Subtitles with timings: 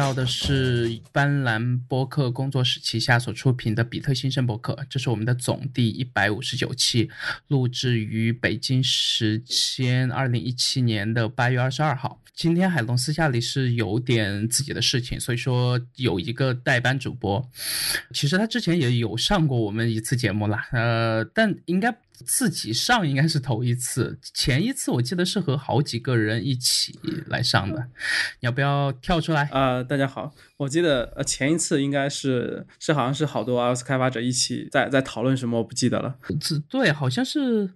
[0.00, 7.10] 到的是斑斓播客工作室旗下所出品的比特新生播客，这是我们的总第一百五十九期，
[7.48, 12.18] 录制于北京时间二零一七年的八月二十二号。
[12.32, 17.46] 今天海龙私下里是有点自己的事情，所以说有一个代班主播。
[18.14, 21.94] 其实他之前也有上过我们一次节目啦，呃，但应该。
[22.24, 27.88] 自己上应该是头一次，前一次我记得是和好几个人一起来上的，
[28.40, 29.48] 要不要跳出来？
[29.52, 36.14] 啊，大家好，我记得呃前一次应该是是好像是好多 iOS 开发者一起在在讨论什么，我不记得了。
[36.68, 37.70] 对，好像是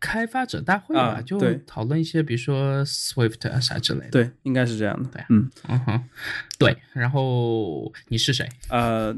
[0.00, 4.10] 开发者大会吧，就讨论一些比如说 Swift 啊啥之类的。
[4.10, 5.10] 对，应该是这样的。
[5.10, 6.04] 对，嗯嗯哼，
[6.58, 6.74] 对。
[6.94, 8.48] 然后你是谁？
[8.70, 9.14] 呃，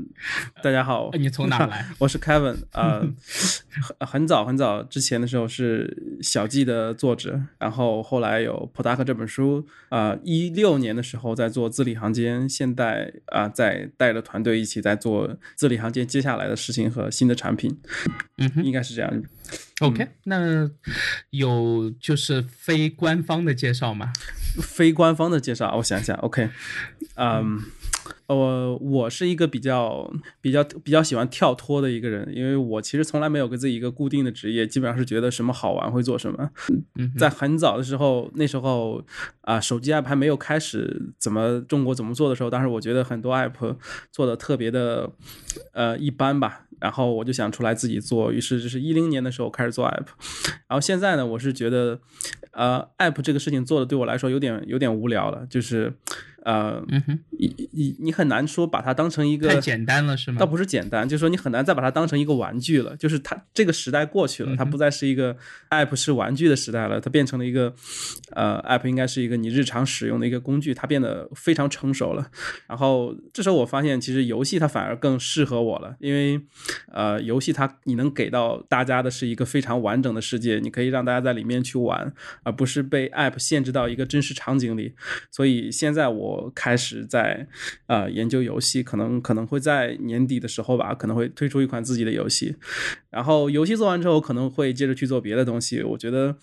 [0.61, 1.87] 大家好，你从哪来？
[1.99, 3.01] 我是 Kevin，呃，
[3.71, 4.83] 很很早很早。
[4.83, 17.81] 之前的时候是小记的作者，然后后来有《普达克》这本书，呃，一六年的时候在做字里行间，现在啊在带着团队一起在做字里行间接下来的事情和新的产品，
[18.39, 19.23] 嗯，应该是这样。
[19.81, 20.71] OK，那
[21.31, 24.13] 有就是非官方的介绍吗？
[24.61, 26.51] 非官方的介绍，我想想，OK，
[27.17, 27.61] 嗯。
[28.27, 30.11] 我我是一个比较
[30.41, 36.51] 比较比较喜欢跳脱的一个人，因为我其实从来没有给自己一个固定的职业，基本上是觉得什么好玩会做什么。
[37.19, 39.05] 在很早的时候，那时候
[39.43, 43.77] 啊，手机 app 还没有开始怎么中国怎么做的时候，当时我觉得很多 app
[44.11, 45.11] 做的特别的
[45.73, 50.07] 呃一般吧，然后我就想出来自己做，于是就是一零年的时候开始做 app，
[50.69, 52.01] 然后现在呢，我是觉得
[52.53, 55.93] 呃 app 这个事情做的对我来说有点有点无聊了，就是。
[56.45, 56.83] 呃，
[57.31, 60.41] 你你你很难说把它当成一个太简单了是吗？
[60.41, 62.97] 倒不是简单，就是说你很难再把它当成一个玩具了。
[62.97, 65.37] 就是它这个时代过去了，它不再是一个
[65.71, 67.73] app 是玩具的时代了，它变成了一个
[68.33, 72.29] 呃 app 应该是一个你日常使用的一个工具，它变得非常成熟了。
[72.67, 76.41] 然后这时候我发现，其实游戏它反而更适合我了，因为
[76.93, 82.13] 呃游戏它你能给到大家的是一个非常完整的世界，你可以让大家在里面去玩，
[82.43, 84.95] 而不是被 app 限制到一个真实场景里。
[85.31, 86.32] 所以现在我。
[86.33, 87.47] 我开始在
[87.87, 92.57] 呃研究游戏，可能可能会在年底的时候吧，可能会推出一款自己的游戏。
[93.11, 95.83] 然后游戏做完之后，可能会接着去做别的东西。
[95.83, 96.37] 我觉得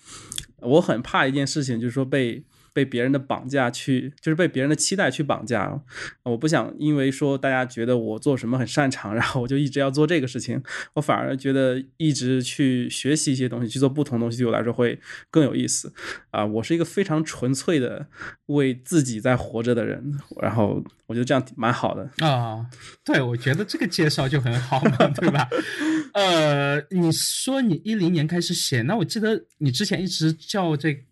[0.60, 2.44] 我很怕一件事情，就是说被。
[2.80, 5.82] 被别人的绑架去，就是被别人的期待去绑架。
[6.22, 10.62] 我不想因为说大家觉得我做什么很擅长，然后我就一直要做这个事情。
[10.94, 14.98] 我反而觉得一直去学习一些东西，去做不同东西，对我来说会
[15.30, 15.92] 更有意思。
[16.30, 18.06] 啊，我是一个非常纯粹的
[18.46, 20.18] 为自己在活着的人。
[20.40, 22.64] 然后我觉得这样蛮好的啊。
[23.04, 25.46] 对，我觉得这个介绍就很好嘛，对吧？
[26.14, 31.04] 呃，你说你一零年开始写，那我记得你之前一直叫这。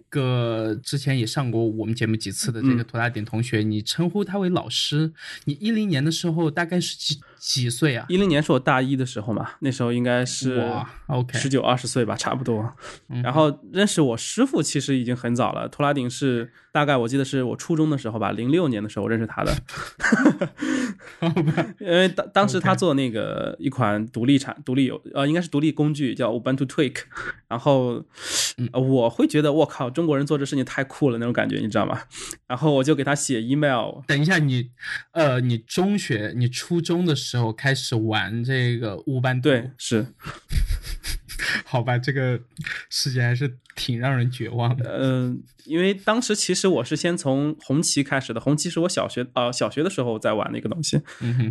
[0.83, 5.13] 之前也上过我们节目几次的这个涂大顶同学，你称呼他为老师。
[5.45, 8.07] 你一零年的时候大概是几几岁啊？
[8.09, 10.65] 一零年是我大一的时候嘛，那时候应该是
[11.07, 12.73] OK 十九二十岁吧，差不多。
[13.23, 19.53] 然后认识我师傅其实已经很早了，图拉顶是大概我记得是我初中的时候吧，零六年的时候认识他的。
[21.81, 26.97] 因为当当时他做那个一款独立产独立游呃应该是独立工具叫 Ubuntu Tweak，
[27.49, 28.05] 然后
[28.73, 29.91] 我会觉得我靠。
[29.99, 32.03] 中国人做这事情太酷了，那种感觉你知道吗？
[32.47, 34.01] 然后我就给他写 email。
[34.07, 34.71] 等一下，你
[35.11, 40.07] 呃，你中学、你初中的时候开始玩这个乌班对，是。
[41.65, 42.41] 好吧，这个
[42.91, 44.99] 世界还是挺让人绝望的。
[45.01, 51.01] 嗯，因为当时其实我是先从红旗开始的，红旗是我小学啊小学的时候在玩的一个东西，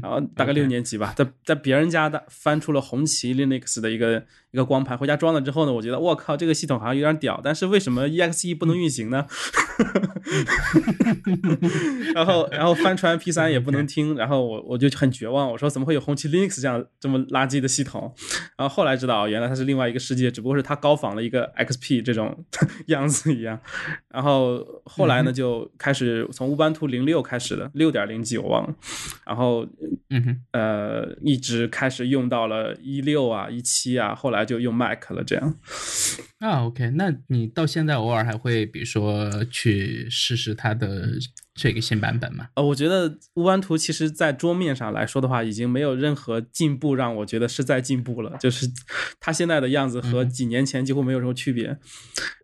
[0.01, 4.21] 然后大概六年级吧，在在别人家的翻出了红旗 Linux 的一个
[4.51, 9.25] 一个光盘，回家装了之后呢，我觉得我靠，这个系统好像有点屌，但是为什么 EXE 不能运行呢？
[12.13, 18.13] 然后然后翻出来 P 三也不能听，然后我我就很绝望，我说怎么会有红旗 Linux 这样这么垃圾的系统？
[18.57, 19.77] 然后后来知道，原来它是另。
[19.77, 22.43] 另外一个世界，只不过是它高仿了一个 XP 这种
[22.87, 23.57] 样子一样，
[24.09, 28.75] 然后后来呢，就开始从乌班图零六开始的六点零几我忘了，
[29.25, 29.65] 然后
[30.09, 35.55] 嗯哼，呃，一直开始用到了一六啊一七啊，后来就用 Mac 了这样。
[36.39, 41.09] 啊，OK，那你到现在偶尔还会比如说去试试它的。
[41.59, 42.49] 这个新版本吗？
[42.53, 48.37] 呃，我觉得乌班图其实，在桌面上来说的话，已经没有任何进步，让我觉得是在进步了。
[48.39, 48.69] 就是
[49.19, 51.79] 它现在的样子和几年前几乎没有什么区别。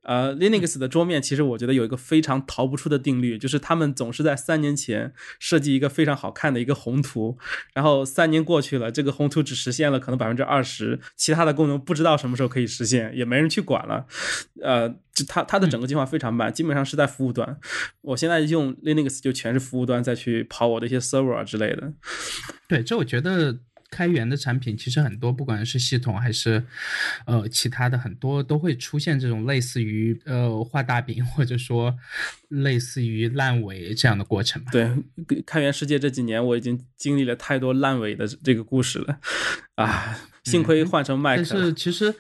[0.04, 7.38] 呃，Linux 的桌面其实我觉得有一个非常逃不出的定律，就是他们总是在三年前设计一个非常好看的一个宏图，
[7.74, 14.06] 然后三年过去了，这个宏图只实现了可能百分之二十，其他的功能不知道什么时候可以实现，也没人去管了。
[14.62, 17.58] 呃，就它它的整个计划非常慢，基本上是在服务端。
[18.02, 21.94] 我现在用 Linux 就全是服务端再去跑我的一些 server 之类的。
[22.68, 23.60] 对，这我觉得。
[23.94, 26.64] 开源的产品其实很多，不管是系统还是
[27.28, 31.96] 呃其他的，很多都会出现这种类似于呃画大饼，或者说
[32.50, 34.72] 类似于烂尾这样的过程吧。
[34.72, 34.90] 对，
[35.46, 39.20] 开源世界这几年我已经经历了太多烂尾的这个故事了
[39.76, 40.18] 啊。
[40.44, 42.14] 幸亏换成麦克、嗯但是其实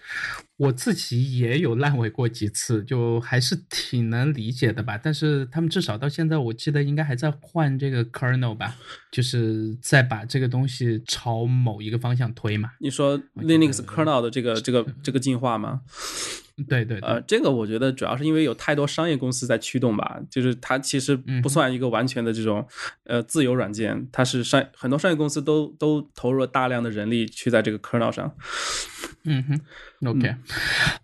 [0.63, 4.97] 我自己也有烂尾过几次，就还是挺能理解的吧。
[4.97, 8.75] 但是他们至少到现在，我记得应该还在换这个 kernel 吧，
[9.11, 12.71] 就是在把这个东西朝某一个方向推嘛。
[12.79, 15.81] 你说 Linux kernel 的这个这个这个进化吗？
[16.69, 22.63] 对对，呃，这个我觉得主要是因为有太多商业公司在驱动吧，就是它其实不算一个完全的这种
[23.05, 28.35] 呃自由软件，它是商很多商业公司都都投入了大量的人力去在这个 kernel 上。
[29.23, 29.59] 嗯哼。
[30.05, 30.35] OK，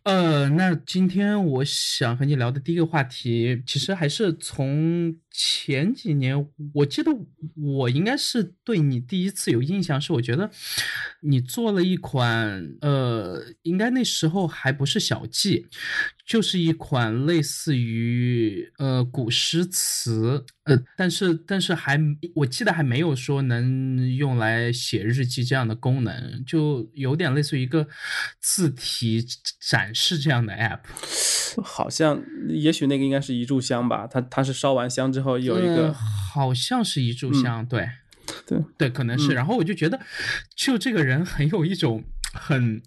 [0.03, 7.11] 呃，那今天我想和你聊的第一个话题，其实还是从前几年，我记得
[7.55, 10.49] 我应该是对你第一次有印象，是我觉得
[11.21, 15.67] 你做了一款，呃，应该那时候还不是小记。
[16.29, 21.99] 就是一款类似于呃古诗词，呃，但是但是还
[22.35, 27.87] 我记得还没有说能用来写日记这样的功能，就有点类似于一个
[28.39, 28.85] 字体
[29.59, 30.79] 展示这样的 app。
[31.63, 37.89] 好像也许那个应该是一炷香吧，它它是烧完香之后有一个，好像是一炷香，对
[38.45, 39.33] 对对，可能是。
[39.33, 39.99] 然后我就觉得，
[40.55, 42.03] 就这个人很有一种。
[42.31, 42.79] 很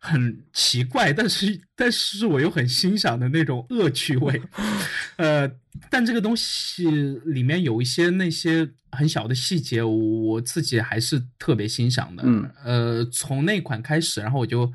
[0.00, 4.42] 很奇怪，但是但是我又很欣赏的那种恶趣味，
[5.16, 5.50] 呃，
[5.88, 6.90] 但这个东西
[7.24, 8.68] 里面有一些那些。
[8.92, 12.24] 很小的细节，我自己还是特别欣赏的。
[12.26, 14.68] 嗯，呃，从那款开始，然后我就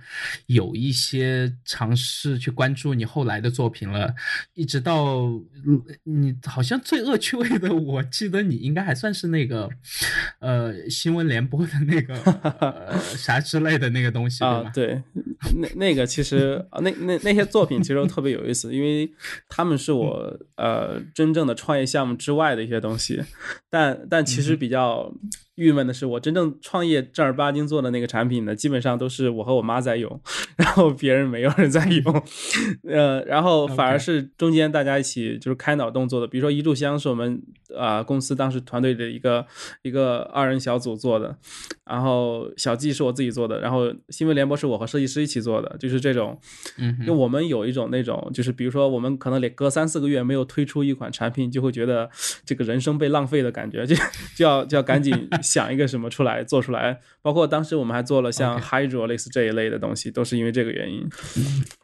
[0.46, 4.16] 有一些尝试去关注你后来的作品了，
[4.54, 5.30] 一直到
[6.06, 9.70] 你好像最恶趣味的，我记得你应该还算是那个，
[10.40, 14.72] 呃，新闻联播的那个 啥之类的那个东西，对吧？
[14.74, 15.04] 对，
[15.58, 19.12] 那那个其实那那那些作品其实特别有意思，因为
[19.50, 23.22] 他们是我呃真正的创业项目之外的一些东西，
[23.70, 23.96] 但。
[24.10, 25.14] 但其实比较。
[25.56, 30.22] 郁闷的是，我真正创业正儿八经做的那个产品呢，基本上都是我和我妈在用，
[30.58, 32.24] 然后别人没有人在用，
[32.84, 37.42] 呃，然后反而是中间大家一起就是开脑洞做的，比如说一炷香是我们
[37.74, 39.46] 啊公司当时团队的一个
[39.82, 41.38] 一个二人小组做的，
[41.86, 46.40] 然后小记是我自己做的，然后新闻联播是我和设计师一起做的，就是这种，
[46.78, 52.10] 嗯，就我们有一种那种，就是比如说我们可能连隔三四个月没有推出一款产品，就会觉得
[52.46, 53.96] 这个人生被浪费的感觉，就
[54.36, 55.16] 就要就要赶紧。
[55.42, 61.08] 想一个什么出来做出来，包括当时我们还做了像 Hydro 类似这一类的东西，都是因为这个原因。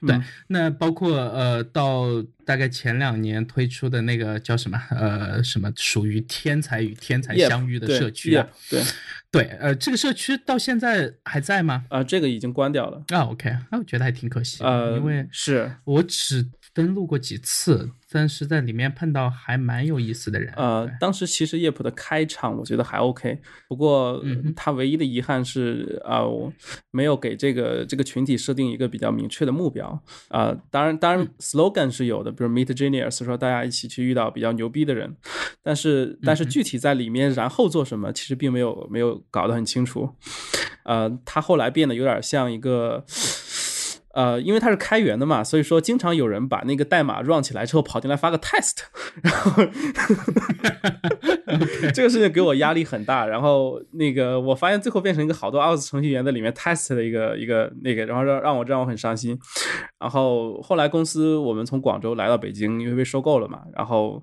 [0.07, 2.07] 对，那包括呃，到
[2.45, 8.81] 大概前两年推出的那个叫什么呃什么属于天才与天才相遇的社区啊，对
[9.31, 11.85] 对，呃，这个社区到现在还在吗？
[11.89, 13.01] 啊，这个已经关掉了。
[13.07, 17.89] 啊，OK，那我觉得还挺可惜，呃，因为是我只登录过几次。
[18.11, 20.53] 但是在里面碰到还蛮有意思的人。
[20.57, 24.21] 呃，当时其实叶普的开场我觉得还 OK，不过
[24.55, 26.23] 他唯一的遗憾是啊，
[26.91, 29.97] 没有给这个这个群体设定一个比较明确的目标。
[30.27, 35.15] 啊，当然当然 slogan 是有的，比如 Meet Genius，说大家一起去遇到比较牛逼的人。
[35.63, 40.09] 但是但是具体在里面然后做什么，其实并没有没有搞得很清楚。
[40.83, 43.05] 呃，他后来变得有点像一个。
[44.13, 48.79] 呃，因为它是开源的嘛，所以说经常有人把那个代码 run 起来之后跑进来发个 test，
[49.21, 49.63] 然后
[51.93, 53.25] 这个事情给我压力很大。
[53.25, 59.39] 然后那个我发现最后变成一个好多 iOS 程序员在里面 test 的一个一个那个，然后让让我让我很伤心。
[59.97, 64.21] 然后后来公司我们从广州来到北京，因为被收购了嘛，然后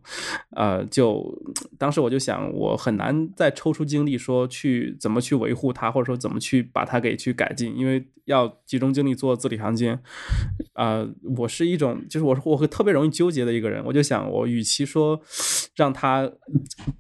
[0.55, 1.25] 呃就
[1.79, 9.79] 当时我就想，我很难再抽出精力说去怎么去维护它，或者说怎么去把它给去改进，因为要集中精力做字里行。
[9.79, 9.97] 间，
[10.73, 13.81] 啊，我是一种，就是我我会特别容易纠结的一个人。
[13.85, 15.21] 我就想，我与其说
[15.77, 16.29] 让他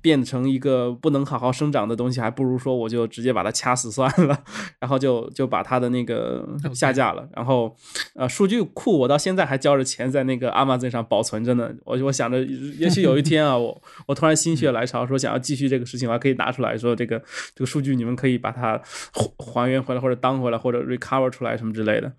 [0.00, 4.38] 变成成一个不能好好生长的东西，还不如说我就直接把它掐死算了，
[4.80, 7.28] 然后就就把它的那个下架了。
[7.34, 7.74] 然后，
[8.14, 11.70] 呃，数据库我到现在还交着钱在那个 Amazon 上保存着呢。
[11.84, 12.42] 我我想着，
[12.78, 17.18] 也许有一天啊， 我我突然心血来潮，说想要继续这个事情，我还可以拿出来说这个
[17.54, 18.80] 这个数据，你们可以把它
[19.38, 22.12] 还原回来，或者当回来，或者 recover 出来什么之类的。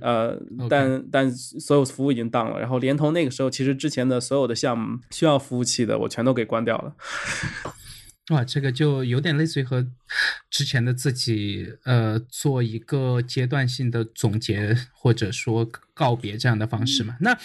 [0.00, 0.36] 呃，
[0.68, 6.92] 但但所有服务已经当了，然后连同那个时候其实之前的所有的项目需要服务器的，我全都给关掉了。
[8.30, 9.86] 哇，这个就有点类似于和
[10.50, 15.64] 之前的自己呃做一个阶段性的总结或者说
[15.94, 17.16] 告别这样的方式嘛？
[17.20, 17.38] 那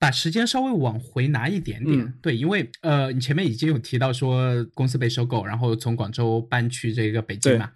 [0.00, 7.70] 把时间稍微往回拿一点点，对，因为呃你前面已经有提到说公司被收购，然后从广州搬去这个北京嘛。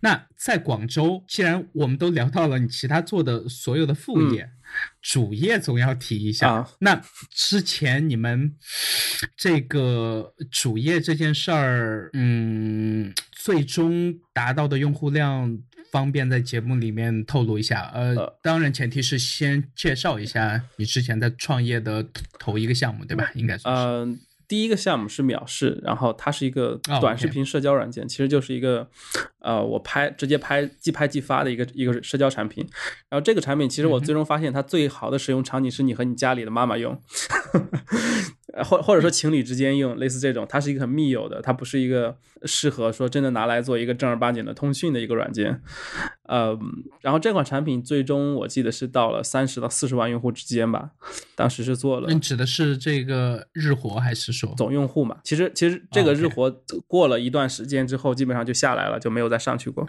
[0.00, 4.50] 那在广州，既然我们都聊到了你其他做的所有的副业。
[5.02, 6.66] 主业总要提一下。
[6.78, 6.98] 那
[7.30, 8.54] 之前你们
[9.36, 15.58] 这个主业这件事儿，嗯，最终达到的用户量，
[15.92, 17.92] 方便在节目里面透露一下？
[17.94, 22.04] 呃，当然前提是先介绍一下你之前在创业的
[22.40, 23.30] 头一个项目，对吧？
[23.36, 23.68] 应该是。
[23.68, 24.18] 嗯。
[24.48, 28.86] 第一个项目是秒视，然后它是一个短视频社交软件，其实就是一个，
[29.38, 32.68] 呃，我拍直接拍即拍即发的一个一个社交产品。
[33.08, 37.00] 然后这个产品其实我最终发现它最好的使用场景是你和你家里的妈妈用。
[38.64, 45.62] 或或者说情侣之间用类似这种，它是一个很密友的，它不是一个适合说真的拿来做一个正儿八经的通讯的一个软件。
[46.24, 46.58] 呃，
[47.00, 50.90] 然后这款产品最终我记得是到了三十到四十万用户之间吧，
[51.34, 52.12] 当时是做了。
[52.12, 55.16] 你指的是这个日活还是说总用户嘛？
[55.24, 56.50] 其实其实这个日活
[56.86, 59.88] 过了一段时间之后，基本上就下来了，就没有再上去过。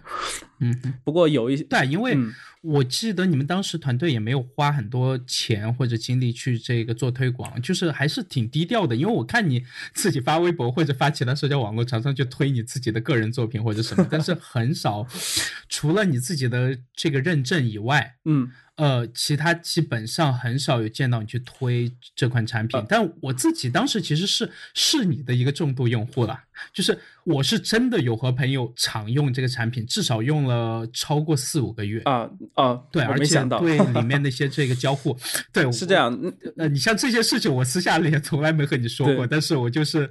[0.60, 2.18] 嗯，不过有一些对，因为。
[2.64, 8.96] 我记得你们当时团队也没有花很多钱或者精力去这个做推广，就是还是挺低调的。
[8.96, 15.06] 因为我看你 自己发微博或者发其他社交网络，常常去推你自己的个人作品或者什么，但是很少，
[15.68, 18.50] 除了你自己的这个认证以外，嗯。
[18.76, 26.40] 呃，其他基本上很少有见到你去推这款产品，但我自己当时其实是是你的一个重度用户了，
[26.74, 35.16] 就是我是真的有和朋友常用这个产品，至少用了超过四五个月啊啊，对，而且对里面那些 这个交互，
[35.52, 36.12] 对，是这样。
[36.58, 40.10] 呃，你像这些事情，我私下里也从来没和你说过，但是我就是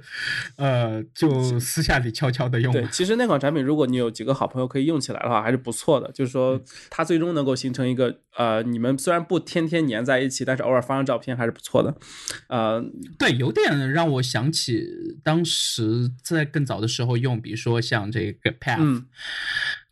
[0.55, 2.71] 呃，就私下里悄悄的用。
[2.71, 8.52] 对，其实那款产品，如果你有几个好朋友可以用起来的话，还是不错的，就是说它最终能够形成一个呃。
[8.53, 11.95] 呃，你们虽然不天天粘在一起，但是偶尔发张照片还是不错的。
[12.47, 12.83] 呃，
[13.17, 14.83] 对，有点让我想起
[15.23, 19.03] 当时在更早的时候用，比如说像这个 Path。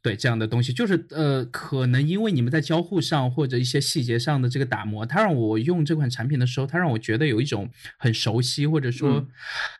[0.01, 9.27] 对这样的东西，就是呃，可能因为你们在交互上或者一些细节上的这个打磨，它让我用这款产品的时候，它让我觉得有一种很熟悉或者说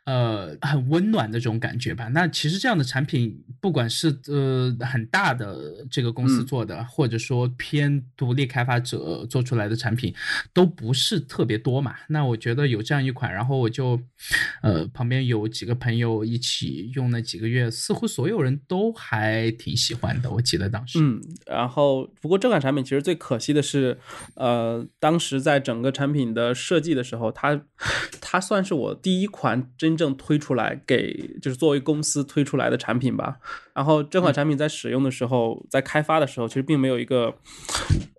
[0.06, 2.08] 呃很温暖的这种感觉吧。
[2.10, 10.14] 那其实这样的产品，不管是呃很大的这个公司做的，或者说偏独立开发者做出来的产品，
[10.54, 11.96] 都不是特别多嘛。
[12.10, 14.00] 那我觉得有这样一款，然后我就
[14.62, 20.11] 呃旁边有几个朋友一起用了几个月，似乎所有人都还挺喜欢。
[20.20, 24.00] 的，我记得当时，嗯，然后不过这款产品其实最可惜的是，
[24.36, 27.62] 呃，当时在整个产品的设计的时候，它
[28.20, 33.38] 它算是我第一款真正推出来给就是作为公司推出来的产品吧。
[33.74, 37.34] 然后这款产品在使用的时候，在开发的时候，其实并没有一个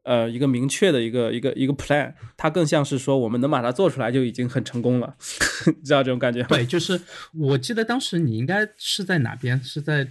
[0.04, 5.14] 呃一个明确的一个一个一个 plan，它更像是说我们能把它做出来就已经很成功了，
[5.84, 6.46] 知道这种感觉吗？
[6.48, 6.98] 对，就是
[7.34, 9.62] 我记得当时你应该是在哪边？
[9.62, 10.08] 是在。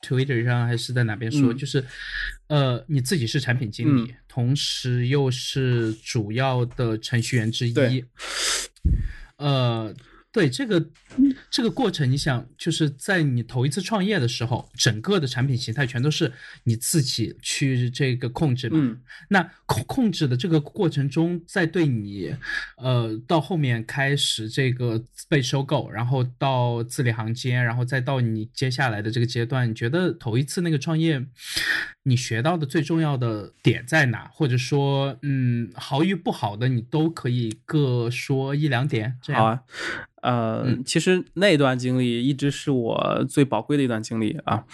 [0.00, 1.84] Twitter 上还是在哪边说，就是，
[2.46, 8.04] 呃，你自己是产品经理，同时又是主要的程序员之一，
[9.36, 9.94] 呃。
[10.38, 10.88] 对这个
[11.50, 18.78] 这个过程，你想就是在你头一次创业的时候，整个的产品形态全都是你自己去这个控制嘛？
[18.80, 19.00] 嗯。
[19.28, 22.32] 那控控制的这个过程中，在对你，
[22.76, 31.26] 呃，到后面开始这个被收购，然后到字里行间，然后再到你接下来的这个阶段，你觉得头一次那个创业，
[32.04, 34.30] 你学到的最重要的点在哪？
[34.32, 39.18] 或者说，嗯，好与不好的，你都可以各说一两点。
[39.26, 39.64] 好啊。
[40.28, 44.64] 呃，其实那段经历一直是我最宝贵的一段经历啊。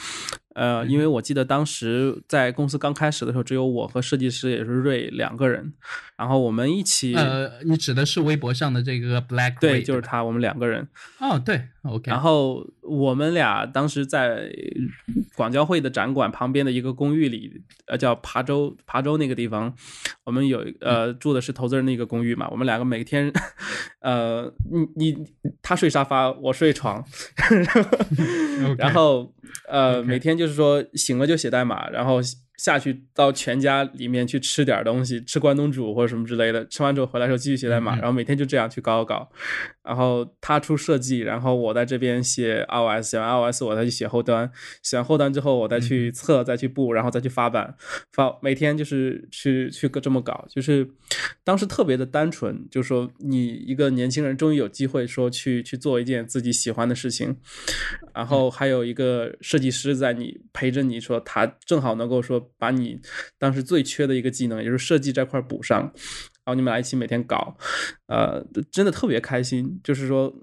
[0.54, 5.72] 呃，因为我记得当时在公司刚开始的时候，只有我和设计师也是瑞两个人，
[6.16, 9.58] 然后我们一起，呃，你指的是微博上的这个 Black？
[9.60, 10.86] 对，就是他，我们两个人。
[11.18, 12.08] 哦，对，OK。
[12.08, 14.48] 然后我们俩当时在
[15.34, 19.74] 广交会的展馆旁边的一个公寓里，呃，叫琶洲琶洲那个地方，
[20.22, 23.32] 我们有呃住的是投资人的一个公寓嘛，我们两个每天，
[24.00, 25.26] 呃，你你
[25.60, 27.04] 他睡沙发，我睡床，
[28.78, 29.34] 然后
[29.68, 30.43] 呃每天就。
[30.44, 32.20] 就是说，醒了就写代码，然后。
[32.56, 36.64] 下去到全家里面去吃点东西，吃关东煮或者什么之类的。
[36.68, 39.28] 吃完之后回来时候继续写代码，然后每天就这样去搞搞。
[39.82, 44.50] 然后他出设计，然后我在这边写 iOS，写完 iOS 我再去写后端，
[44.82, 47.74] 写完后端之后我再去测，再去布，然后再去发版。
[48.12, 50.88] 发每天就是去去这么搞，就是
[51.42, 57.36] 当时特别的单纯，就是说你一个年轻人终于有机会说去去做一件自己喜欢的事情，
[58.14, 62.43] 然后还有一个设计师在你陪着你说他正好能够说。
[62.58, 63.00] 把你
[63.38, 65.92] 当时最缺的一个技能，也就是设计这块补上。
[66.44, 67.56] 然后你们俩一起每天搞，
[68.06, 69.80] 呃，真的特别开心。
[69.82, 70.34] 就是说，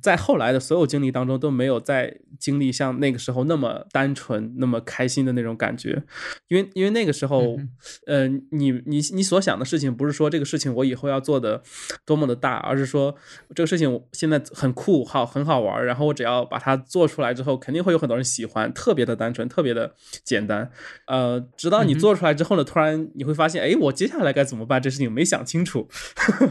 [0.00, 6.02] 在后来的所有经历当中都没有再经历像那个时候那么单纯、那么开心的那种感觉。
[6.46, 7.58] 因为，因为那个时候，
[8.06, 11.62] 呃，你你你所想的事情不是说这个事情我以后要做的
[12.04, 13.14] 多么的大，而是说
[13.54, 15.84] 这个事情现在很酷，好很好玩。
[15.84, 18.72] 然后我只要把它做出来之后，肯定会有很多人喜欢。
[18.72, 20.70] 特别的单纯，特别的简单。
[21.06, 24.80] 呃，直到你做出来之后呢，突然你会发现，哎，我接下来该怎么办？
[24.80, 25.38] 这事情没想。
[25.48, 25.88] 清楚，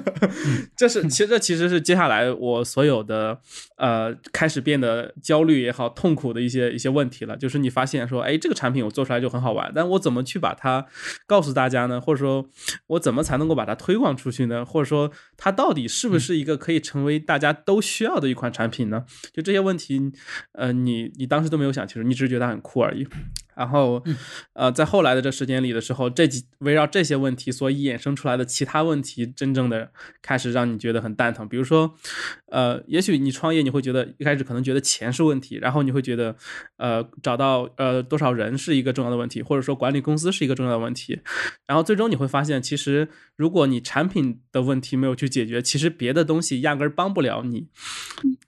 [0.76, 3.40] 这是其实这其实是接下来我所有的
[3.78, 7.36] 呃开始变得焦虑也好痛苦的一些一些问题了。
[7.38, 10.86] 就是你发现说，哎，这个产品我做出来就很好玩，但我怎么去把它
[11.26, 12.00] 告诉大家呢？
[12.00, 12.50] 或者说，
[12.88, 14.66] 我怎么才能够把它推广出去呢？
[14.66, 19.06] 或者说，它到底是不是一个可以成为大家都需要的一款产品呢？
[19.34, 20.12] 就这些问题，
[20.54, 23.08] 呃，你你当时都没有想清楚，你只是觉得很酷而已。
[23.58, 24.04] 然后，
[24.54, 31.50] 呃，在后来的这时间里的时候，这几围绕这些问题所衍生出来的其他问题，真正的开始让你觉得很蛋疼。
[31.50, 31.96] 比如说，
[32.52, 36.36] 呃，也许你创业，你会觉得一开始可能觉得钱是问题，然后你会觉得，
[36.78, 41.20] 呃，找到呃多少人是一个重要的问题，或者说管理公司是一个重要的问题。
[41.66, 47.68] 然后最终你会发现，其实如果你产品的问题没有去解决，其实别的东西压根儿帮不了你。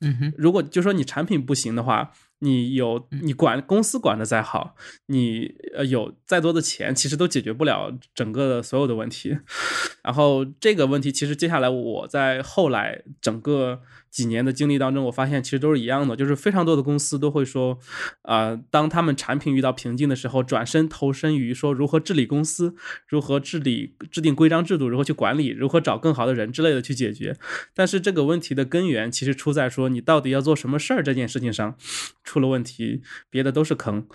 [0.02, 2.12] 嗯哼，如果就说你产品不行的话。
[2.40, 4.76] 你有你管公司管的再好，
[5.08, 9.38] 你呃有再多的钱，其实都解决不了整个的所有的问题。
[10.04, 13.82] 然后这个问题，其实接下来我在后来整个。
[14.10, 17.78] 几年的经历当中，我发现其实都是一样的，就是非常多的公司都会说，
[18.24, 22.76] 啊，当他们产品遇到瓶颈的时候，转身投身于说如何治理公司，
[23.08, 27.38] 如何治理、制定规章制度，如何去管理，如何找更好的人之类的去解决。
[27.74, 31.76] 但是这个问题的根源其实出在说你到底要做什么事儿这件事情上
[32.24, 34.08] 出了问题，别的都是坑。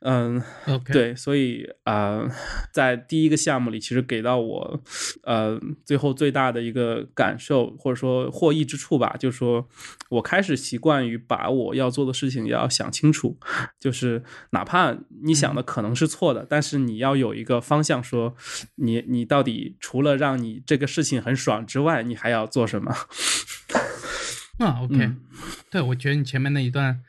[0.00, 0.42] 嗯，
[0.92, 2.28] 对，所以啊，
[2.72, 4.82] 在第一个项目里，其实给到我
[5.22, 8.96] 呃最后最大的一个感受或者说获益之处。
[8.96, 9.68] 吧，就是说
[10.08, 13.38] 我开始习惯于把我要做的事情要想清楚，
[13.78, 18.34] 就是哪怕你想的可能是错的，但是你要有一个方向，说
[18.76, 22.90] 你你到底除了让你这个事情很爽之外，你还要做什么？
[24.58, 25.10] 啊，OK，
[25.70, 27.02] 对我觉得你前面那一段，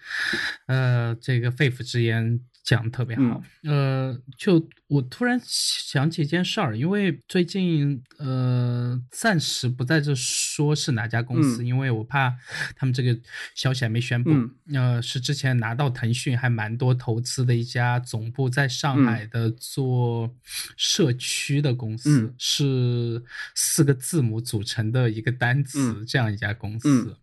[0.66, 2.42] 呃，这个肺腑之言。
[2.68, 12.36] 讲的特别好，呃，就我突然想起一件事儿，因为最近呃，暂时不在这说是哪家公司，因为我怕
[12.76, 13.18] 他们这个
[13.56, 14.32] 消息还没宣布。
[14.74, 20.36] 呃，是之前拿到腾讯还蛮多投资的一家总部在上海的做
[20.76, 23.24] 社区的公司，是
[23.56, 27.16] 四个字母组成的一个单词这样一家公司。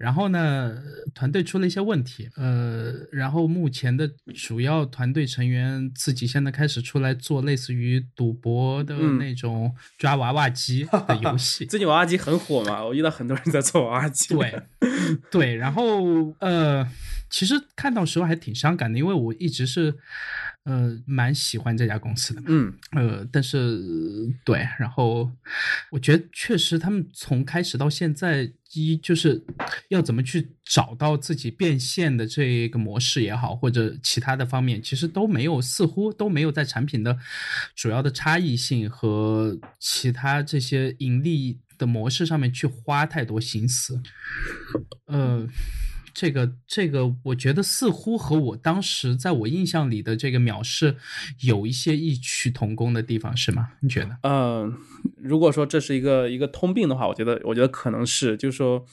[0.00, 0.82] 然后呢，
[1.14, 11.66] 团队出了一些问题，呃，然后目前的主要团队成员自己现在开始出来做类似于赌博的那种抓娃娃机 的游戏。
[11.66, 14.34] 最近娃娃机很火嘛，我遇到很多人在做娃娃机。
[14.34, 14.62] 对，
[15.30, 16.88] 对，然后呃，
[17.28, 19.94] 其实看到时候还挺伤感的，因为我一直是。
[20.64, 23.80] 呃，蛮喜欢这家公司的，嗯，呃，但是
[24.44, 25.28] 对，然后
[25.90, 29.44] 我觉得确实他们从开始到现在，一就是
[29.88, 37.18] 要怎么去找到自己变现的这个模式也好，或者其他的方面，其实都没有，似乎都没有在产品的
[37.74, 44.00] 主要的差异性和其他这些盈利的模式上面去花太多心思，
[45.06, 45.46] 呃。
[46.20, 50.96] 这个这个，我觉得似乎和我当时在我印象里的这个藐视
[51.40, 53.70] 有一些异曲同工的地方，是吗？
[53.80, 54.18] 你觉得？
[54.24, 54.76] 嗯，
[55.16, 58.84] 如果说这是一个一个通病的话，我觉得我觉得可能是，就是说，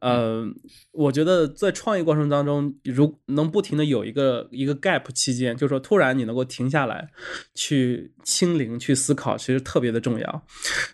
[0.00, 0.44] 呃，
[0.92, 7.08] 我觉得在创业过程当中，如能不停的有一个一个 gap 期间，就是说突然你能够停下来，
[7.54, 10.46] 去清零去思考，其实特别的重要。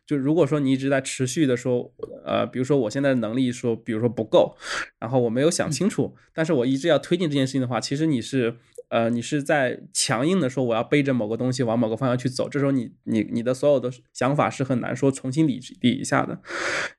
[0.06, 1.92] 就如果说你一直在持续的说，
[2.24, 4.56] 呃，比如说我现在的能力说，比如说不够，
[4.98, 8.56] 然后我没有想清楚，但是我一直要推进这件事情的话，其实你是。
[8.88, 16.38] 呃，你是在强硬的说我要背着某个东西往某个方向去走，这时候你你你的所有的想法是很难说重新理理一下的，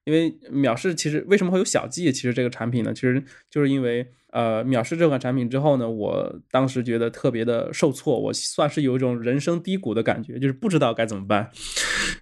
[0.03, 2.11] 因为藐视其实为什么会有小记？
[2.11, 4.07] 其实这个产品呢，其实就是因为。
[4.31, 11.49] 呃，藐视这款产品之后呢，我当时觉得特别的受挫，我算是有一种人生低谷的感觉，就是不知道该怎么办。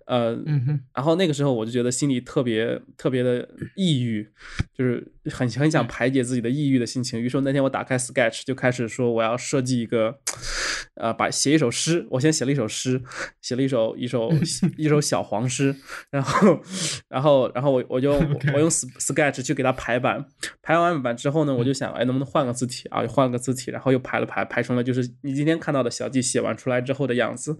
[0.05, 0.37] 呃，
[0.93, 4.29] 然后那个时候我就觉得心里特别特别的抑郁，
[4.77, 7.19] 就是很很想排解自己的抑郁的心情。
[7.19, 10.19] 于是那天我打开 Sketch 就开始说我要设计一个，
[10.93, 12.05] 呃，把写一首诗。
[12.11, 13.01] 我先写了一首诗，
[13.41, 14.31] 写了一首一首
[14.77, 15.75] 一首小黄诗，
[16.11, 16.61] 然后
[17.09, 18.13] 然后然后我我就
[18.53, 20.25] 我用 Sketch 去给它排版，
[20.61, 22.03] 排完版之后呢，我就想哎。
[22.03, 23.01] 能不能换个字体啊？
[23.07, 27.57] 换个字体，然后又排了排，排成了就是你今天看到的小记写完出来之后的样子。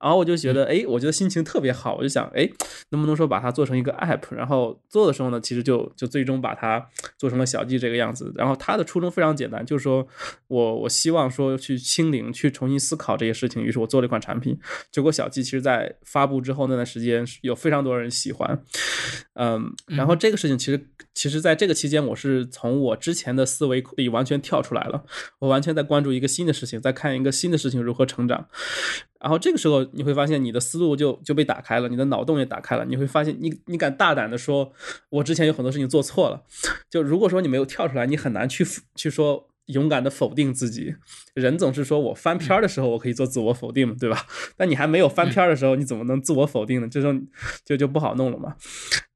[0.00, 1.94] 然后我就觉得，哎，我觉得心情特别好。
[1.94, 2.50] 我就想，哎，
[2.90, 4.34] 能不能说把它做成一个 app？
[4.34, 8.32] 然后做的时候呢，其实就就最终把它做成了小记这个样子。
[8.34, 10.06] 然后他的初衷非常简单，就是说
[10.46, 13.62] 我我希望说去清零，去重新思考这些事情。
[13.62, 14.58] 于是我做了一款产品。
[14.90, 18.62] 结果小记其实在发布之后那段时间有非常多人喜欢。
[19.34, 25.04] 嗯，然后这个事情其实其实在这个期间，我是从我之前的思维里完全跳出来了，
[25.38, 28.48] 我完全在关注一个新的事情，在看一个新的事情如何成长。
[29.20, 32.84] 然后这个时候你会发现你的思路就就被打开了，你的脑洞也打开了。
[32.84, 34.72] 你会发现你你敢大胆的说，
[35.10, 36.44] 我之前有很多事情做错了。
[36.88, 40.94] 就如果说你没有跳出来，你很难去去说勇敢的否定自己。
[41.34, 44.26] 人总是说我翻篇的时候我可以做自我否定嘛，对吧？
[44.58, 46.88] 但你还没有翻篇的时候，你怎么能自我否定呢？
[46.90, 47.14] 这时候
[47.64, 48.54] 就就不好弄了嘛。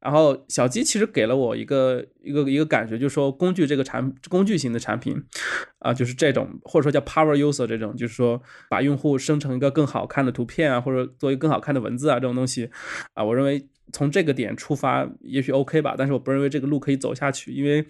[0.01, 5.17] 然后小鸡其实给了我一个一个一个感觉，就是说工具这个产工具型的产品，
[5.79, 12.69] 啊，就是这种或者说叫 power user 这种，就是说把用户生成一个更好看的图片啊，或者做一个更好看的文字啊，这种东西，
[13.15, 17.85] 啊，我认为从这个点出发也许 OK 吧，但是我不认为这个路可以走下去，因为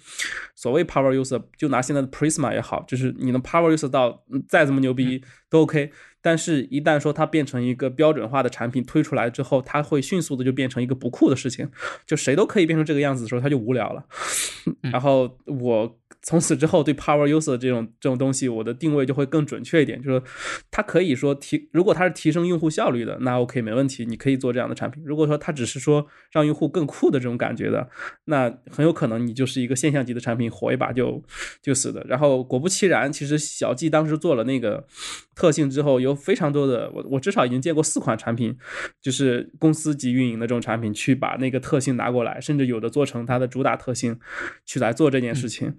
[0.55, 5.91] 所谓 power user，就拿现在的 Prisma 也好，就是你能 power user 到再怎么牛逼都 OK。
[6.25, 11.69] 但是，一旦说它变成一个标准化的产品推出来之后，它会迅速的就变成一个不酷的事情，
[12.07, 14.05] 就谁都可以变成这个样子的时候，它就无聊了。
[14.93, 15.99] 然后我。
[16.22, 20.22] 从此之后，对 power user 这种这种东西，我的定位就会更准确一点，就是
[20.70, 25.02] 它可以说提，如果它是提升用户效率的，那 OK 没问题，你可以做这样的产品。
[25.04, 27.88] 如果说它只是说让用户更酷的这种感觉的，
[28.26, 31.20] 那很有可能你就是一个现象级的产品，火一把就
[31.61, 32.04] 就死的。
[32.06, 34.87] 然后果不其然，其实小 G 当时做了那个
[35.35, 38.56] 特性之后，有非常多的我我至少已经见过四款产品，
[39.00, 44.20] 就是公司级运营的这种产品，去把那个特性拿过来，甚至有的做成它的主打特性，
[44.64, 45.74] 去来做这件事情。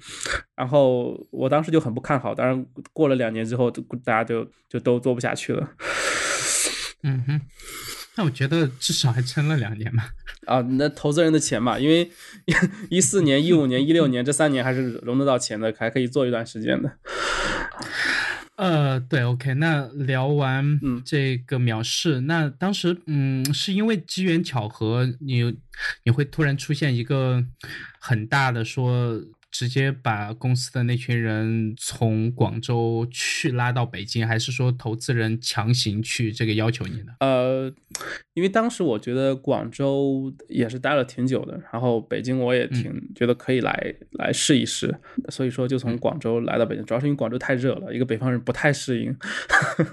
[0.56, 5.70] 然后我当时就很不看好，当然过了两年之后，大家就就都做不下去了。
[7.06, 7.42] 嗯哼，
[8.16, 10.06] 那我觉得至少还撑了两年嘛。
[10.48, 12.10] 啊，那投资人的钱嘛，因为
[12.90, 16.98] 一四年、一五年、一六年这三年还是融得到钱的，还可以做一段时间的。
[18.56, 25.58] 呃，对，OK，那聊完这个藐视，那当时嗯，是因为机缘巧合，你
[26.04, 27.44] 你会突然出现一个
[28.00, 29.22] 很大的说。
[29.54, 37.14] 直接把公司的那群人从广州去拉到北京，还是说投资人强行去这个要求你呢？
[37.20, 37.72] 呃，
[38.34, 44.92] 因为当时我觉得广州也是待了挺久的，然后北京我也挺觉得可以来来试一试，
[45.30, 49.16] 所以说就从广州来到北京，主要是因为广州太热了，一个北方人不太适应。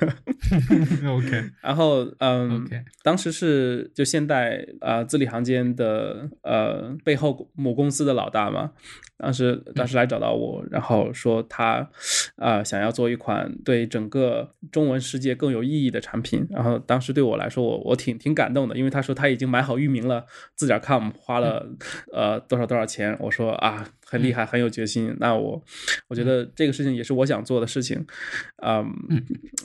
[1.06, 8.72] OK， 然后嗯，OK，，当时是就现代啊字里行间的呃背后母公司的老大嘛。
[9.20, 11.88] 当时，当时来找到我，然后说他，
[12.36, 16.46] 啊，想要做一款对整个中文世界更有意义的产品。
[16.50, 20.24] 然后当时对我来说，我我挺挺感动的，因为他说他已经买好域名了，
[20.56, 21.68] 字点 com 花了
[22.12, 23.16] 呃多少多少钱。
[23.20, 23.86] 我说啊。
[24.10, 25.16] 很厉害，很有决心。
[25.20, 25.62] 那我，
[26.08, 28.04] 我觉得这个事情也是我想做的事情，
[28.66, 28.92] 嗯，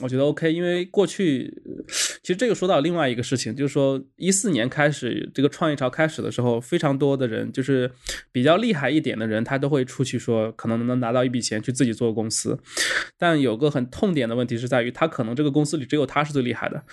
[0.00, 0.52] 我觉得 OK。
[0.52, 1.52] 因为过去，
[2.22, 7.90] 其实这个说到另外一个事情，就是说一四年开始这个创业潮开始的时候，非常多的人就是
[8.30, 12.56] 比较厉害一点的人，他都会出去说可能能拿到一笔钱去自己做公司。
[13.18, 16.84] 但有个很痛点的问题是在于，他可能这个公司里只有他是最厉害的，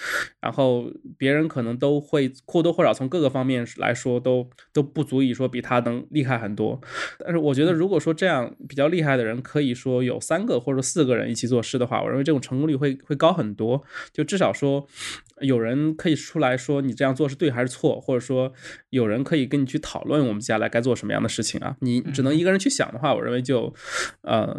[0.41, 6.81] 然后别人可能都会或多或少从各个方面来说都都不足以说比他能厉害很多。
[7.19, 13.83] 但是我觉得，如果说这样比较厉害的人，可以说有三个或者四个人一起做事的话，我认为这种成功率会会高很多。
[14.11, 14.87] 就至少说，
[15.41, 18.53] 有人可以出来说你这样做是对还是错，或者说
[18.91, 21.75] 有人可以跟你去讨论我们接下来该做什么样的事情啊。
[21.81, 23.73] 你只能一个人去想的话，我认为就
[24.21, 24.55] 呃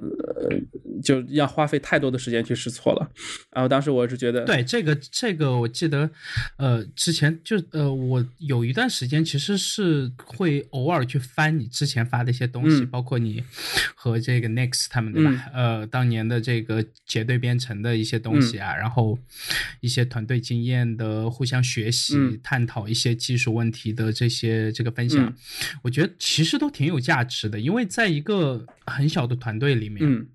[1.03, 3.11] 就要花费太多的时间去试错了。
[3.51, 6.11] 然后当时我是觉得，对这个这个，我记得
[6.59, 13.43] 呃之前就呃我有一段时间其实是会偶尔去翻你之前发的一些东西，包括你
[13.95, 15.51] 和这个 Next 他们对吧？
[15.53, 19.19] 呃，当年的这个结对编程的一些东西啊，然后
[19.81, 25.35] 一些团队经验的互相学习、探讨一些技术问题的这些这个分享，
[25.83, 30.27] 我觉得其实都挺有价值的，因为在一个很小的团队里面。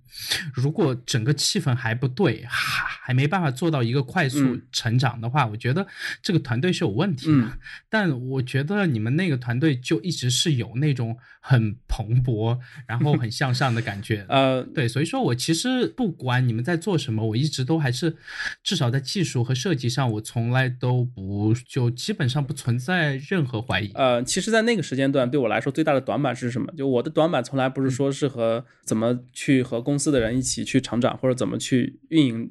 [0.54, 5.86] 如果整个气氛还不对，还还没办法做到一个快速成长的话，我觉得
[6.22, 7.58] 这个团队是有问题的。
[7.89, 14.26] 但我觉得你们那个团队就一直是有那种很蓬勃，然后很向上的感觉。
[14.30, 18.15] 呃，对，所以说我其实不管你们在做什么，我一直都还是
[18.63, 23.91] 至少在技术和设计上，我从来都不就基本上不存在任何怀疑。
[23.95, 26.72] 呃，其实，在那个时间段对我来说最大的短板是什么？
[26.78, 32.49] 就我的短板从来不是说是和怎么去和公司的人一起去成长，或者怎么去运营，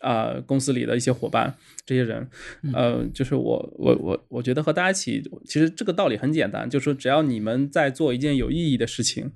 [0.00, 2.28] 啊，公司里的一些伙伴，这些人，
[2.74, 9.30] 呃，就是我，我，我，我觉得和大家一起，其实这个道理很简单，就是说只要你们在做一件有意义的事情，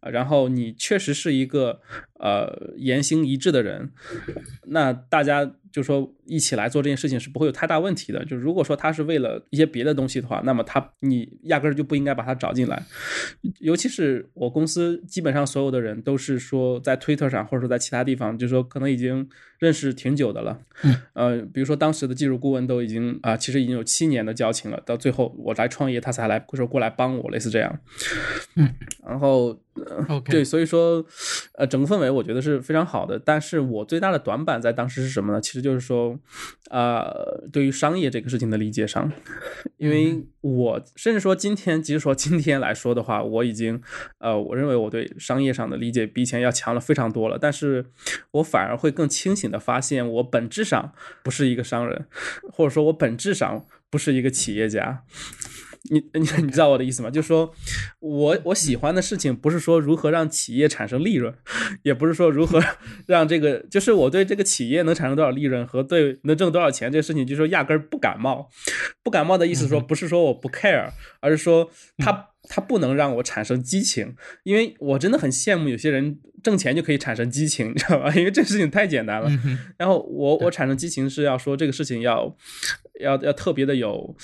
[0.00, 1.80] 然后你确实是一个
[2.20, 3.90] 呃言行一致的人，
[4.66, 5.54] 那大家。
[5.70, 8.24] 就说一起来做这件事情是不会有太大问题的。
[8.24, 12.84] 就如果说他是为了一些别的东西的话，那么他你压根儿就不应该把他找进来。
[13.60, 20.58] 尤其是我公司基本上所有的人都是说在推特上或者说在其他地方，就是说可能已经认识挺久的了。
[21.14, 24.80] 呃，比如说当时的技术顾问都已经啊，其实已经有七年的交情了。
[24.86, 27.78] 到最后我来创业，他才来说过来帮我，类似这样。
[28.56, 28.68] 嗯，
[29.06, 29.58] 然后。
[30.24, 31.06] 对，所以说，
[31.54, 33.16] 呃，整个氛围我觉得是非常好的。
[33.16, 35.40] 但是我最大的短板在当时是什么呢？
[35.40, 36.17] 其实就是说，
[36.70, 39.10] 呃，对于商业这个事情的理解上，
[39.78, 43.80] 因为我甚至说今天，即使说今天来说的话，我已经，
[44.18, 47.38] 呃，我认为我对商业上的理解比以前要强了非常多了。
[47.38, 47.86] 但是
[48.32, 52.06] 我反而会更清醒的发现，我本质上不是一个商人，
[52.52, 55.04] 或者说我本质上不是一个企业家。
[55.90, 57.10] 你你你知道我的意思吗？
[57.10, 57.52] 就是说，
[58.00, 61.32] 我我喜欢的事情不是说如何让企业产生利润，
[61.82, 62.62] 也不是说如何
[63.06, 68.48] 让这个，就是我对这个企业能产生多少利润和对能挣多少钱这个事情，就是说压根儿不感冒。
[69.02, 78.12] 不感冒的意思说不是说我不 care，而是说他他不能让我产生激情，因为我真的很羡慕有些人挣钱就可以产生激情， 你知道吧？
[78.14, 79.30] 因为这事情太简单了。
[79.78, 82.36] 然后我我产生激情是要说这个事情要
[83.00, 84.14] 要要特别的有。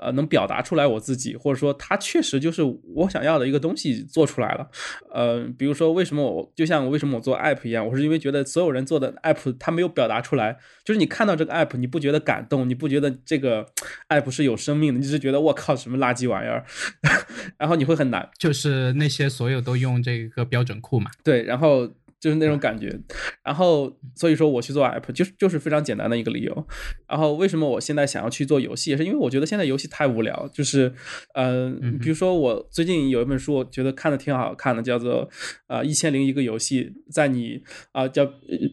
[0.00, 2.62] 呃，能表达出来我自己，或者说它确实就是
[2.94, 4.66] 我想要的一个东西做出来了。
[5.12, 13.66] 呃，比如说为什么我就像为什么我做 app 一样，我是因为觉得所有人做的 app 他没有表达出来，就是你看到这个 app 你不觉得感动，你不觉得这个
[14.08, 16.64] app 是有生命的，你只是觉得我靠什么垃圾玩意儿，
[17.58, 18.28] 然后你会很难。
[18.38, 21.10] 就是那些所有都用这个标准库嘛？
[21.22, 21.88] 对，然后。
[22.20, 22.94] 就是那种感觉，
[23.42, 26.66] 然后所以说我去做 app 就是就是非常简单的一个理由。
[27.08, 30.48] 然后为什么我现在想要去做游戏，也是因为我觉得现在游戏太无聊。
[30.52, 30.92] 就是，
[31.34, 35.28] 嗯，比如说我最近有一本书，我觉得看的挺好看的，叫做
[35.66, 38.30] 啊一千零一个游戏，在你啊叫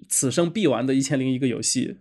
[0.10, 1.98] 此生必玩的一千零一个游戏。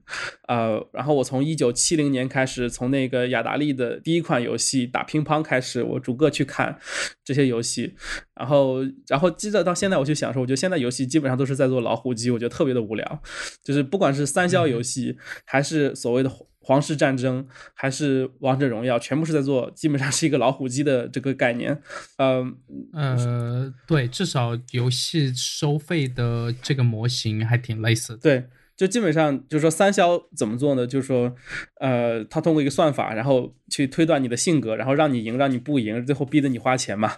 [0.49, 6.79] 呃，然后我从一九七零年开始，从那个雅达利的第一款游戏打乒乓开始，我逐个去看
[7.25, 7.95] 这些游戏。
[8.35, 13.23] 然后，然后接着到现在，我就想说，我觉得现在游戏基本上都是在做老虎机，我觉得特别的无聊。
[13.63, 21.81] 就是不管是三消游戏，还是所谓的皇室战争，还是王者荣耀，全部是在做，基本上是一个老虎机的这个概念。
[22.17, 22.57] 嗯
[22.93, 28.19] 呃，对，至少游戏收费的这个模型还挺类似的。
[28.19, 28.45] 对。
[28.77, 30.87] 就基本上就是说，三消怎么做呢？
[30.87, 31.35] 就是说，
[31.81, 37.13] 呃，他通过一个算法，然后去推断你的性格，然后让你赢，让你不赢，最后逼着你花钱嘛。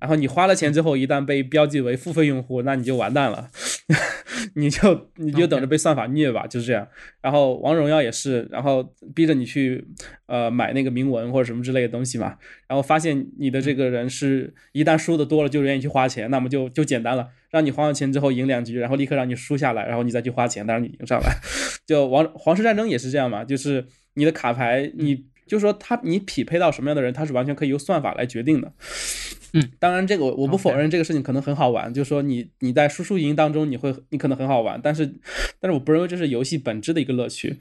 [0.00, 3.48] 然后你花了钱之后，一旦被标记为付费用户，那你就完蛋了，
[4.54, 6.86] 你就你就等着被算法虐吧，就是这样。
[7.22, 9.86] 然后王者荣耀也是，然后逼着你去
[10.26, 12.36] 呃买那个铭文或者什么之类的东西嘛。
[12.66, 17.28] 然后发现你的这个人是一旦输的多了就愿意去花钱，那么就就简单了。
[17.56, 21.34] 让你花完钱之后赢两局，然后立刻让你输下来，然后你再去花钱，当然你赢上来。
[21.88, 28.70] 就王皇室战争也是这样嘛，就是你的卡牌，你就说他你匹配到什么样的人，他是完全可以由算法来决定的。
[29.54, 35.06] 嗯，当然这个我不否认这个事情可能很好玩，就是说你你在输输赢当中你会你可能很好玩，但是
[35.58, 37.56] 但是我不认为这是游戏本质的一个乐趣。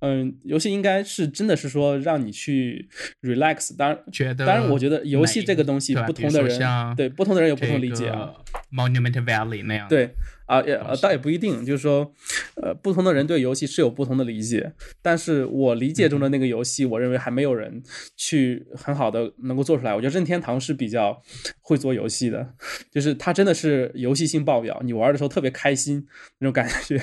[0.00, 2.88] 嗯，游戏应该是真的是说让你去
[3.22, 3.76] relax。
[3.76, 6.58] 当然，觉得当然，我觉得游戏这个东西，不同的人
[6.96, 8.32] 对不同的人有不同理解啊。
[8.72, 10.10] Monument Valley 那样对。
[10.48, 12.10] 啊，也呃，倒也不一定，就是说，
[12.56, 17.82] 呃，不同的人对游戏是有不同的理解，但是我理解中的那个游戏，我认为还没有人
[18.16, 19.94] 去很好的能够做出来。
[19.94, 21.22] 我觉得任天堂是比较
[21.60, 22.54] 会做游戏的，
[22.90, 26.06] 就是它真的是游戏性爆表，你玩的时候特别开心
[26.38, 26.98] 那种感觉，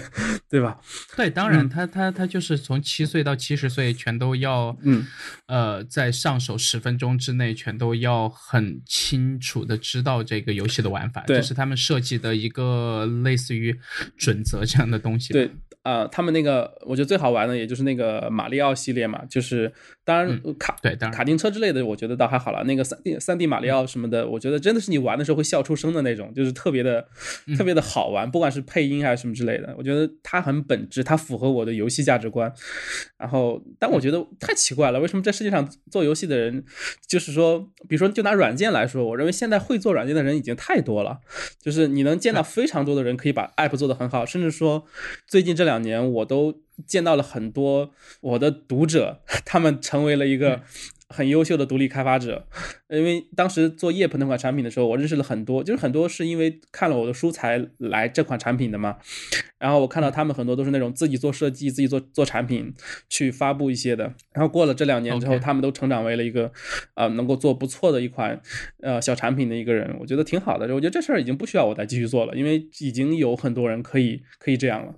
[0.49, 0.81] 对吧？
[1.15, 5.05] 对，当然，他他他就是从七岁到七十岁全都要，嗯，
[5.45, 13.34] 呃，在上手十分钟之内全都要很清楚的知道这个游戏的玩法，这是他们设计的一个类。
[13.35, 13.77] 类似于
[14.15, 15.33] 准则这样的东西。
[15.33, 19.71] 对，啊，他们那个我觉得最好玩的，也就是那个马里奥系列嘛，就是
[20.05, 22.63] 当然卡对卡丁车之类的，我觉得倒还好了。
[22.65, 27.03] 那个三 D 三 D 马里奥什么的，我觉得真的是你玩的时候会笑出声的那种，就是特别的
[27.57, 32.53] 特别的好玩，不管是配音还是什么之类的，我觉得它很本质，它符合我的游戏价值观。
[33.17, 36.63] 然后，但我觉得太奇怪了，为什么这世界上做游戏的人，
[37.07, 41.21] 就是说，比如说就拿软件来说，我认为现在会做软件的人已经太多了，
[41.59, 43.15] 就是你能见到非常多的人。
[43.15, 44.85] 可以把 app 做得很好，甚至说，
[45.25, 50.61] 最近这两年我都见到了很多我的读者， 他们成为了一个。
[51.09, 52.47] 很优秀的独立开发者，
[52.89, 58.97] 因为当时做 Yep 那款产品的时候，我认识了很多，就是很多是因为看了我的书才来这款产品的嘛。
[59.57, 62.73] 然后我看到他们很多都是那种自己做设计、自己做做产品
[63.09, 64.03] 去发布一些的。
[64.33, 66.51] 然后过了这两年之后，他们都成长为了一个
[66.95, 68.39] 呃能够做不错的一款
[68.81, 70.65] 呃小产品的一个人，我觉得挺好的。
[70.73, 74.93] 我觉得这事儿已经不需要我再继续做了，因为已经有很多人可以可以这样了。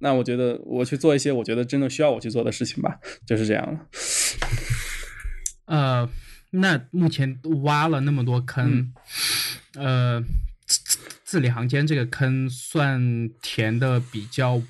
[0.00, 3.80] 那我觉得我去做一些我觉得真的需要我去做的事情吧，就是这样了。
[5.66, 6.08] 呃，
[6.50, 8.92] 那目前挖了那么多坑，
[9.74, 10.20] 呃，
[10.66, 14.62] 字字里行间这个坑算填的比较。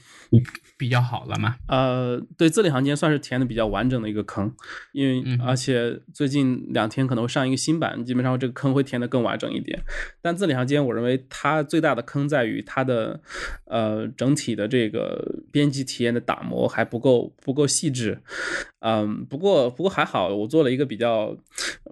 [0.78, 1.56] 比较好了嘛？
[1.68, 4.54] 呃，对，字里行间算是填的比较完整的一个坑，
[4.92, 9.80] 因为而且最近两天可能会上一个新版，基本上这个坑会填的更完整一点。
[10.20, 13.18] 但字里行间，我认为它最大的坑在于它的
[13.64, 18.20] 呃整体的这个编辑体验的打磨还不够不够细致。
[18.88, 21.37] 嗯，不过不过还好，我做了一个比较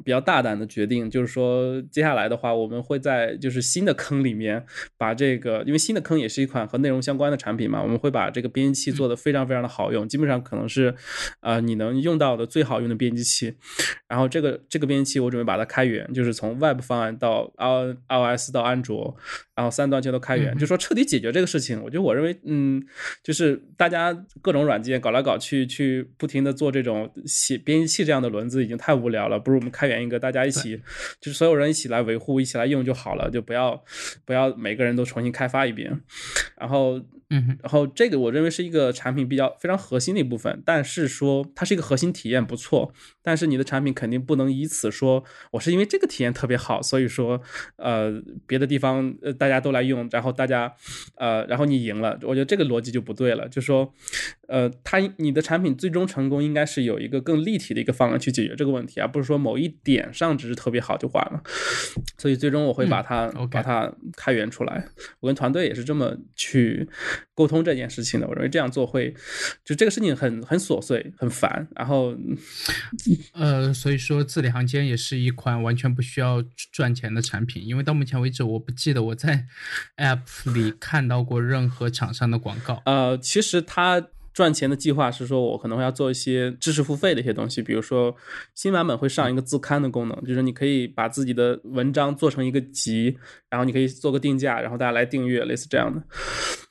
[0.04, 4.64] 比较大胆的决定，就是说接下来的话，我们会在就是新的坑里面
[4.96, 10.94] 把这个，因为新的坑也是一款和内容相关的产品嘛，我们会把这个编辑器做的非常非常的好用，基本上可能是，
[11.40, 13.54] 呃，你能用到的最好用的编辑器。
[14.06, 19.16] 然后这个这个编辑器我准备把它开源，就是从 Web 方案到 i iOS 到安卓，
[19.56, 21.82] 然后三端全都开源，就说彻底解决这个事情。
[21.82, 22.80] 我觉得我认为，嗯，
[23.24, 30.76] 就是大家各种软件搞来搞去，去不停的做这这种写编辑器这样的轮子已经太无聊了，不如我们开源一个，大家一起，
[31.18, 33.82] 就是所有人一起来维护，一起来用就好了，就不要
[34.26, 35.98] 不要每个人都重新开发一遍，
[36.58, 37.00] 然后。
[37.30, 47.40] 嗯，然后这个我认为是一个产品比较非常核心的一部分，但是说它是一个核心体验不错，但是你的产品肯定不能以此说我是因为这个体验特别好，所以说
[47.76, 50.72] 呃别的地方呃大家都来用，然后大家
[51.16, 53.92] 呃然后你赢了，我觉得这个逻辑就不对了，就说
[54.48, 61.42] 呃它你的产品最终成功应该是有一个更立体的一个方案去解决这个问题，而不是说某一点上只是特别好就完了，
[62.18, 64.86] 所以最终我会把它把它开源出来，
[65.20, 66.88] 我跟团队也是这么去。
[67.34, 69.14] 沟通这件事情的，我认为这样做会，
[69.64, 71.66] 就这个事情很很琐碎，很烦。
[71.74, 72.14] 然后，
[73.32, 79.46] 呃，所以说字里行间也是一款完全不需要赚钱的产品，因为到目前为止，我不记得我在
[79.98, 82.82] App 里看到过任何厂商的广告。
[82.86, 84.08] 呃，其实它。
[84.34, 88.12] 赚钱的计划是说，我可能会要做一些知识付费的一些东西，比如说
[88.52, 93.16] 新版本会上一个自刊的功能，就是你可以把自己的文章做成一个集，
[93.48, 96.02] 然后你可以做个定价，然后大家来订阅，类似这样的。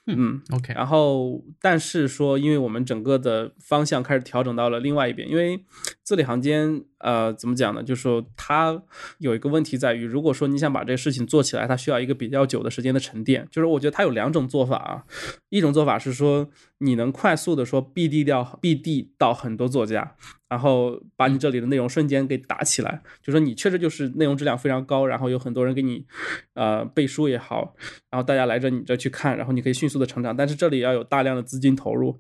[0.06, 0.74] 嗯，OK。
[0.74, 5.64] 然后，但是说，因为我们整个的方向开始调整到了另外一边，因为
[6.04, 7.82] 字里行间，呃，怎么讲呢？
[7.82, 8.84] 就是说，它
[9.20, 13.48] 有一个问题在于，如果说你想把这个事情做起来，它需要一个比较久的时间的沉淀。
[13.50, 15.04] 就是我觉得它有两种做法啊，
[15.48, 20.18] 一种做法是说，你能快速的说 BD 掉 BD 到很多作家。
[20.54, 26.06] 然后把你这里的内容瞬间给打起来，就说你确实就是内容质量非常高，然后有很多人给你，
[26.54, 27.74] 呃背书也好，
[28.12, 30.38] 然后大家来着你这去看，然后你可以迅速的成长。
[30.38, 32.20] 但是这里要有大量的资金投入。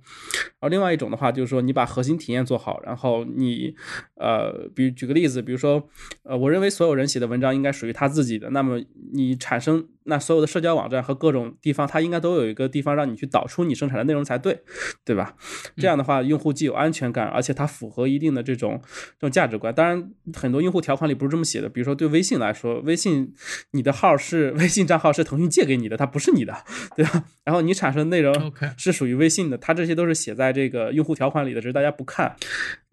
[0.60, 3.76] 然后另外一种的话就是说你把核心体验做好，然后你，
[4.15, 5.88] 呃，比如举个例子，比如说，
[6.24, 8.82] 呃，我认为所有人写的文章应该属于他自己的，那么
[9.13, 9.88] 你产生。
[10.04, 14.60] 那所有的社交网站和各种地方，它应该都有一个地方让你去导出你生产的内容才对，
[15.06, 15.36] 对吧？
[15.78, 18.34] 这样的话，用户既有安全感，而且它符合一定。
[18.34, 18.82] 的这种
[19.20, 19.72] 这种价值观。
[19.72, 21.70] 当然，很多用户条款里不是这么写的。
[21.70, 23.32] 比如说对微信来说，微信
[23.74, 26.56] 你的号是微信账号是腾讯借给你的，它不是你的，
[26.96, 27.26] 对吧？
[27.44, 32.36] 然后你产生的内容是属于微信的，它这些都是写在这个用户条款里的，只是大家不看。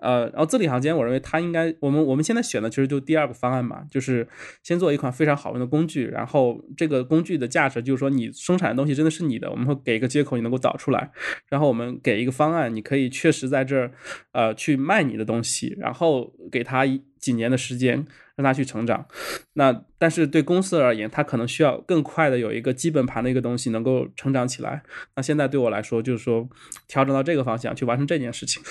[0.00, 4.26] 呃，然后字里行间，我认为它应该，我们我们现在选的其实就第二个方案嘛，就是
[4.62, 11.10] 先做一款非常好用的工具，然后这个工具的价值就是说你生产的东西真的是你的，我们会给一个接口你能够导出来，
[11.48, 13.92] 然后我们给一个方案，你可以确实在这儿
[14.32, 16.84] 呃去卖你的东西，然后给他
[17.20, 18.04] 几年的时间
[18.34, 19.06] 让他去成长。
[19.52, 24.82] 那但是对公司而言，它可能需要更快的有一个基本盘的一个东西能够成长起来。
[25.14, 26.48] 那现在对我来说，就是说
[26.88, 28.62] 调整到这个方向去完成这件事情。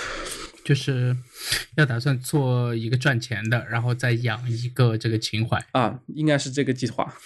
[0.66, 1.16] 就是
[1.78, 7.12] 要打算做一个赚钱的，然后再养一个这个情怀啊，应该是这个计划。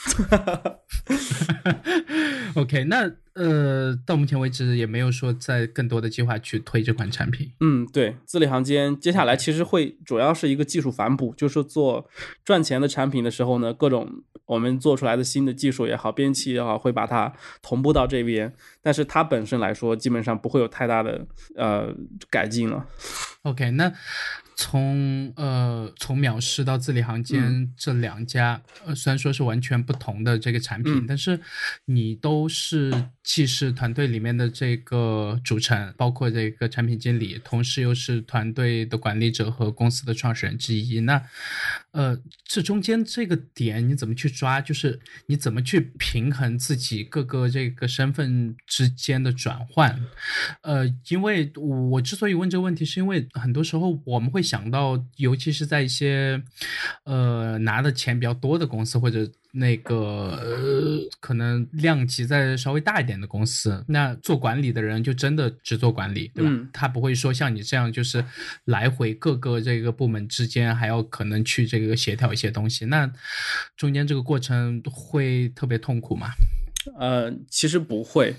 [2.62, 7.52] OK，那呃，到目前为止也没有说在更多的计划去推这款产品。
[7.62, 12.08] 嗯，对，字里行间，接下来其实会主要是一个技术反哺，就是做
[12.46, 18.54] 赚钱的产品的时候呢，各种我们做出来的新的技术也好，编辑也好，会把它同步到这边。
[18.82, 21.26] 但是它本身来说，基本上不会有太大的
[21.56, 21.92] 呃
[22.30, 22.86] 改进了。
[23.42, 23.92] OK，那。
[24.56, 31.40] 从呃从藐视到字里行间这两家，呃虽然说是完全不同的这个产品，但是
[31.86, 32.94] 你都是
[33.24, 41.00] 既是团队里面的这个组成，包括这个产品经理，同时又是团队的管理者和公司的创始人之一。
[41.00, 41.20] 那
[41.90, 44.62] 呃这中间这个点你怎么去抓？
[44.62, 50.00] 就是你怎么去平衡自己各个这个身份之间的转换？
[50.62, 54.43] 呃，因为我之所以问这个问题，是因为很多时候我们会。
[54.44, 56.42] 想到，尤其是在一些，
[57.06, 66.70] 呃，拿的钱比较多的公司，或者那个呃，可能量级在稍微大一点的公司，那做管理的人就真的只做管理，对吧？
[66.74, 68.24] 他不会说像你这样，就是
[68.66, 73.10] 来回各个这个部门之间还要可能去这个协调一些东西，那
[73.78, 76.30] 中间这个过程会特别痛苦吗？
[76.98, 78.36] 呃，其实不会，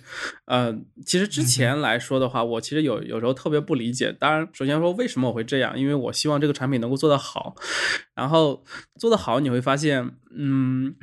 [0.47, 0.75] 呃，
[1.05, 4.13] 其实之前来说的话，我其实有有时候特别不理解。
[4.13, 7.55] 当然，首先说为什么我会这样，因为我希望这个产品能够做得好，
[8.15, 8.65] 然后
[8.99, 10.95] 做得好，你会发现，嗯。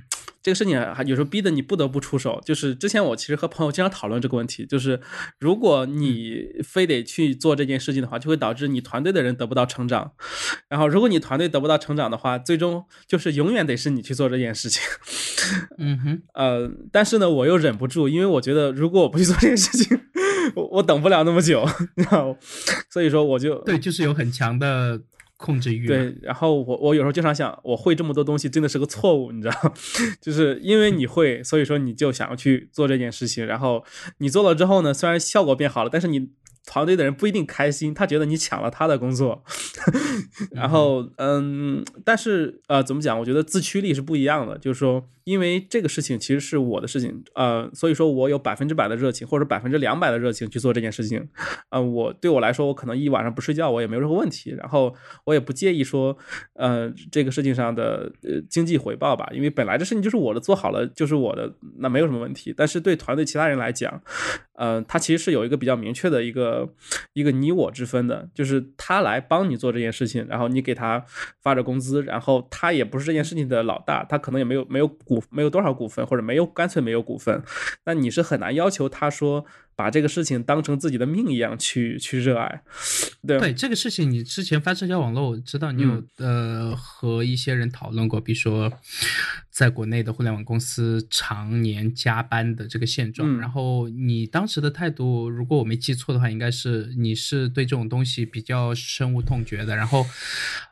[0.43, 2.41] 这个事情还有时候逼得你不得不出手。
[2.43, 4.99] 就是之前我其实和朋友经常讨论这个问题，就是
[5.39, 10.13] 如果你非得去做这件事情的话，就会导致你团队的人得不到成长。
[10.67, 14.81] 然后如果你团队得不到成长的话，最终就是永远得是你去做这件事情。
[15.77, 19.99] 嗯哼， 呃，但是呢，我又忍不住，因为我觉得如果我不去做这件事情，
[20.55, 21.63] 我我等不了那么久，
[21.95, 22.35] 你知道，
[22.89, 25.01] 所以说我就对，就是有很强的。
[25.41, 29.73] 控制欲对，然后我我有时候经常想，我会这么多东西真的是个错误，你知道，
[30.21, 33.83] 就是因为你会，所以说你就想要去做这件事情，然后
[34.19, 36.29] 你做了之后呢，虽然效果变好了，但是你
[36.65, 39.43] 团队的人不一定开心，他觉得你抢了他的工作，
[40.53, 43.19] 然后嗯，但是呃，怎么讲？
[43.19, 45.07] 我觉得自驱力是不一样的，就是说。
[45.23, 51.27] 因为这个事情其实是我的事情，呃，所以说我有百分之百的热情，或者百分之两百的热情去做这件事情，
[51.69, 54.93] 呃，我对我来说，我可能一晚上不睡觉，我也没有任何问题，然后
[55.25, 56.17] 我也不介意说，
[56.53, 62.53] 呃，这个事情上的呃经济回报吧，因为本来这事情就是我的，做好了就是我的，那没有什么问题。
[62.55, 64.01] 但是对团队其他人来讲，
[64.55, 66.69] 呃，他其实是有一个比较明确的一个
[67.13, 71.03] 一个你我之分的，就是他来帮你做这件事情，然后你给他
[71.41, 75.23] 发着工资，然后他也不是这件事情的老大，他可能也没有没有股。
[75.29, 77.43] 没有多少股份，或者没有干脆没有股份，
[77.85, 79.45] 那你是很难要求他说。
[79.81, 82.61] 把这个事情当成自己的命一样去去热爱，
[83.25, 88.71] 对对，这个事情你之前发社交网络，我知道你有呃和一些人讨论过，比如说
[89.49, 99.75] 在国内的互联网公司常年加班的这个现状，然后你当时的态度，如果我没记错的话，应该是你是对这种东西比较深恶痛绝的。
[99.75, 100.05] 然后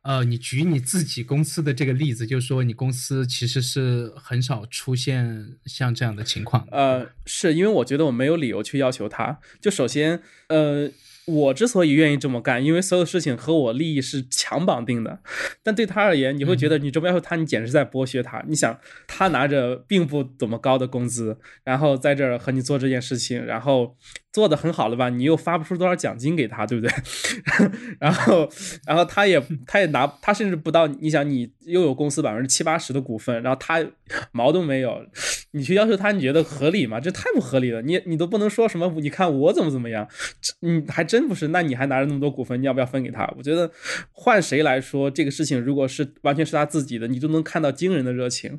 [0.03, 6.67] 呃，你举你自己公司的这个例子，就是说你公司其实是很少出现像这样的情况。
[6.69, 8.98] 呃，是因为我觉得我没有理由去要求。
[8.99, 10.89] 求他，就首先，呃，
[11.29, 15.19] 我之所以愿意这么干，因为所有事情和我利益是强绑定的。
[15.63, 18.43] 但对他而言，你会觉得你这么要求他，你简直在剥削他。
[18.47, 18.77] 你想，
[19.07, 23.95] 他拿着并不怎么高的工资，然后在这儿和你做这件事情，然后。
[24.31, 25.09] 做的很好了吧？
[25.09, 26.93] 你又发不出多少奖金给他，对不对？
[27.99, 28.47] 然后，
[28.85, 30.85] 然后他也，他也拿，他甚至不到。
[30.85, 33.83] 你想，你又有公司百分之七八十的股份，然后他
[34.31, 35.03] 毛都没有，
[35.53, 36.99] 你去要求他，你觉得合理吗？
[36.99, 37.81] 这太不合理了。
[37.81, 40.07] 你你都不能说什么哦，你看我怎么怎么样，
[40.59, 41.49] 你，还真真不是。
[41.49, 43.29] 那你还拿着那么多股份，你要不要分给他？
[43.37, 43.69] 我觉得
[44.13, 48.57] 换谁来说，这个事情如果是完全是他自己的，你都能看到惊人的热情。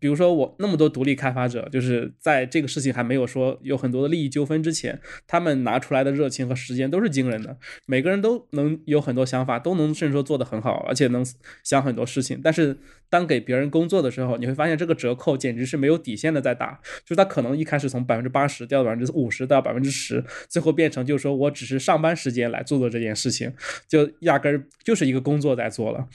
[0.00, 7.56] 比如说我那么多独立开发者，就是在这个事情还没有说有很多的利益纠纷之前，他们拿出来的热情和时间都是惊人的。
[7.86, 11.24] 每个人都能有很多想法，都能甚至说做得很好，而且能
[11.62, 12.40] 想很多事情。
[12.42, 12.76] 但是
[13.08, 23.52] 当给别人工作的时候，你会发现这个折扣简直是没有底线的在打，就是他可能一开始从百分之八十掉到百分之五十到百分之十，最后变成就是说我只是上班时间来做做这件事情，
[23.88, 26.06] 就压根儿就是一个工作在做了。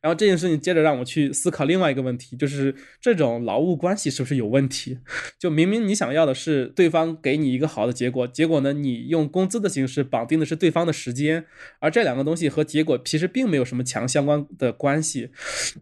[0.00, 3.44] 然后这件事情接着让我去思考另外一个问题，就是这种。
[3.44, 4.98] 劳务关系是不是有问题？
[5.38, 11.44] 就明明你想要的是对方给你一个好的结果，结果呢，你用工资的形式绑定的是对方的时间，
[11.78, 15.30] 而这两个东西和结果其实并没有什么强相关的关系。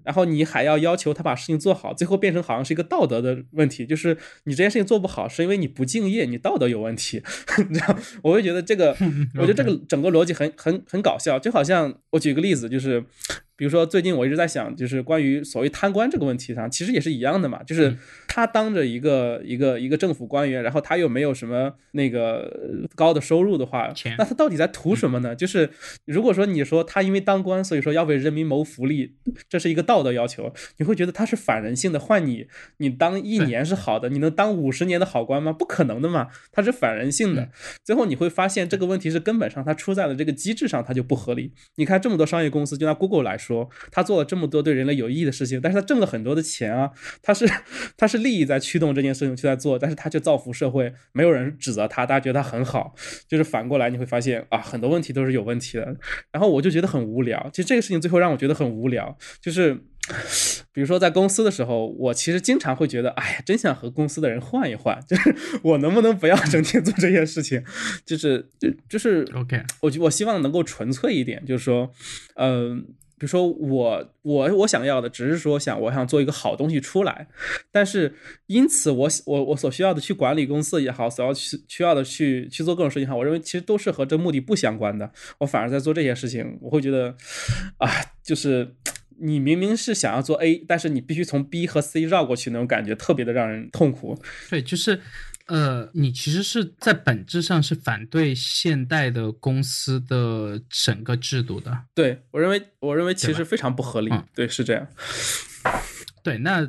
[0.05, 7.23] 然后你还要要求他把事情做好，最后变成好像是一个道德的问题，就是你这件事情做不好是因为你不敬业，你道德有问题。
[7.69, 8.97] 你知道，我会觉得这个，
[9.35, 13.05] 我觉得这个整个逻辑很很很搞笑，就好像我举个例子，就是。
[13.57, 17.63] 比如说，最近我一直在想，就是关于所谓贪官这个问题上，其实也是一样的嘛。
[17.63, 17.97] 就是
[18.29, 25.35] 他当着一个一个一个政府官员，然后他又没有什么那个高的收入的话，那他到底在图什么呢？
[25.35, 25.71] 就是
[26.05, 29.15] 如果说你说他因为当官，所以说要为人民谋福利，
[29.49, 32.03] 这是一个道德要求，你会觉得他是反人性的。
[32.03, 32.49] 换你，
[32.79, 35.53] 你当一年是好的，你能当五十年的好官吗？
[35.53, 37.49] 不可能的嘛，他是反人性的。
[37.85, 41.53] 最后你会发现，这个问题是根本上它出在了这个机制上，它就不合理。
[41.77, 43.69] 你看这么多商业公司，就拿 Google 来说。
[43.91, 46.91] 他做了这么多对人类有意义的事情，但是他挣了很多的钱啊，
[47.23, 47.49] 他是
[47.97, 52.95] 他是利益在驱动这件事情去在做，但是他却造福社会，没有人指责他，大家觉得他很好。
[53.29, 55.97] 就是反过来你会发现啊，很多问题都是有问题的。
[56.31, 57.51] 然后我就觉得很无聊。
[57.53, 59.75] 其实这个事情最后让我觉得很无聊，就是
[60.73, 67.63] 比如说在公司的时候，我其实经常会觉得，哎呀，真想和公司的人换一换，就是 我能不能不要整天做这些事情？
[68.05, 71.93] 就是就就是 OK，我我希望能够纯粹一点，就是说，
[72.37, 72.87] 嗯。
[73.23, 77.29] 比如说我我我想要的只是说想我想做一个好东西出来，
[77.71, 78.13] 但是
[78.49, 85.09] 因此我我我所需要的去管理公司也好，所要去需要的去去做各种事情也好，我认为其实都是和这目的不相关的。
[85.39, 87.17] 我反而在做这些事情，我会觉得
[87.79, 87.89] 啊，
[88.25, 88.75] 就是
[89.21, 94.19] 你明明是想要做 A，但是你必须从 B 和 C 绕过去，那种感觉特别的让人痛苦。
[94.51, 94.99] 对，就是。
[95.47, 101.77] 呃，你其实是在本质上是反对现代的公司的整个制度的。
[101.95, 104.11] 对我认为，我认为其实非常不合理。
[104.35, 104.87] 对，是这样。
[106.23, 106.65] 对，那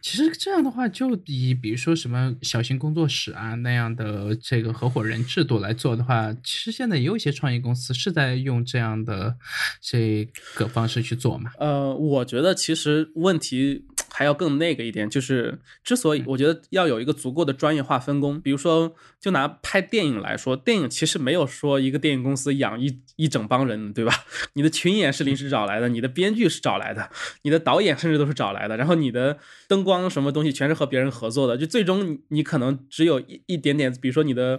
[0.00, 9.36] 其实这样的话，就以比如说什么小型工作室啊那样的这个合伙人制度来做的话，其实现在也有一些创业公司是在用这样的
[9.80, 11.50] 这个方式去做嘛。
[11.58, 13.84] 呃，我觉得其实问题。
[14.16, 24.24] 还要更那个一点，就是之所以我觉得要有一个足够的专业化分工，比如说，就拿拍电影来说，电影其实没有说一个电影公司养一一整帮人，对吧？
[24.54, 27.10] 你的群演是临时找来的，你的编剧是找来的，
[27.42, 29.36] 你的导演甚至都是找来的，然后你的
[29.68, 34.56] 灯光什么东西全是和别人合作的，就最终你你可能只有一一点点，比如说你的，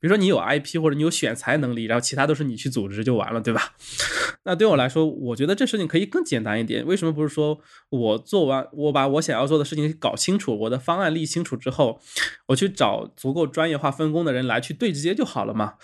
[0.00, 3.76] 比如说你有 IP 或者你有选材能力，然后其他都是你去组织就完了，对吧？
[4.42, 6.84] 那对我来说，我觉得这事情可以更简单一点。
[6.84, 8.95] 为什么不是说我做完我？
[8.96, 12.00] 把我想要做的事情搞清楚，我的方案立清楚之后，
[12.46, 15.74] 我去找足够专业化分工的人来去对接就好了嘛，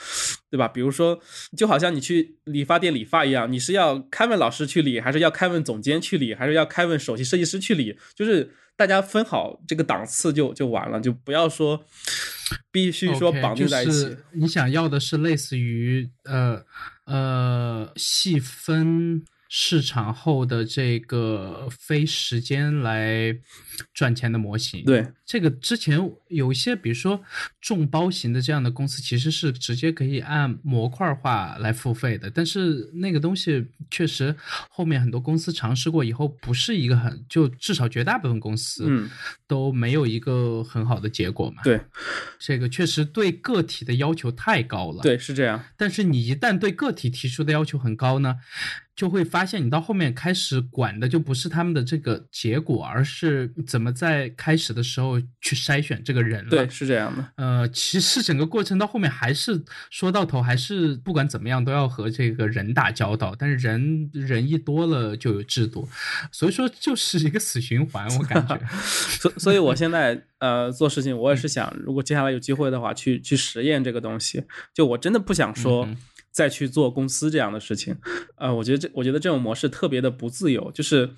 [0.51, 0.67] 对吧？
[0.67, 1.21] 比如说，
[1.55, 7.99] 就好像你去理发店理发一样，你是要 Kevin 老师去理，还是要 Kevin 总监去理，还是要 Kevin 首席设计师去理？
[8.15, 11.85] 就是大家分好这个档次就就完了，就不要说
[12.71, 14.17] 必须说绑定在一起。
[14.33, 16.63] 你想要的是类似于呃
[17.05, 19.23] 呃细分。
[19.55, 23.37] 市场后的这个非时间来
[23.93, 27.23] 赚钱的模型，对这个之前有一些，比如说
[27.61, 32.31] 众包型的这样的公司，其实是直接可以按模块化来付费的。
[32.31, 34.35] 但是那个东西确实
[34.71, 38.91] 后面很多公司尝试过以后，不是一个很就至少绝大部分公司
[39.47, 41.63] 都没有一个很好的结果嘛。
[41.63, 41.79] 对，
[42.39, 45.03] 这个确实对个体的要求太高了。
[45.03, 45.63] 对，是这样。
[45.77, 48.39] 但是你一旦对个体提出的要求很高呢？
[48.95, 56.51] 就会发现，你到后面开始管的就不是他们的这个结果，而是怎么在开始的时候去筛选这个人了。
[56.51, 57.27] 对，是这样的。
[57.37, 63.35] 呃，其实整个过程到后面还是说到头，还是不管怎么样都要和这个人打交道。
[63.39, 65.89] 但是人人一多了就有制度，
[66.31, 68.61] 所以说就是一个死循环，我感觉。
[69.19, 74.45] 所所以，我现在呃做事情，我也是想，如果接下来有机会的话，去去实验这个东西。
[74.75, 75.89] 就我真的不想说。
[76.33, 77.97] 再去做公司这样的事情。
[78.37, 81.11] 呃，我觉得这我觉得这种模式特别的不自由，就是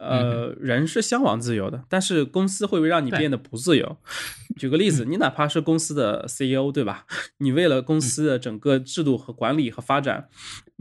[0.00, 3.98] 呃，人是向往自由的，但是公司会不会让你变得不自由？
[4.56, 7.06] 举个例子，你哪怕是公司的 CEO，对吧？
[7.38, 10.28] 你为了公司的整个制度和管理和发展，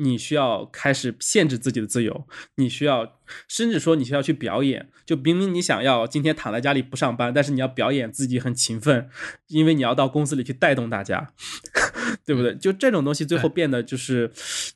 [0.04, 3.18] 你需要开始限制自己的自由，你需要。
[3.48, 9.10] 甚至说你需要去表演，就明明你想要今天躺在家里不上班，但是你要表演自己很勤奋，
[9.48, 11.32] 因为你要到公司里去带动大家，
[12.28, 12.54] 对不对？
[12.56, 14.30] 就这种东西最后变得就是，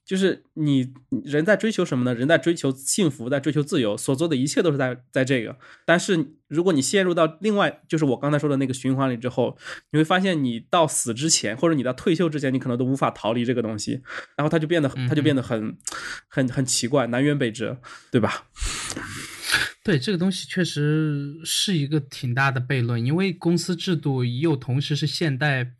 [0.05, 0.93] 就是你
[1.26, 2.13] 人在追求什么呢？
[2.13, 5.57] 人在追求幸福，在追求自由，所做的一切都是在在这个。
[5.84, 9.57] 但是如果你陷入到另外，就是我刚才说的那个循环里之后，
[9.91, 14.01] 你会发现你到死之前，或者你到退休之前，你可能都无法逃离这个东西，
[14.37, 15.77] 然后它就变得它就变得很
[16.27, 17.79] 很很奇怪，南辕北辙，
[18.11, 18.47] 对吧？
[19.83, 25.73] 对这个东西确实是一个挺大的悖论，因为公司制度又同时是现代，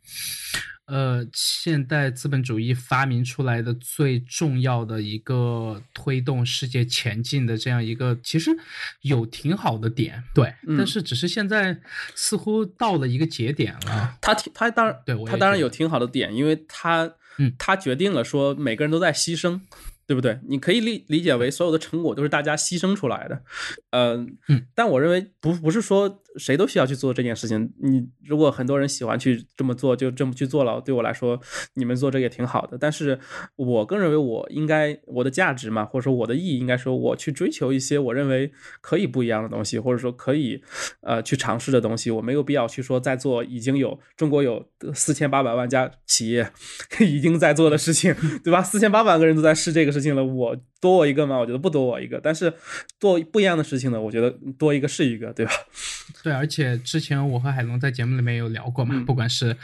[0.86, 8.56] 呃，现代资本主义发明出来的最重要的一个推动世界前进的这样一个，其实
[9.02, 11.80] 有挺好的点，对，但是只是现在
[12.14, 14.16] 似乎到了一个节点了。
[14.20, 19.60] 他他当然对，他当然有挺好的点，因为他嗯，他决定了说每个人都在牺牲。
[20.08, 20.38] 对不对？
[20.46, 23.42] 你可以理理解为所有的成果都是大家牺牲出来的，
[23.90, 24.38] 嗯，
[24.72, 26.22] 但我认为不不是说。
[26.38, 27.72] 谁都需要去做这件事情。
[27.82, 30.80] 你如果很多人喜欢去这么做，就这么去做了。
[30.80, 31.40] 对我来说，
[31.74, 32.76] 你们做这个也挺好的。
[32.78, 33.18] 但是
[33.56, 40.62] 我更认为，我应该我的价值嘛，或者说我的意义，应该说我去追求一些我认为可以不一样的东西，或者说可以
[41.00, 42.10] 呃去尝试的东西。
[42.10, 44.64] 我没有必要去说在做已经有中国有
[44.94, 46.50] 四千八百万家企业
[47.00, 48.14] 已经在做的事情，
[48.44, 48.62] 对吧？
[48.62, 50.56] 四千八百个人都在试这个事情了，我
[50.86, 51.36] 多我一个吗？
[51.36, 52.20] 我觉得不多我一个。
[52.22, 52.52] 但是
[53.00, 55.52] 做不一样的事情呢，我觉得多一个是一个，对吧？
[56.22, 59.56] 对，而且之前我和海龙在节目里面有聊过嘛，不管是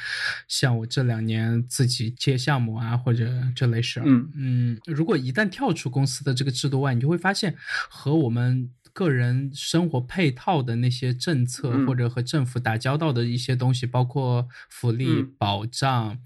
[0.49, 7.55] 像我这两年自己接项目啊，或者这类事儿，嗯嗯，如果一旦跳出公司的这个制度外，你就会发现
[7.89, 16.19] 和我们个人生活配套的那些政策，或者和政府打交道的一些东西，包括福利保障、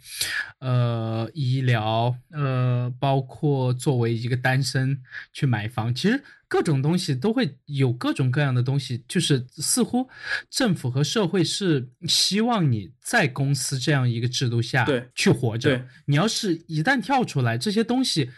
[0.59, 5.01] 呃医疗，呃，包括作为一个单身
[5.33, 6.23] 去买房，其实。
[6.49, 10.09] 各种东西都会有各种各样的东西，就是似乎
[10.49, 14.85] 政府和社会是希望你在公司这样一个制度下
[15.15, 15.81] 去活着。
[16.07, 18.29] 你要是一旦跳出来，这些东西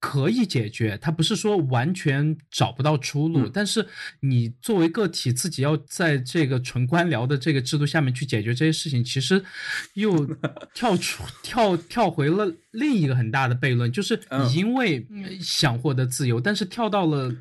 [0.00, 3.48] 可以解决，它不是说完全找不到出路。
[3.48, 3.86] 但是
[4.18, 9.40] 你作为个体，自己要在这个纯官僚的这个制度下面去解决这些事情，其实
[9.94, 10.26] 又
[10.74, 15.06] 跳出跳跳回了另一个很大的悖论，就是你因为
[15.40, 17.32] 想获得自由，但是跳到了。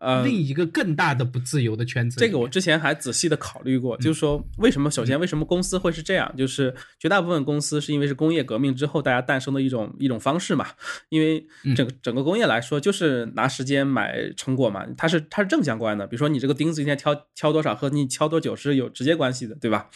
[0.00, 2.18] 呃，另一个更大的不自由的圈子。
[2.18, 4.90] 这个我之前还仔细的考虑过，就是说为什么？
[4.90, 6.34] 首先，为什么公司会是这样？
[6.36, 10.66] 就是绝大部分公司是因为是工业革命之后大家诞生的一种一种方式嘛。
[11.08, 11.46] 因为
[11.76, 16.06] 整整个工业来说，就是拿时间买成果嘛，它是它是正相关的。
[16.06, 19.88] 比如说你这个钉子今天敲敲多少和你敲多久是有直接关系的，对吧？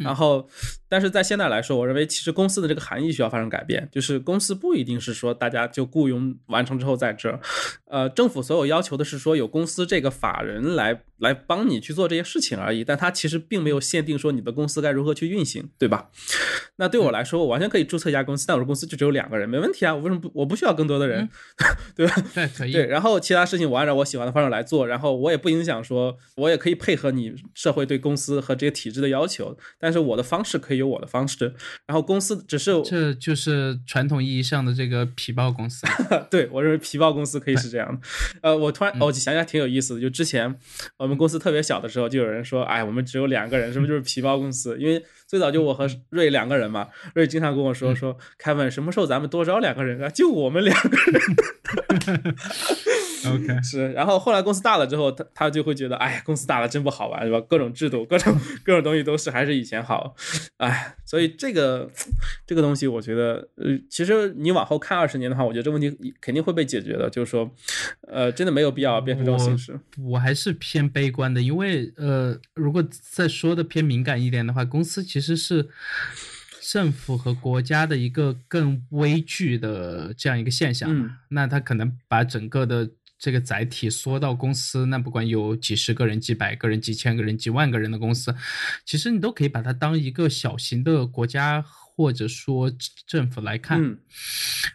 [0.00, 0.46] 然后，
[0.88, 7.40] 但是在现在来说，我认为其实公司的这个含义需要发生改变，就是公司不一定是说大家就雇佣完成之后在这儿，
[7.86, 9.22] 呃，政府所有要求的是。
[9.22, 16.10] 说有公司这个法人来来帮你去做这些事情而已，但他其实并没有限定说你的公司该如何去运行，对吧？
[16.74, 21.28] 那对我来说，我完全可以注册一家公司，但我的公司就只有两个人，没问题啊，我为什么不我不需要更多的人，
[21.94, 22.14] 对吧？
[22.34, 22.72] 对，可以。
[22.72, 31.52] 对，然后其他事情我按照我喜欢的方式来做，然后我也不影响说，我也可以配合你社会对公司和这个体制的要求，但是我的方式可以有我的方式，
[31.86, 35.86] 然后公司只是这就是传统意义上的这个皮包公司，
[36.30, 38.00] 对我认为皮包公司可以是这样的。
[38.42, 39.10] 呃，我突然哦。
[39.22, 40.52] 想想挺有意思的，就之前
[40.96, 44.76] 我们公司特别小的时候，就有人说，哎，我们只有两个人，是不是就是皮包公司？
[44.80, 50.08] 因为最早就我和瑞两个人嘛，瑞经常跟我说说，凯文，什么时候咱们多招两个人啊？
[50.08, 51.22] 就我们两个人。
[53.28, 57.40] OK，是，然后后来公司大了之后，他他就会觉得，哎呀，公司大了真不好玩，是吧？
[57.40, 60.14] 各种制度，各种各种东西都是还是以前好，
[60.58, 61.90] 哎，所以这个
[62.46, 67.50] 这个东西，我觉得，呃，其实你往后看二十年的话，我觉得这问题肯定会被解决的，就是说，
[68.08, 69.78] 呃，真的没有必要变成这种形式。
[69.98, 75.68] 我还是偏悲观的，因为呃，如果再说的偏敏感一点的话，公司其实是
[76.60, 82.90] 政府和国家的一个更微距的这样一个现象，那他可能把整个的。
[83.22, 88.34] 这个载体缩到公司，那不管有几十个人、几百个人、几千个人、几万个人的公司，
[88.84, 92.68] 其实你都可以把它当一个小型的国家或者说
[93.06, 93.96] 政府来看。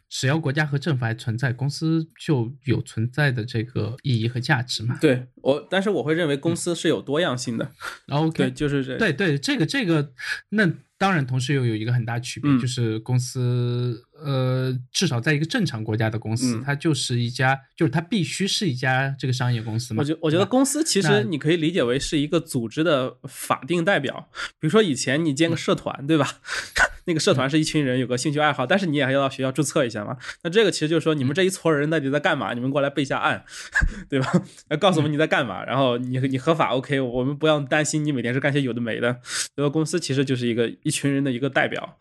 [0.09, 4.97] 只要国家和政府还存在，公司就有存在的这个意义和价值嘛。
[4.99, 7.69] 对我，但是我会认为公司是有多样性的。
[8.07, 8.97] OK， 对，就是这。
[8.97, 10.13] 对对，这个这个，
[10.49, 20.01] 那当然，同时又有一个很大区别，就是公司，呃，至少在一个正常国家的公司，它就是一家，就是它必须是一家这个商业公司嘛。
[20.01, 24.29] 我觉我觉得公司其实你可以理解为是一个组织的法定代表。
[24.59, 26.27] 比如说以前你建个社团，对吧？
[27.07, 30.17] 那个社团是一群人有个兴趣爱好，但是你也要到学校注册一下嘛。
[30.43, 32.53] 那这个其实就是说，你们这一撮人到底在干嘛？
[32.53, 33.45] 你们过来备下案，
[34.09, 34.29] 对吧？
[34.67, 39.21] 来 告诉我们你在干嘛，然后你你合法 OK，我们不要担心你每天是干些有的没的。
[39.55, 41.99] 这个公司其实就是一个一群人的一个代表。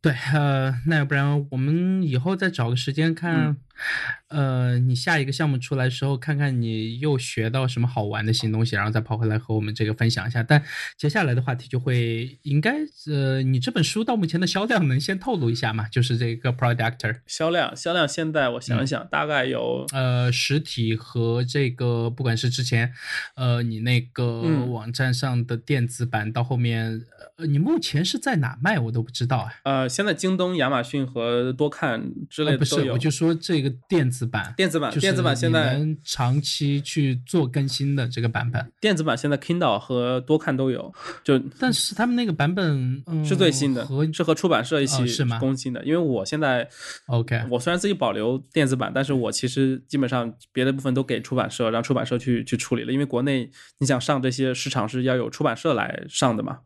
[0.00, 3.56] 对，呃，那要不然我们以后再找个时间看。
[4.26, 10.42] 呃，你下一个项目出来的时候，看看你又学到什么好玩的新东西，然后再跑回来和我们这个分享一下。
[10.42, 10.60] 但
[10.96, 12.74] 接下来的话题就会应该，
[13.06, 15.86] 呃，你这本书到目前的销量能先透露一下吗？
[15.88, 22.92] 就是这个 Productor 销量，销量现在我想想，大概有呃实体和这个，不管是之前
[23.36, 27.00] 呃你那个网站上的电子版，到后面
[27.36, 29.52] 呃你目前是在哪卖，我都不知道啊。
[29.68, 32.94] 呃，现在京东、亚马逊和多看之类的都有。
[32.94, 38.72] 我就说这个电子版，电子版，电子版现在能长期去做更新的这个版本。
[38.80, 40.90] 电子版现在 Kindle 和多看都有，
[41.22, 45.18] 就但是他们那个版本嗯是最新的，是和出版社一起？
[45.40, 45.84] 更新的。
[45.84, 46.66] 因为我现在
[47.06, 52.92] OK，我虽然自己保留电子版，但是我其实基本上别的部分都给出版社，让出版社去去处理了。
[52.92, 56.58] 因为国内你想上这些市场是要有出版社来上的嘛。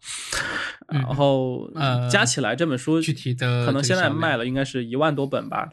[0.88, 5.70] 然后呃，加起来这本书具体的可能现在卖了应该是一万多本吧。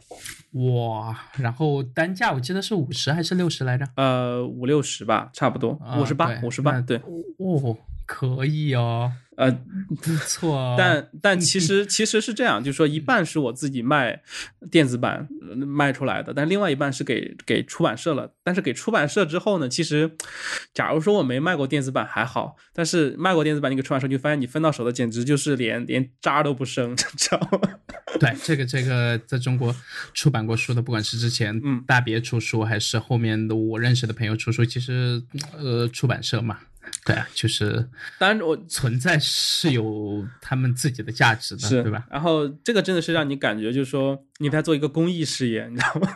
[0.52, 3.86] 哇，然后单价我记得是五十还是六十来着？
[3.96, 7.00] 呃，五六十吧，差不多，五十八，五十八，对，
[7.38, 9.12] 哦，可以哦。
[9.40, 9.50] 呃，
[10.02, 14.20] 不错， 但但其实 其实是这样，就是说一半是我自己卖
[14.70, 15.26] 电子版
[15.66, 18.30] 卖出来的，但另外一半是给给出版社了。
[18.44, 20.10] 但是给出版社之后呢，其实
[20.74, 27.60] 假如说我没卖过电子版还好，但是卖过电子版，你给出版社就发现你分到手的简直就是连连渣都不剩， 知道吗？
[28.20, 29.74] 对，这个这个在中国
[30.12, 35.22] 出版过书的，不管是之前大别出书，还是后面的我认识的朋友出书，其实
[35.56, 36.58] 呃出版社嘛。
[37.04, 37.88] 对啊，就是，
[38.18, 42.06] 当然我存在是有他们自己的价值的，对吧？
[42.10, 46.12] 然后这个真的是让你感觉，就是说你在做一个公益事业，你知道吗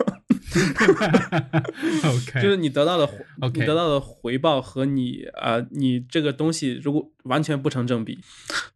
[2.05, 3.05] ？OK， 就是你得到的
[3.41, 8.19] ，OK，你得到的回报和你啊，你这个东西如果完全不成正比。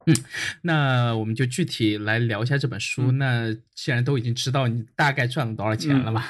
[0.06, 0.16] 嗯，
[0.62, 3.12] 那我们就具体来聊一下这本书。
[3.12, 6.24] 那既然都已经知道你大概赚了多少钱了嘛，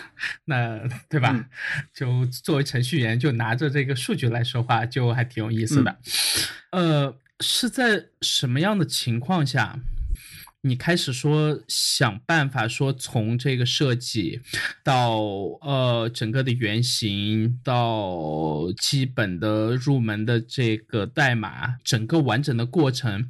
[0.46, 1.48] 那对吧？
[1.94, 5.96] 就作为程序员，就拿着这个数据来说话，就还挺有意思的。
[6.70, 9.78] 呃，是在什么样的情况下？
[10.62, 14.40] 你开始说想办法说从这个设计
[14.82, 15.20] 到
[15.62, 23.28] 呃整个的原型到基本的入门的这个代码，整个完整的过程，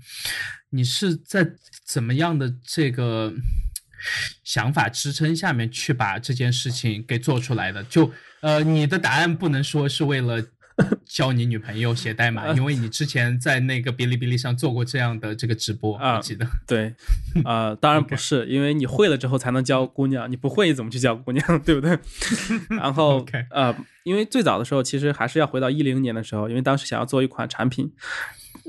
[0.70, 1.52] 你是在
[1.84, 3.32] 怎么样的这个
[4.42, 7.84] 想法支撑下面去把这件事情给做出来的？
[7.84, 8.10] 就
[8.40, 10.44] 呃，你的答案不能说是为了。
[11.04, 16.46] 教你女朋友写代码，因为你之前在那个哔哩哔哩上做过这样的这个直播，我记得。
[16.66, 16.94] 对，
[17.44, 21.98] 啊，当然 不是，因为你会了之后才能教姑娘，你不会怎么去教姑娘，对不对？
[22.76, 23.74] 然后，呃，
[24.04, 27.92] 因为最早的时候，其实还是要回到一零年的时候，因为当时想要做一款产品。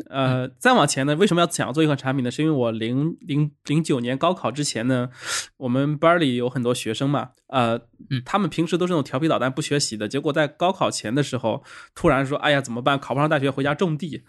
[0.09, 2.31] 呃，再往前呢，为什么要想要做一款产品呢？
[2.31, 5.09] 是因为我零零零九年高考之前呢，
[5.57, 7.79] 我们班里有很多学生嘛，呃，
[8.25, 11.63] 他们平时都是那种调皮捣蛋不学习的，结果在高考前的时候，
[11.95, 12.99] 突然说，哎呀，怎么办？
[12.99, 14.23] 考不上大学，回家种地。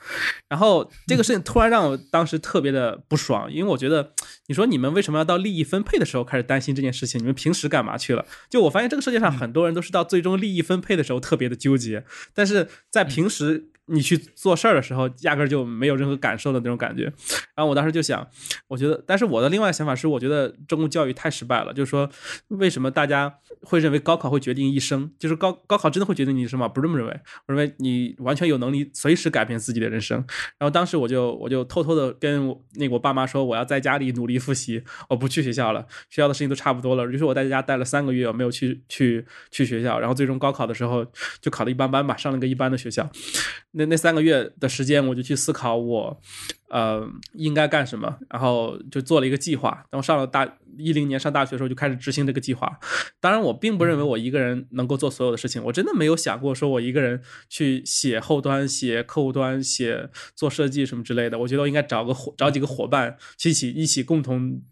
[0.49, 4.13] 然后这个事情突然让我当时特别的不爽，因为我觉得，
[4.47, 7.21] 你说你们为什么要到利益分配的时候开始担心这件事情？
[7.21, 8.25] 你们平时干嘛去了？
[8.49, 12.05] 就我发现这个世界上很多人都是到最终利益分配的时候特别的纠结，
[12.35, 13.69] 但是在平时。
[13.93, 17.13] 你去做事儿的时候，压根儿就没有任何感受的那种感觉。
[17.57, 18.25] 然后我当时就想，
[18.69, 21.75] 我觉得，但是我的另外想法是，我觉得中国教育太失败了。
[21.75, 22.09] 就是说，
[22.51, 25.11] 为什么大家会认为高考会决定一生？
[25.19, 26.67] 就是高高考真的会决定你一生吗？
[26.67, 27.13] 不这么认为。
[27.47, 30.17] 我认为你完全有能力随时改变自己的人生。
[30.57, 35.87] 然后当时我就我就偷偷的跟我那个我爸妈说，我要在家里努力复习，我不去学校了。
[36.09, 37.07] 学校的事情都差不多了。
[37.11, 39.99] 于是我在家待了三个月，我没有去去去学校。
[40.01, 41.05] 然后最终高考的时候
[41.41, 43.11] 就考的一般般吧，上了个一般的学校。
[43.73, 46.21] 那那三个月的时间，我就去思考我，
[46.71, 49.85] 呃，应该干什么，然后就做了一个计划。
[49.91, 50.49] 然后上了大
[50.79, 52.79] 一零年上大学的时候，就开始执行这个计划。
[53.21, 61.39] 当然，我并不认为我一个人能够做所有的事情，我真的没有想过说我一个人去写后端、写客户端、写做设计什么之类的。
[61.39, 64.63] 我觉得我应该找个伙找几个伙伴，一起一起共同。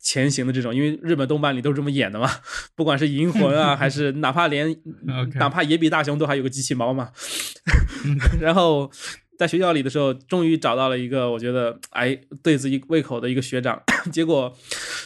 [0.00, 2.30] 前行的这种，因为日本动漫里都是这么演的嘛，
[2.74, 4.74] 不管是银魂啊，还是哪怕连
[5.34, 7.10] 哪怕野比大雄都还有个机器猫嘛
[8.40, 8.90] 然后。
[9.38, 13.80] 在学校里的时候，终于找到了一个我觉得哎对自己胃口的一个学长，
[14.12, 14.52] 结果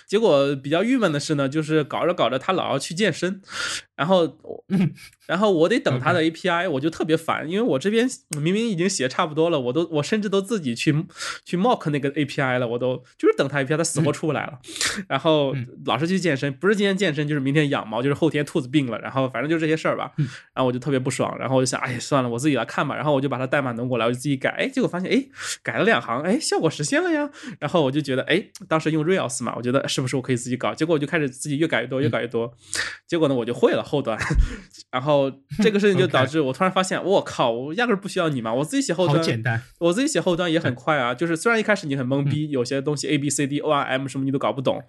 [0.09, 3.43] 结果比较郁闷的是呢，就是搞着搞着他老要去健身，
[4.03, 4.39] 然后
[5.29, 8.09] 然后我得等他的 API，我就特别烦，因为我这边
[8.41, 10.93] 明明已经写差不多了，我都我甚至都自己去
[11.45, 14.59] 去 mock 那个 API 了，我都就是等他 API，他死活出不来了，
[15.07, 20.11] 然后老是去健身，不是今天健身就是明天养猫，就是后天兔子病了，然后反正就这些事儿吧，
[20.55, 24.23] 然后我就特别不爽，然后我就想，哎算了，我自己来看吧，然后我就把它代码弄过来，我就。
[24.23, 25.27] 自己改，哎，结果发现，哎，
[25.65, 27.29] 改了两行，哎，效果实现了呀。
[27.59, 30.73] 然后我就觉得，哎，当时用 Rails 嘛，我觉得是不是我可以自己搞？
[30.73, 32.55] 结果我就开始自己越改越多，越改越多。
[33.09, 34.19] 结果呢，我就会了后端。
[34.91, 35.31] 然后
[35.63, 39.63] 这个事情就导致我突然发现，我靠，我压根不需要你嘛，我自己写后端，好简单。
[39.79, 41.15] 我自己写后端也很快啊。
[41.15, 44.83] 就是虽然一开始你很懵逼，有些东西 A B C D O R M 什么你都搞不懂，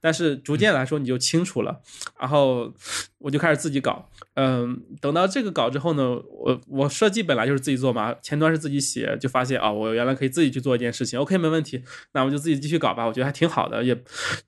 [0.00, 1.80] 但是逐渐来说你就清楚了。
[2.18, 2.72] 然后
[3.18, 4.08] 我就开始自己搞。
[4.42, 8.80] 嗯，等到这个稿之后呢，我我设计本来就是自己做嘛，前端是自己。
[8.80, 13.94] 写就发现啊，我原来可以自己去做一件事情，OK，没问题，那我就自己继续搞吧，我觉得还挺好的，也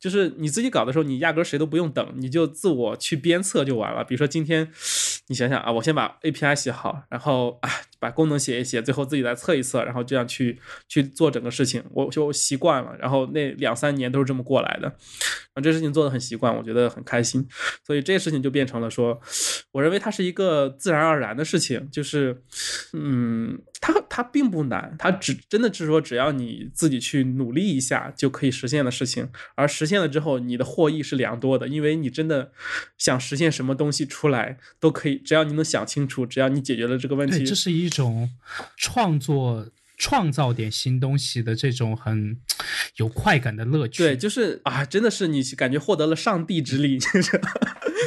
[0.01, 4.03] 就是你自己搞的时候，你压根谁都不用等，你就自我去鞭策就完了。
[4.03, 4.73] 比如说今天，
[5.29, 7.71] 你想想啊，我先把 API 写好，然后啊。
[8.03, 12.93] 把功能写一写，最后自己再测一测，然后这样去去做整个事情，我就习惯了。
[12.99, 14.89] 然后那两三年都是这么过来的，
[15.55, 17.47] 啊，这事情做的很习惯，我觉得很开心。
[17.87, 19.21] 所以这事情就变成了说，
[19.71, 22.43] 我认为它是一个自然而然的事情，就是，
[22.93, 29.29] 嗯，它它并不难，它只真的是说只要你自己去努力一下就可以实现的事情。
[29.55, 32.51] 而实现了之后，你的获益是良多的，因为你真的
[32.99, 37.92] 想实现什么东西出来都可以，只要你能想清楚，只要你解决了这个问题，这是一。
[37.93, 38.31] 种
[38.77, 42.37] 创作、创造点新东西的这种很
[42.97, 46.99] 有快感的乐趣，对，就是啊，真的是你感觉获得了上帝之力。
[46.99, 47.41] 就是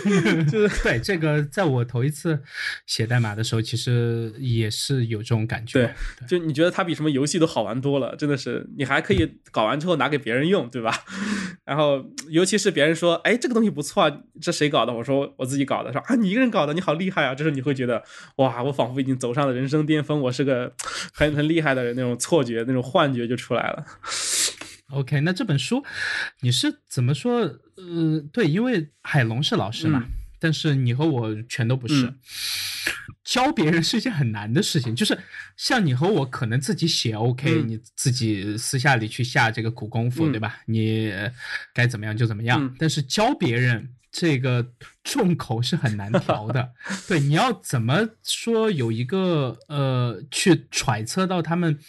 [0.84, 2.41] 对这个，在我头一次
[2.86, 5.93] 写代码的时候，其实也是有这种感觉。
[6.20, 11.03] 对，就你觉得它比什么游戏都好玩多了，真的是，你还可以搞完之后拿给别人用，对吧？
[11.66, 14.93] 然后，尤其是别人说，哎，这个东西不错啊，这谁搞的？
[14.93, 17.34] 我说我自己搞的，说啊，你一个人搞的，你好厉害啊！
[17.34, 18.03] 这时候你会觉得，
[18.38, 20.72] 哇，我仿佛已经走上了人生巅峰，我是个
[21.14, 23.84] 很很厉害的人，那种错觉、那种幻觉就出来了。
[24.91, 25.83] OK，那这本书
[26.41, 27.41] 你是怎么说？
[27.77, 30.05] 呃，对，因为海龙是老师嘛，
[30.39, 32.13] 但是你和我全都不是。
[33.23, 35.17] 教别人是一件很难的事情，就是
[35.57, 40.61] 像你和我可能自己写 OK，你自己私下里去下这个苦功夫，对吧？
[40.67, 41.11] 你
[41.73, 42.73] 该怎么样就怎么样。
[42.77, 44.71] 但是教别人这个
[45.03, 46.71] 重口是很难调的，
[47.09, 51.79] 对，你要怎么说有一个呃，去揣测到他们。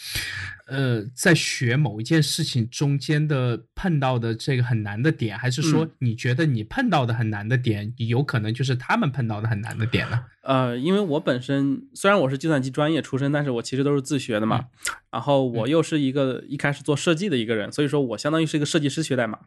[0.67, 10.25] 呃，在学某一件事情中间的碰到的这个很难的点，还是说你觉得你碰到的很难的点，有可能就是他们碰到的很难的点呢？
[10.47, 14.67] 呃，因为我本身虽然我是计算机专业出身，但是我其实都是自学的嘛。
[15.11, 19.39] 然后我又是一个一开始做设计的一个人，所以说我相当于是一个设计师学代码。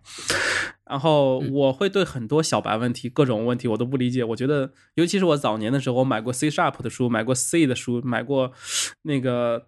[0.85, 4.23] 然后我会对很多小白问题、各种问题我都不理解。
[4.23, 8.51] 我觉得，尤其是我早年的时候，我买过 C Sharp 的书，买过 C 的书，买过
[9.03, 9.67] 那个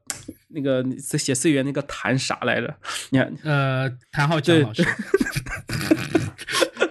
[0.50, 2.76] 那个写 C 语言那个谭啥来着？
[3.12, 4.84] 你看，呃，谭浩江老师。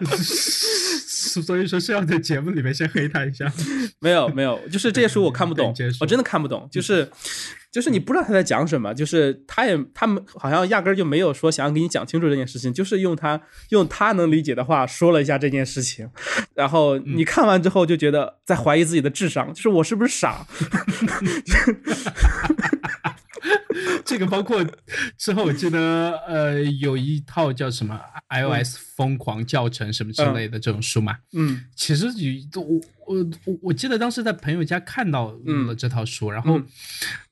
[1.45, 3.53] 所以说是要在节目里面先黑他一下。
[4.01, 6.69] 没有没有，就是这些书我看不懂， 我真的看不懂。
[6.71, 7.09] 就是
[7.71, 16.09] 就是你不知道他在讲什么，就是他也他们好像压根就没有说想要给你讲清楚这件事情，就是用他用他能理解的话说了一下这件事情，
[16.55, 20.47] 然后你看完之后就觉得在怀疑自己的智商，就是我是不是傻？
[24.11, 24.67] 这个包括
[25.17, 25.79] 之后我记得
[26.27, 27.97] 呃有一套叫什么
[28.29, 36.61] iOS 疯狂教程什么之类的这种书嘛，嗯，其实有我我我我记得当时在朋友家看到了这套书，然后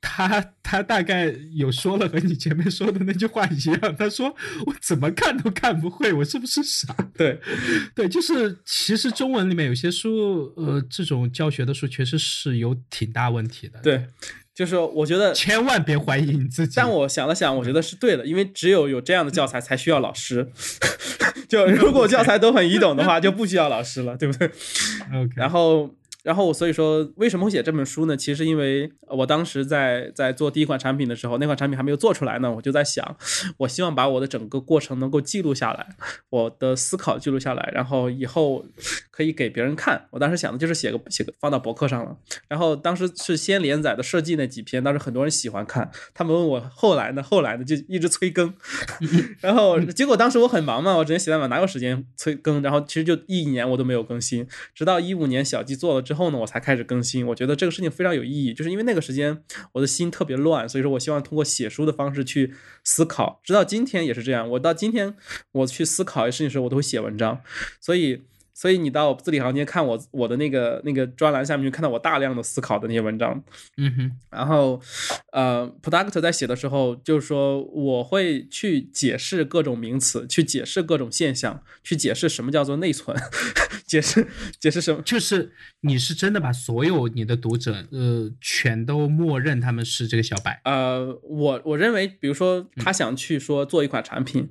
[0.00, 4.28] 他他大概有说了和你前面说的那句话一样，他说
[4.66, 6.94] 我怎么看都看不会，我是不是傻？
[7.16, 7.40] 对。
[7.96, 14.06] 对，就是其实中文里面有些书呃这种教学的书确实是有挺大问题的，对。
[14.58, 16.72] 就是我觉得 千万别怀疑你自己。
[16.74, 20.50] 但我想了想，我觉得是对的，因为只有有这样的教材才需要老师。
[21.48, 24.48] 就如果教材都很易懂的话，就不需要老师了，对不对？
[25.14, 25.30] OK。
[25.36, 25.90] 然后。
[26.28, 28.14] 然后所以说为什么会写这本书呢？
[28.14, 33.16] 其实因为我当时在在做第一款产品的时候，那款产品还没有做出来呢，我就在想，
[33.56, 35.86] 我希望把我的整个过程能够记录下来，
[36.28, 38.62] 我的思考记录下来，然后以后
[39.10, 40.06] 可以给别人看。
[40.10, 42.14] 我当时想的就是写个写个放到博客上了。
[42.46, 48.52] 然后当时是先连载的设计那几篇，当时很多人喜欢看，他们问我后来呢，后来呢就一直催更，
[49.40, 52.60] 然后结果当时我很忙嘛，我直接写代码，哪有时间催更？
[52.60, 57.26] 然后其实就一年我都没有更新，直到一五年小季做了之后后呢，我才开始更新。
[57.28, 59.42] 我觉得这个事情非常有意义，就是因为那个时间
[59.72, 62.52] 我的心特别乱，所以说我希望通过写书的方式去
[62.84, 63.40] 思考。
[63.42, 65.14] 直到今天也是这样，我到今天
[65.52, 67.40] 我去思考一些事情的时候，我都会写文章，
[67.80, 68.24] 所以。
[68.58, 73.40] 所以你到字里行间看我我的那个那个专栏下面，就看到我大量的思考的那些文章。
[73.76, 74.12] 嗯哼。
[74.30, 74.80] 然后，
[75.30, 83.16] 呃，product 在写的时候，就是说我会去解释各种名词，去解释各种现象，去解释什么叫做内存，
[83.86, 84.26] 解释
[84.58, 85.00] 解释什么。
[85.02, 85.52] 就是
[85.82, 90.60] 你是真的把所有你的读者，呃，全都默认他们是这个小白。
[90.64, 94.50] 呃，我我认为，比如说他想去说做一款产品。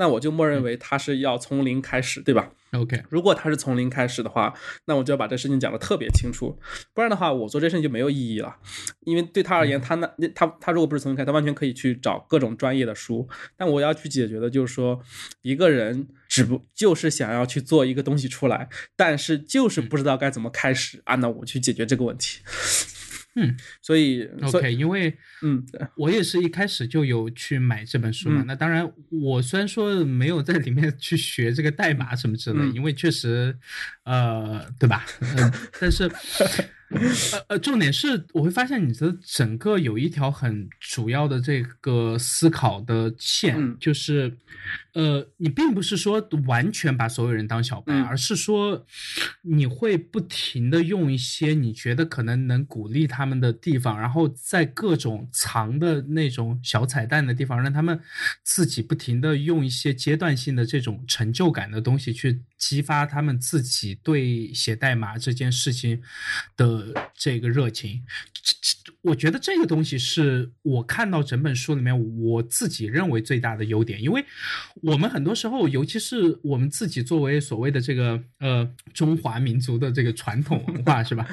[0.00, 4.54] 那我就默认为他是要从零开始，对吧？OK，如果他是从零开始的话，
[4.84, 6.58] 那我就要把这事情讲得特别清楚，
[6.92, 8.56] 不然的话，我做这事情就没有意义了。
[9.00, 13.28] 因为对他而言，他那他他如果不是从零开，他完全可以去找各种专业的书。
[13.56, 15.00] 但我要去解决的就是说，
[15.42, 21.14] 一个人只不就是想要去做一个东西出来，但是就是不知道该怎么开始啊？
[21.16, 22.40] 那我去解决这个问题。
[23.36, 25.64] 嗯，所以 OK，因为嗯，
[25.96, 28.42] 我也是一开始就有去买这本书嘛。
[28.46, 33.56] 那当然，我虽然说没有在里面去学这个代码什么之类，因为确实，
[34.04, 35.04] 呃，对吧？
[35.20, 36.10] 嗯， 但是。
[36.90, 36.98] 呃
[37.48, 44.38] 呃，重点是我会发现你的整个有一条很主要的这个思考的线，就是，
[44.94, 48.86] 呃，你并不是说完全把所有人当小白，而是说
[49.42, 58.00] 你会不停的用一些你觉得可能能鼓励他们的地方，然后在各种藏的那种小彩蛋的地方，让他们
[58.42, 66.00] 自己不停的用一些阶段性的这种成就感的东西去激发他们自己对写代码这件事情
[66.56, 66.77] 的。
[67.14, 68.02] 这个热情，
[68.32, 74.24] 这这，我觉得这个东西是我看到整本书里面我自己认为最大的优点，因为
[74.82, 81.26] 我们很多时候，尤其是我们自己作为所谓的这个呃中华民族的这个传统文化，是吧？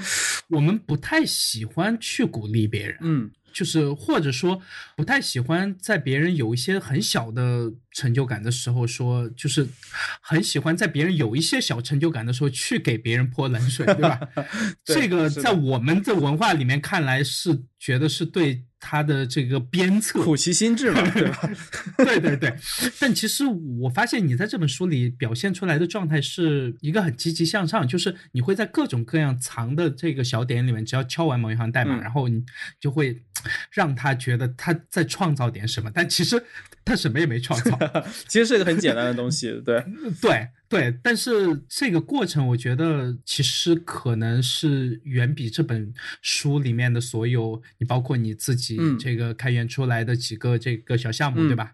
[0.50, 3.32] 我们不太喜欢去鼓励别人，嗯。
[3.54, 4.62] 就是或者说
[4.98, 9.68] 不太喜欢在别人有一些很小的成就感的时候说，就是
[10.22, 14.20] 很喜欢在别人有一些小成就感的时候去给别人泼冷水，对吧？
[14.86, 18.66] 这个在我们的文化里面看来是觉得是对。
[18.88, 21.50] 他的这个鞭策，苦其心志嘛， 对吧？
[21.98, 22.56] 对对对。
[23.00, 23.44] 但其实
[23.80, 32.44] 我发现你在这本书里表现出来的状态是一个很积极向上，就是你会在各种各样藏的这个小点里面，只要敲完某一行代码，然后你
[32.80, 33.20] 就会
[33.72, 35.90] 让他觉得他在创造点什么。
[35.92, 36.46] 但其实
[36.86, 37.78] 他什么也没创造，
[38.30, 39.52] 其实是一个很简单的东西。
[39.66, 39.84] 对
[40.22, 40.48] 对。
[40.68, 45.94] 对，但是这个过程，我觉得其实可能是远比这本
[46.24, 51.74] 书里面的所有，你包括你自己这个开源出来的几个这个小项目，对吧？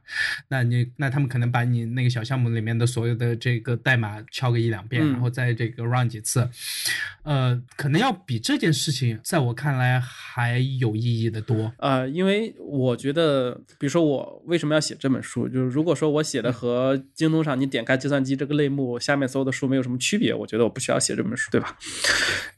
[0.50, 6.50] 那你那他们可能把你那个小项目里面的所有的这个代码敲个一两遍，然后再这个 run 几次，
[7.24, 11.72] 呃，可能要比这件事情在我看来还有意义的多。
[11.78, 18.81] 呃，因为我觉得，比如说我为什么要写这本书，就是如果说我写的和京东上你点开计算机这个类目。
[18.86, 21.78] 我下面所有的书没有什么区别，我觉得我不需要写这本书，对吧？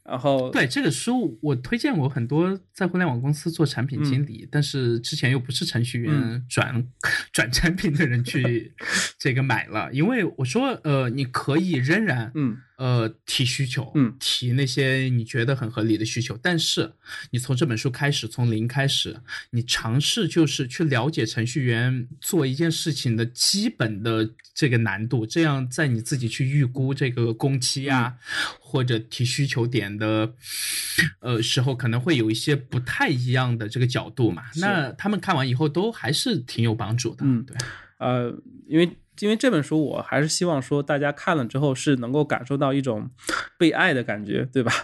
[0.03, 6.85] 然后对这个书，我推荐过很多在互联网公司做产品经理，但是之前又不是程序员 转
[7.31, 8.73] 转产品的人去
[9.17, 12.57] 这个买了，因为我说呃，你可以仍然嗯。
[12.77, 16.91] 呃，提需求，嗯，提那些你觉得很合理的需求，但是
[17.29, 19.21] 你从这本书开始，从零开始，
[19.51, 28.15] 你尝试就是去了解程序员做一件事情的基本的这个难度，这样在你自己去预估这个工期啊，
[28.59, 30.33] 或者提需求点的
[31.19, 34.45] 呃时候，可能会有一些不太一样的这个角度嘛。
[34.55, 37.55] 那他们看完以后都还是挺有帮助的，嗯，对，
[37.99, 38.35] 呃，
[38.67, 38.89] 因为。
[39.19, 43.09] 因为这本书，我还是希望说，大家看了之后是能够感受到一种
[43.57, 44.71] 被爱的感觉，对吧？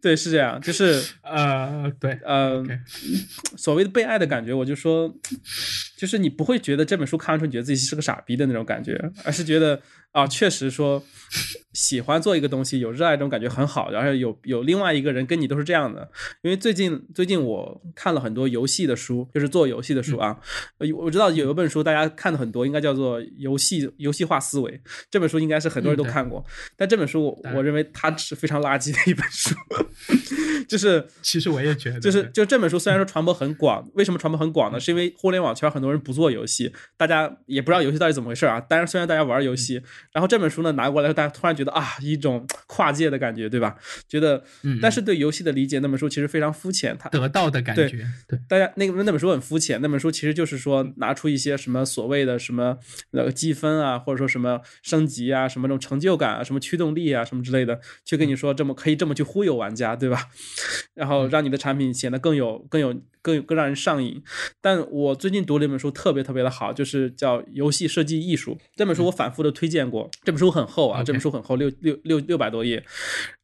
[0.00, 2.64] 对，是这样，就是呃，对，呃，
[3.56, 5.12] 所谓的被爱的感觉，我就说，
[5.96, 9.80] 就是你不会觉得这本书看完之后你觉得自己是个傻逼的那种感觉，而是觉得
[10.12, 11.02] 啊，确实说
[11.72, 16.10] 喜欢做一个东西，有热爱这种感觉很好，然后有有另外一个人跟你都是这样的。
[16.42, 20.36] 因为最近最近我看了很多游戏的书，就是做游戏的书啊。
[20.78, 24.72] 呃我知道有一本书大家看的很多，应该叫做《游戏游戏化思维》。
[25.10, 26.44] 这本书应该是很多人都看过，
[26.76, 29.54] 但这本书我我认为它是非常垃圾的一本书，
[30.66, 34.80] 就是 其实我也觉得，就是就这本书虽然说传播很广，为什么传播很广呢？
[34.80, 38.60] 是因为互联网圈很多人不做游戏，大家也不知道游戏到底怎么回事啊。
[38.68, 39.82] 但是虽然大家玩游戏，
[40.12, 43.76] 然后这本书呢拿过来，大家突然觉得啊，一种跨界的感觉，对吧？
[44.08, 44.42] 觉得，
[44.80, 52.78] 但是对游戏的理解，那本书其实非常肤浅，它得到的感觉，对大家那个那本书很肤浅，那本书其实就是说拿出一些什么所谓的什么
[53.10, 60.28] 那个积分啊，或者说什么升级啊，什么这种成就感啊，什么驱动力啊，什么之类的，去跟你说这么可以这么去忽悠玩家，对吧？
[60.94, 62.94] 然后让你的产品显得更有更有
[63.28, 64.22] 更更让人上瘾。
[64.62, 70.10] 但我最近读了一本书，特别特别的好，就是叫《游戏设计艺术》这本书，我反复的推荐过。
[70.22, 72.82] 这本书很厚啊，这本书很厚，六六六六百多页。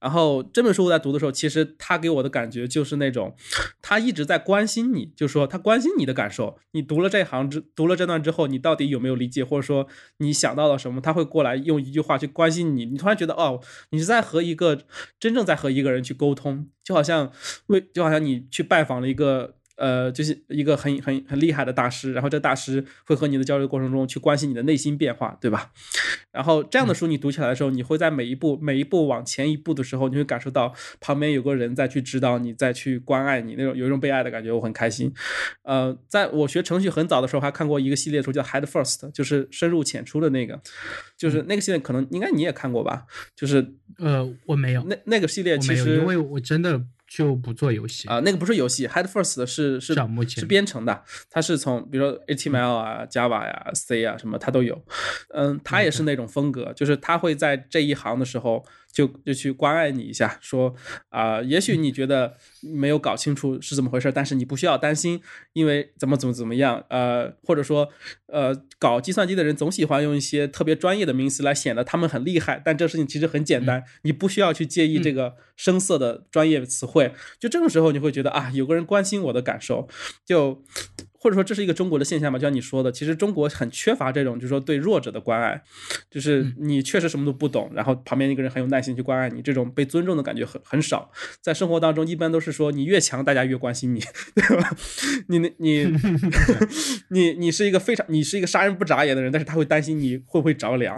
[0.01, 3.35] 然后这本书我在读的时候，其实他给我的感觉就是那种，
[3.83, 6.59] 他一直在关心你，就说他关心你的感受。
[6.73, 9.87] 你读了这行之读了这段之后，你到底有没有理解，或者说
[10.19, 11.01] 你想到了什么？
[11.01, 12.85] 他会过来用一句话去关心你。
[12.87, 13.61] 你突然觉得，哦，
[13.91, 14.81] 你是在和一个
[15.19, 17.31] 真正在和一个人去沟通，就好像
[17.67, 19.57] 为就好像你去拜访了一个。
[19.77, 25.73] 呃，就是一个很很很厉害的大师，然后这大师会和你的交流过程中去关心你的内心变化，对吧？
[26.31, 35.13] 然后这样的书你读起来的时候，你会在每一步每一步往前一步的时候，你会感受到旁边有个人在去指导你，在去关爱你，那种有一种被爱的感觉，我很开心。
[35.63, 40.61] 呃，在我学程序很早的时候，还看过一个系列书叫 Head First，就是深入浅出的那个，
[41.17, 43.07] 就是那个系列可能应该你也看过吧？
[43.35, 46.81] 就是呃，我没有，那那个系列其实因为我真的。
[47.17, 48.09] 就不做游戏。
[48.09, 49.95] 啊，那个不是游戏，Head First 是是
[50.29, 54.85] 是编程的，它是从比如说 HTML 啊、Java 呀、C 啊什么它都有，
[55.35, 58.65] 嗯，它也是那种风格，就是它会在这一行的时候。
[58.95, 60.73] 就就去关爱你一下，说
[61.09, 65.21] 啊，也许你觉得没有搞清楚是怎么回事，但是你不需要担心，
[65.53, 67.89] 因为怎么怎么怎么样，呃，或者说，
[68.29, 77.13] 呃，搞计算机的人总喜欢用一些特别专业的名词来显得他们很厉害，但这事情其实很简单，你不需要去介意这个生涩的专业词汇。
[77.41, 79.89] 就这种时候，你会觉得啊，有个人关心我的感受，
[80.25, 80.63] 就。
[81.25, 85.63] 或者说这是一个中国的现象吧，就像你说的，其实中国很缺乏这种，就是说对弱者的关爱，
[86.11, 91.11] 就是你确实什么都不懂，然后旁边一个人很有耐心去关爱你，这种被尊重的感觉很很少。
[91.41, 94.03] 在生活当中，一般都是说你越强，大家越关心你，
[94.37, 94.77] 对吧？
[95.29, 95.87] 你你
[97.09, 100.95] 你你是一个非常，你是一个杀人不眨眼的人，但是他会担心你会不会着凉。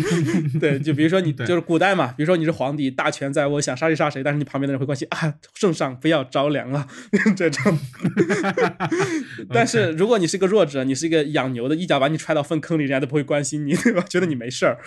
[0.60, 6.86] 对，就比如说你就是古代嘛，比如说你是皇帝，大权在握，想杀谁杀谁，但是你旁边的人会关心啊，圣上不要着凉啊，
[7.36, 7.78] 这种。
[9.50, 14.04] 但是如果你是个弱者，你是一个养牛的，一脚把你踹到粪坑里，人家都不会关心你，对吧？
[14.08, 14.78] 觉得你没事儿。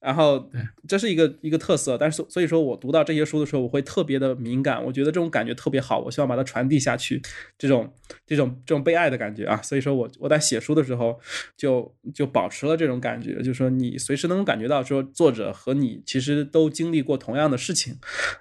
[0.00, 0.50] 然后，
[0.88, 1.96] 这是一个一个特色。
[1.96, 7.22] 但是所以说我读到这些书的时候，我会特别的敏感，我觉得这种感觉特别好，我希望把它传递下去，
[7.56, 7.92] 这种
[8.26, 9.60] 这种这种被爱的感觉啊。
[9.62, 11.18] 所以说我我在写书的时候，
[11.56, 14.55] 就就保持了这种感觉，就是说你随时能感。
[14.56, 17.98] 感觉到说作者和你其实都经历过同样的事情，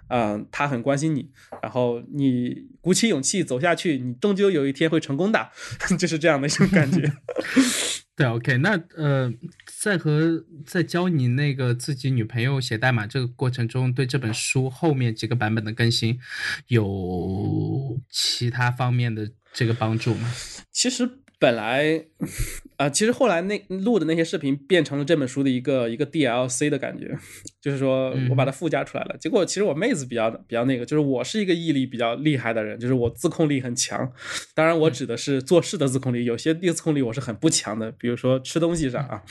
[0.07, 1.29] 嗯，他很关心你，
[1.61, 5.49] 然后你鼓起勇气走下去，你终究有一天会成功的，
[5.99, 7.11] 就是这样的一种感觉。
[8.15, 9.29] 对，OK，那呃，
[9.81, 16.17] 在和在教你那个自己女朋友写代码这个过程中，对这本书后面几个版本的更新
[16.67, 20.33] 有其他方面的这个帮助吗？
[20.71, 21.19] 其实。
[21.39, 22.05] 本来，
[22.77, 27.17] 啊，其实后来那录的那些视频变成了这本书的一个一个 DLC 的感觉，
[27.65, 29.17] 就是说我把它附加出来了。
[29.19, 34.07] 结果其实我妹子比较比较那个，就是我是一个毅力比较厉害的人，就是我自控力很强。
[34.53, 39.23] 当然，我指的是做事的自控力，有些自控力我是很不强的，比如说吃东西上啊。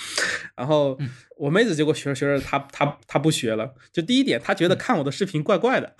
[0.56, 0.98] 然后
[1.38, 3.72] 我妹子结果学着学着，她她她不学了。
[3.92, 5.94] 就第一点，她觉得看我的视频怪怪的。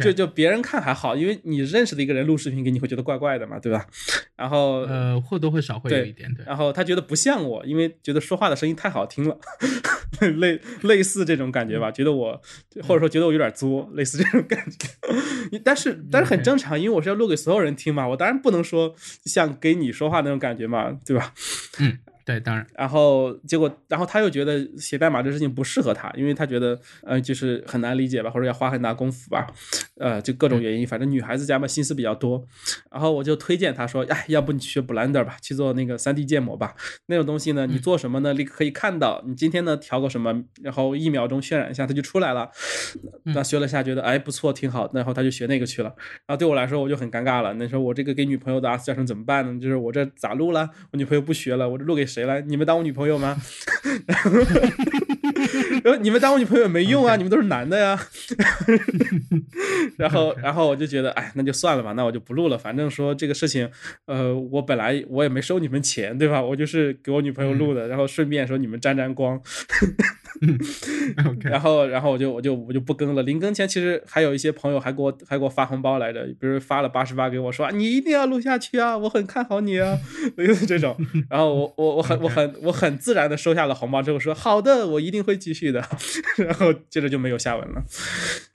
[0.00, 3.86] 就就别人看还好，因为你认识的一个人录视频给你会觉得怪怪的嘛，对吧？
[4.36, 6.44] 然后呃或多或少会有一点对。
[6.44, 9.36] 然后他觉得不像我，因为觉得说话的声音太好听了，
[10.38, 12.40] 类类似这种感觉吧，觉得我
[12.82, 14.88] 或者说觉得我有点作，类似这种感觉。
[15.64, 18.94] 但是但是很正常，因为我是要录给所有人听嘛，我当然不能说
[19.24, 21.34] 像给你说话那种感觉嘛，对吧？
[21.80, 21.98] 嗯。
[22.24, 29.46] 对，当然，然后结果，然后他又觉得写代码这事情不适合他，因为他觉得，呃，就是很难理解吧，或者要花很大功夫吧，
[29.98, 32.44] 呃，就各种原因，反正女孩子家嘛心思比较多。
[32.90, 36.74] 然后我就推荐他说，哎，要不你学 Blender 吧，去做那个 3D 建模吧，
[37.06, 38.32] 那种东西呢，你做什么呢？
[38.32, 42.48] 立刻可以看到，你今天呢调个什么，然后一秒钟渲染一下，它就出来了。
[43.24, 45.88] 那学了下，觉得哎不错，挺好，然后他就学那个去了。
[46.26, 47.52] 然后对我来说，我就很尴尬了。
[47.54, 49.60] 那时候我这个给女朋友的 R 教程怎么办呢？
[49.60, 50.70] 就是我这咋录了？
[50.92, 52.06] 我女朋友不学了，我这录给。
[52.12, 52.42] 谁来？
[52.42, 53.40] 你们当我女朋友吗？
[55.84, 57.98] 然后你们当我女朋友也没用啊，你们都是男的呀。
[59.98, 62.56] 然后，然后我就觉得，哎，那就算了吧，那我就不录了。
[62.56, 63.68] 反正说这个事情，
[64.06, 66.42] 呃，我本来我也没收你们钱，对吧？
[66.42, 69.40] 我就是给我女朋友录的，然后顺便说你们沾沾光。
[71.42, 73.22] 然后，然后我就我就我就不更了。
[73.22, 79.96] 临更前，其实还有一些朋友还给我还给我发红包来着，比如发了八十八给我，说你一定要录下去啊，我很看好你啊，
[80.36, 80.96] 就是这种。
[81.30, 85.82] 然后我我我很我很我很自然的收下了红包之后说好的，我一定会继续的。
[86.36, 87.82] 然后接着就没有下文了。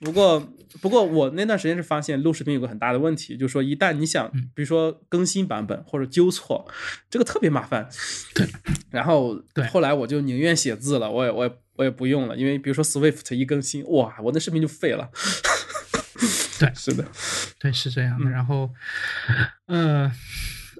[0.00, 0.40] 不过
[0.80, 6.66] 不过我那段时间是发现录视频有个很大的问题，就是说一旦你想比如说更新版本或者纠错，
[7.10, 7.88] 这个特别麻烦。
[8.34, 8.46] 对。
[8.90, 11.52] 然后对，后来我就宁愿写字了，我也我也。
[11.78, 15.08] 我也不用了，因为比如说 Swift 一更新，哇，我那视频就废了。
[16.58, 17.04] 对， 是的，
[17.60, 18.28] 对，是这样的。
[18.28, 18.68] 然后，
[19.66, 20.10] 呃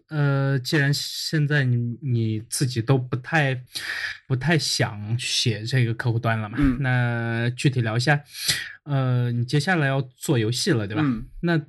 [0.09, 3.63] 呃，既然现在你你自己都不太
[4.27, 8.23] 不太想写这个客户端了嘛，那具体聊一下，
[8.85, 11.03] 呃，你接下来要做游戏了，对吧？
[11.43, 11.61] 那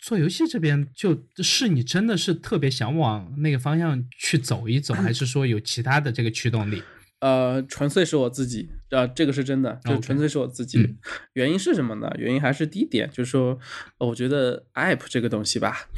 [0.00, 6.82] 做游戏这边，就是你真的是特别想往那个方向去走一走，还是说有其他的这个驱动力？
[7.20, 10.96] 呃，纯粹是我自己，啊，这个是真的，就纯粹是我自己。
[11.32, 12.12] 原因是什么呢？
[12.18, 13.58] 原因还是第一点，就是说，
[13.98, 15.88] 我觉得 app 这个东西吧，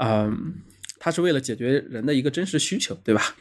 [0.00, 0.56] 嗯，
[0.98, 3.36] 它是为了解决人的一个真实需求，对吧？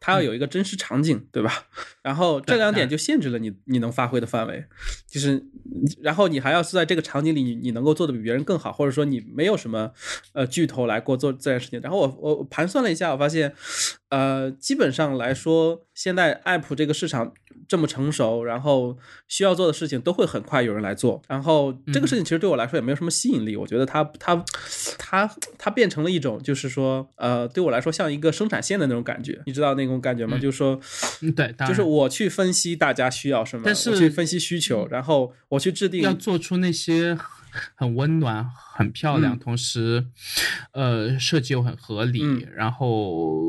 [0.00, 1.66] 它要有一个真实场景，对吧？
[2.02, 4.64] 然后这两点就限制了你你能发挥的范围，
[5.06, 5.44] 就是，
[6.02, 9.92] 然后你还要是在这个场景里，你你能够做的比别人更好，或者说你没有什么
[10.32, 11.80] 呃巨头来过做这件事情。
[11.80, 13.54] 然后我我盘算了一下，我发现。
[14.12, 17.32] 呃，基本上来说，现在 App 这个市场
[17.68, 18.96] 这么成熟，然后
[19.28, 21.22] 需要做的事情都会很快有人来做。
[21.28, 23.56] 然后这个事情其实对我来说也没有什么吸引力。
[23.56, 24.44] 我觉得它它
[24.98, 29.40] 它它变成了一种，就是说，呃，对我来说像一个生产线的那种感觉。
[29.46, 30.38] 你知道那种感觉吗？
[30.38, 30.80] 就是说，
[31.36, 37.18] 对，就是我去分析大家需要什么，我去分析需求，然后我去制定，要做出那些。
[37.74, 40.06] 很温暖，很漂亮，同时，
[40.72, 42.46] 呃，设计又很合理。
[42.54, 43.40] 然后，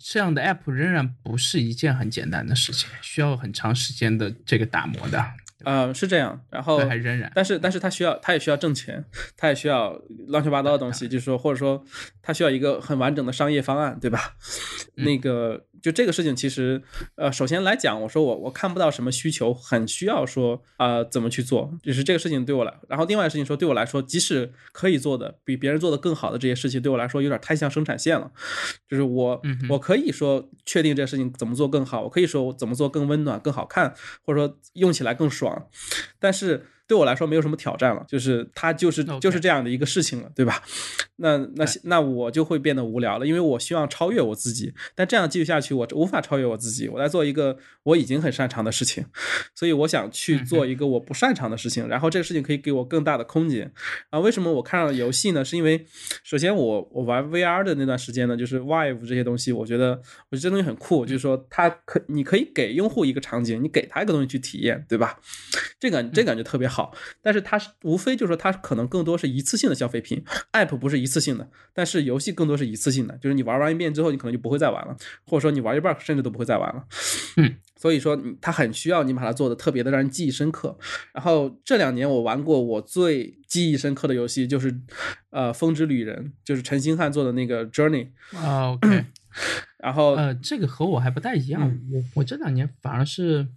[0.00, 5.24] 这样的 app 仍然不是一件很简单的事情，需要很长时间的这个打磨的。
[5.64, 6.40] 呃，是这样。
[6.50, 9.04] 然后还仍然，但是，但是他需要，他也需要挣钱，
[9.36, 11.84] 他也需要乱七八糟的东西， 就是说，或者说，
[12.22, 14.34] 他需要一个很完整的商业方案，对吧？
[14.94, 15.64] 那个。
[15.82, 16.82] 就这个事情，其实，
[17.16, 28.30] 呃，首先来讲，我说我我看不到什么需求很需要说啊怎么去做，就是这个事情对我来，然后另外的事情说对我来说，即使可以做的比别人做的更好的这些事情，对我来说有点太像生产线了，
[28.88, 33.94] 就是我我可以说确定这个事情怎么做更好，我可以说我怎么做更温暖、更好看，
[34.24, 35.68] 或者说用起来更爽，
[36.18, 36.66] 但是。
[36.88, 40.62] 对我来说没有什么挑战了，就是它就是就是这样的一个事情了，对吧？
[41.16, 46.88] 那那那我就会变得无聊了，因为我希望超越我自己，但这样继续下去，我无法超越我自己。
[46.88, 49.04] 我在做一个我已经很擅长的事情，
[49.54, 53.70] 所以我想去做一个我不擅长的事情，然后这个事情可以给我更大的空间。
[54.08, 55.44] 啊，为什么我看上了游戏呢？
[55.44, 55.84] 是因为
[56.24, 60.00] 首先我我玩 VR 的那段时间呢，就是 Vive 这些东西，我觉得
[60.30, 65.18] 我觉得这东西很酷，就是说它可你可以给用户一个场景，你给他一个东西去体验，对吧？
[65.80, 66.77] 这个这感觉特别好。
[66.78, 70.22] 好，但是它是无非就是说，它可能更多是一次性的消费品
[70.52, 74.96] ，app 不是一次性的，但是游戏更多是一次性的，就是你玩完一遍之后，你可能就不会再玩了，
[75.26, 76.84] 或者说你玩一半甚至都不会再玩了。
[77.36, 80.78] 嗯， 所以说它很需要你把它做的特别的让人记忆深刻。
[81.12, 84.72] 然后这两年我玩过我最记忆深刻的游戏就是
[85.30, 88.10] 呃《风之旅人》，就是陈星汉做的那个 Journey。
[88.40, 89.04] OK，
[89.82, 93.48] 然后呃这个和我还不太一样，我我这两年反而是。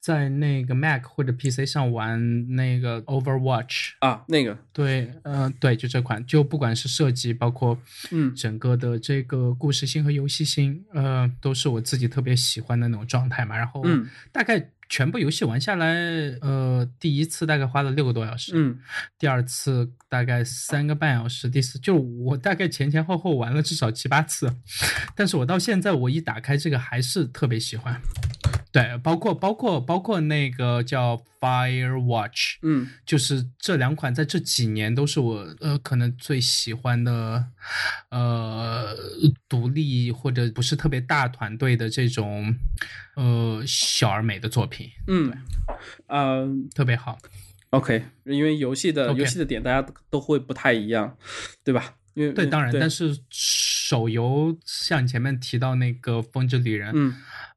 [0.00, 4.56] 在那个 Mac 或者 PC 上玩那个 Overwatch 啊，那个。
[4.72, 7.78] 对，嗯，对，就这款，就不管是设计，包括
[8.10, 13.56] 嗯，整个的这个故事性和游戏性，呃，都是我自己特别喜欢的那种状态嘛。
[13.56, 15.94] 然后，嗯，大概全部游戏玩下来，
[16.42, 18.78] 呃，第一次大概花了六个多小时，嗯，
[19.18, 24.54] 第二次大概三个半小时，第四就我大概前前后后玩了至少七八次，
[25.16, 27.98] 但是我到现在我一打开这个还是特别喜欢。
[28.74, 37.46] 对，包括包括包括那个叫 Firewatch，嗯，就是这两款在这几年都是我呃可能最喜欢的，
[38.08, 38.96] 呃，
[39.48, 42.52] 独立或者不是特别大团队的这种
[43.14, 45.32] 呃小而美的作品，嗯，
[46.08, 47.16] 嗯，特别好。
[47.70, 51.16] OK，因为游戏的游戏的点大家都会不太一样，
[51.62, 51.94] 对吧？
[52.14, 57.14] 因为对，当然，但是手游像你前面提到那个《风之旅人》，嗯。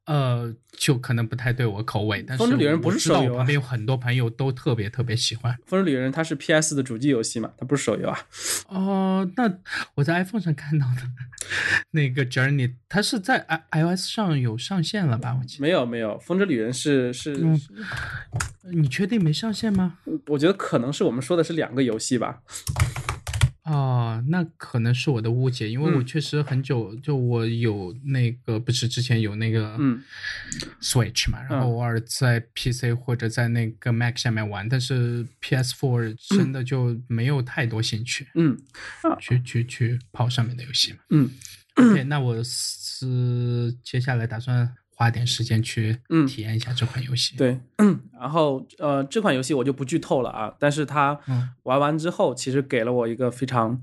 [0.08, 2.24] 呃，就可能不太对我口味。
[2.26, 5.52] 但是风之旅人不是手游啊我旁边有很多朋友都特别特别喜欢。
[5.66, 8.18] 《风之旅人》它是 PS 的主机游戏嘛，它不是手游啊。
[8.68, 9.52] 哦，那
[9.96, 11.02] 我在 iPhone 上看到的
[11.92, 15.36] 那个 Journey，它是在 i iOS 上有上线了吧？
[15.38, 15.62] 我记得。
[15.62, 17.60] 没有没有，《风之旅人是》是嗯
[18.72, 19.98] 你确定没上线吗？
[20.28, 22.40] 我觉得可能是我们说的是两个游戏吧。
[23.68, 26.06] 哦，那可能是我的误解，因为我嗯。
[26.06, 30.02] 确实很久，就我有那个不是之前有那个嗯。
[30.80, 38.56] Switch 嘛，然后嗯偶尔在 PC 或者在那个 Mac 下面玩，但是 PS4 真的就没有太多兴趣嗯。
[39.20, 40.98] 去去去跑上面的游戏嘛。
[41.10, 41.30] 嗯。
[41.76, 47.60] OK， 那我是接下来打算花点时间去嗯体验一下这款游戏。，对。
[48.20, 53.80] 然后呃，这款游戏我就不剧透了啊，但是它嗯玩完之后，其实给了我一个非常。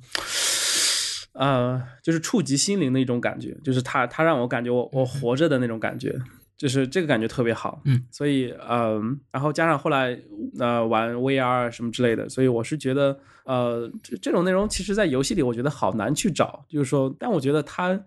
[1.32, 6.14] 呃，就是触及心灵的一种感觉，就是它它让我感觉我我活着的那种感觉，
[6.58, 7.82] 就是这个感觉特别好。
[7.86, 9.02] 嗯，所以呃，
[9.32, 10.18] 然后加上后来
[10.60, 18.00] 呃玩 VR 什么之类的，所以我是觉得呃这这种内容其实在游戏里我觉得好难去找，就是说，但我觉得它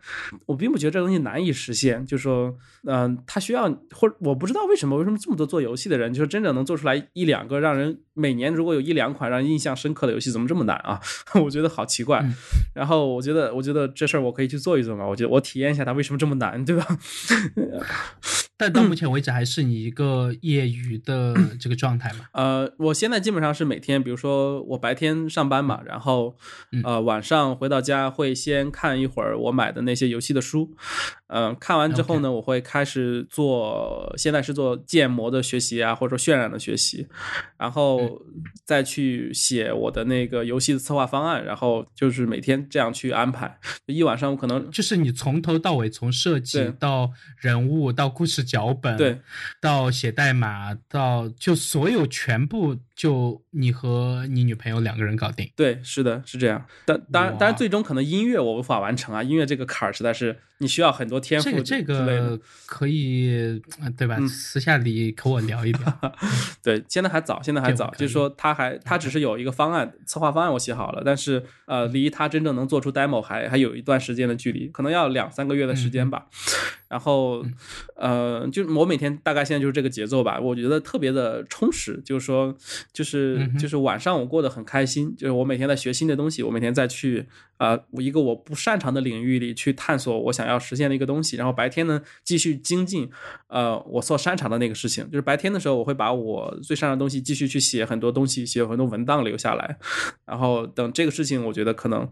[0.46, 2.54] 我并不觉得这东西难以实现，就是说
[2.84, 11.00] 嗯、它需要或者我不知道为什么为什么这么多做游戏的人，就是真正能做出来一两个让人每年如果有一两款让人印象深刻的游戏，怎么这么难啊？
[11.42, 12.20] 我觉得好奇怪。
[12.20, 12.34] 嗯
[12.74, 16.86] 然后我觉得我觉得这事儿我可以去做一做嘛，我觉得我体验一下它为什么这么难，对吧？
[18.58, 22.26] 但到目前为止还是你一个业余的 这个状态嘛。
[22.32, 26.36] 呃，我现在基本上是每天，比如说我白天上班嘛，然后
[26.72, 26.82] 嗯。
[26.84, 30.74] 呃晚上回到家会先看一会儿我买的那些游戏的书，
[31.28, 37.06] 嗯、看完之后呢，我会开始做，现在是做建模的学习啊，或者说渲染的学习，
[37.56, 38.20] 然后
[38.64, 49.20] 再去写我的那个游戏的策划方案，然后就是每天这样去安排，一晚上我可能就是你从头到尾，从设计到人物到故事脚本，对，
[49.60, 55.48] 到写代码，到就所有全部就你和你女朋友两个人搞定。
[55.54, 56.66] 对，是的，是这样。
[56.84, 64.16] 但当然，当然，最终可能音乐我无法完成啊，音乐这个坎儿实在是你需要很多天赋这个可以，呃对吧？
[64.18, 66.00] 嗯私下里和我聊一聊。
[66.60, 76.26] 对，现在还早，现在还早，就是说他还他只是有一个方案，策划方案我写好了，但是呃，离他真正能做出 demo 还还有一段时间的距离，可能要两三个月的时间吧。
[76.88, 77.44] 然后
[77.96, 82.56] 呃，就我每天大概现在就是这个节奏吧，我觉得特别的充实，就是说
[82.92, 87.26] 就是就是晚上我过得很开心，就是我每天在学新的东西，我每天在去
[87.58, 93.10] 啊、我一个我不擅长的领域里去探索我想要实现的一个东西，然后白天呢继续精进
[93.48, 99.76] 呃我所擅长的那个事情，就是白天的时候我会把我最擅长的东西继续去写很多东西，写很多文档留下来，
[100.24, 102.08] 然后等这个事情我觉得可能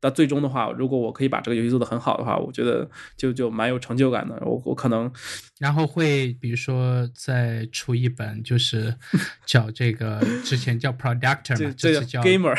[0.00, 5.10] 到最终的话，如果我可以把这个游戏做得很好的话，我觉得就就蛮有成就感的，我我可能
[5.58, 8.94] 然后会比如说再出一本，就是
[9.44, 12.56] 叫这个之前叫 Productor 嘛，这这次叫 gamer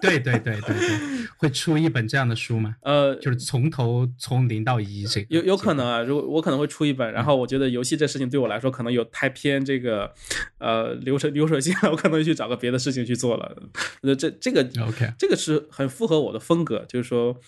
[0.02, 2.76] 对对对对对，会出一本这样的书吗？
[2.82, 10.12] 呃就是从头从零到一这个有有可能啊，如果我可能会出一本，然后我觉得游戏这事情对我来说可能有太偏这个
[10.58, 13.56] 呃流水流水线了， 我可能去找个别的事情去做了。
[14.02, 17.38] 那这这个 OK 这个是很符合我的风格，就是说，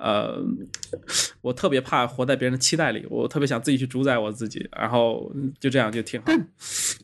[0.00, 0.42] 呃，
[1.42, 6.26] 我特别怕活在别人的期待里，我特别想自己去主宰我自己，然后就这样就挺好。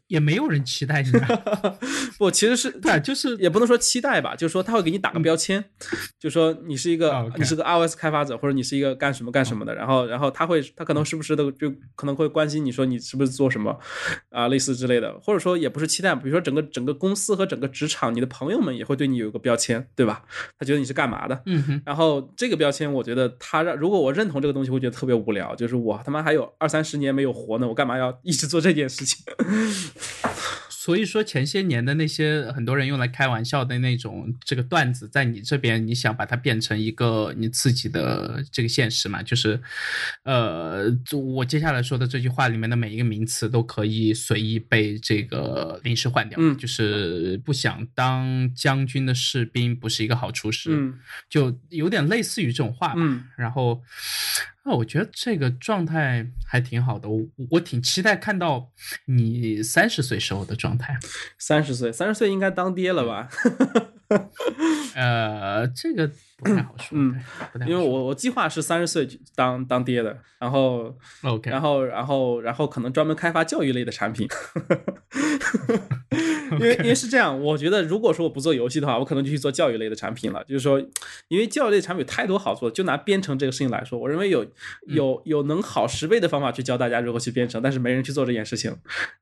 [0.09, 1.77] 也没有人期待你啊，
[2.19, 5.63] 不，其实是 对啊，就是也不能说期待吧，就是说他会给你打个标签，
[6.19, 13.79] 就说你是一个、你是个 iOS 开发者，或者你是一个干什么干什么的，然后然后他会他可能时不时的就可能会关心你说你是不是做什么
[14.31, 20.23] 啊、类似之类的，或者说也不是期待，比如说整个整个公司和整个职场，你的朋友们也会对你有一个标签，对吧？
[20.59, 29.25] 他觉得你是干嘛的，嗯哼，然后这个标签，我觉得他让如果我认同这个东西，会觉得特别无聊，就是我他妈还有二三十年没有活呢，我干嘛要一直做这件事情？
[30.87, 39.21] 所以说前些年的那些很多人用来开玩笑的那种这个段子，在你这边你想把它变成一个你自己的这个现实嘛？
[39.21, 39.61] 就是，
[40.23, 50.95] 呃，我接下来说的这句话里面的每一个名词都可以随意被这个临时换掉，嗯就是不想当将军的士兵不是一个好厨师，嗯
[51.29, 52.95] 就有点类似于这种话吧。
[52.99, 53.83] 嗯然后，
[54.67, 57.23] 那我觉得这个状态还挺好的，我
[57.53, 58.73] 我挺期待看到
[59.05, 60.99] 你三十岁时候的状态。
[61.39, 63.29] 三十岁，三十岁应该当爹了吧？
[64.95, 67.21] 呃，这个不太好说，嗯
[67.67, 74.29] 因为我我计划是三十岁当当爹的，然后 OK，然后然后然后可能专门开发教育类的产品，
[76.53, 80.45] 因为因为是这样，我觉得如果说我不做游戏的话，我可能就去做教育类的产品了。
[80.45, 80.81] 就是说，
[81.29, 84.47] 因为教育类产品有太多好做，就拿编程这个事情来说，我认为有
[84.87, 88.75] 有有能好十倍的方法去教大家如何去编程，但是没人去做这件事情，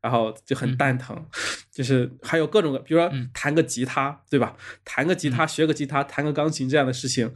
[0.02, 1.24] 然后就很蛋疼。
[1.72, 4.54] 就是还有各种各，比如说弹个吉他，对吧？
[4.84, 7.32] 弹个吉他，学个吉他，弹个钢琴这样的事情，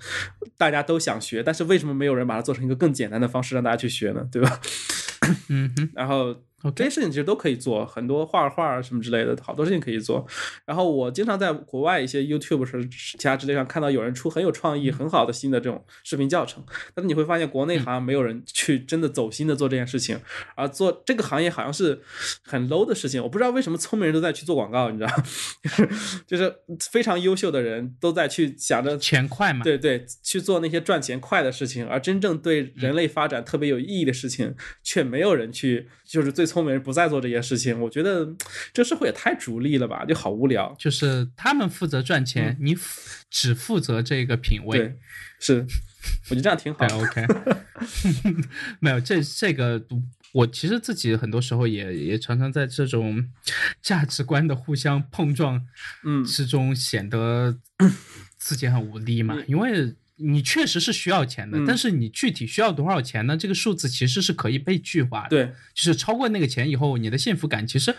[0.57, 4.29] 大家都想学，但是为什么没有人把它做成一个更简单的方式让大家去学呢？
[4.31, 4.61] 对吧？
[5.49, 10.26] 嗯哼然后这，OK，些事情其实都可以做，很多画画啊什么之类的，好多事情可以做。
[10.64, 16.64] 然后我经常在国外一些 YouTube 是其他之类上看到有人出很有创意、很好的新的这种视频教程，
[16.94, 20.18] 但是你会发现国内好像没有人去真的走心的做这件事情，
[20.56, 22.01] 而做这个行业好像是
[22.43, 23.22] 很 low 的事情。
[23.22, 25.12] 我不知道为什么聪明人都在去做广告，你知道，
[26.26, 26.55] 就是
[26.90, 37.78] 非常优秀的人都在去想着钱快嘛，对对，去做那些赚钱快的事情，而真正对人类发展特别有意义的事情，却没有人去，就是最聪明人不再做这些事情。
[37.78, 38.26] 我觉得
[38.72, 40.74] 这社会也太逐利了吧，就好无聊。
[40.78, 44.78] 就是他们负责赚钱，你负只负责这个品味。
[44.78, 44.98] 嗯对，
[45.39, 45.66] 是，
[46.30, 46.97] 我觉得这样挺好对。
[47.05, 47.26] OK，
[48.80, 49.85] 没有这这个，
[50.32, 53.28] 我其实自己很多时候也也常常在这种
[53.82, 55.62] 价值观的互相碰撞
[56.05, 57.59] 嗯之中，显得
[58.39, 59.94] 自己很无力嘛，嗯因为。
[60.19, 63.36] 你确实是需要钱的，嗯但是你具体需要多少钱呢？
[63.36, 67.95] 这个数字其实是可以被具化的。，对，就是超过那个钱以后，你的幸福感其实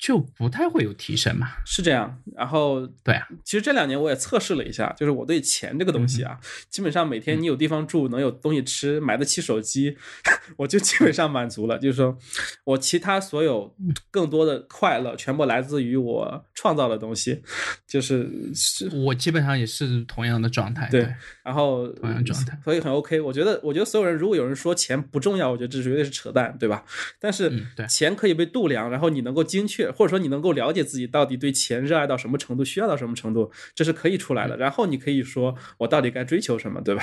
[0.00, 1.48] 就不太会有提升嘛。
[1.66, 2.20] 是这样。
[2.34, 6.40] 然后对啊，其实这两年我也测试了一下，就是我对钱这个东西啊，
[6.70, 9.96] 基本上每天你有地方住，能有东西吃，买得起手机，
[10.56, 11.78] 我就基本上满足了。
[11.78, 12.16] 就是说
[12.64, 13.76] 我其他所有
[14.10, 17.42] 更多的快乐，全部来自于我创造的东西，
[17.86, 20.88] 就是是我基本上也是同样的状态。
[20.90, 21.14] 对对，
[21.44, 23.20] 然后同样状态所以很 OK。
[23.20, 26.84] 我觉得，我觉得所有人如果有人说钱不重要，我觉得这绝对是扯淡，对吧？
[27.18, 27.52] 但是
[27.88, 34.56] 钱可以被度量，然后你能够精确，或者说你能够了解自己到底对钱热爱到什么程度，需要到什么程度，这是可以出来嗯的。
[34.56, 37.02] 然后你可以说我到底该追求什么，对吧？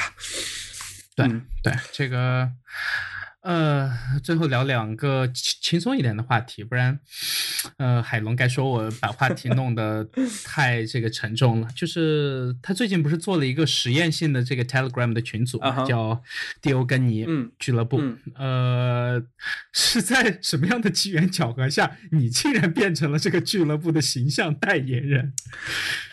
[1.15, 2.49] 对、嗯对，这个
[3.41, 3.89] 呃，
[4.23, 6.99] 最后聊两个轻轻松一点的话题，不然
[7.77, 10.05] 呃，海龙该说我把话题弄得
[10.43, 11.67] 太这个沉重了。
[11.75, 16.21] 就是他最近不是做了一个实验性的这个 Telegram 的群组叫
[16.61, 18.01] 迪欧根尼嗯俱乐部。
[18.01, 19.23] 嗯呃，
[19.71, 25.33] 是在什么样的机缘巧合下，你竟然变成了这个俱乐部的形象代言人？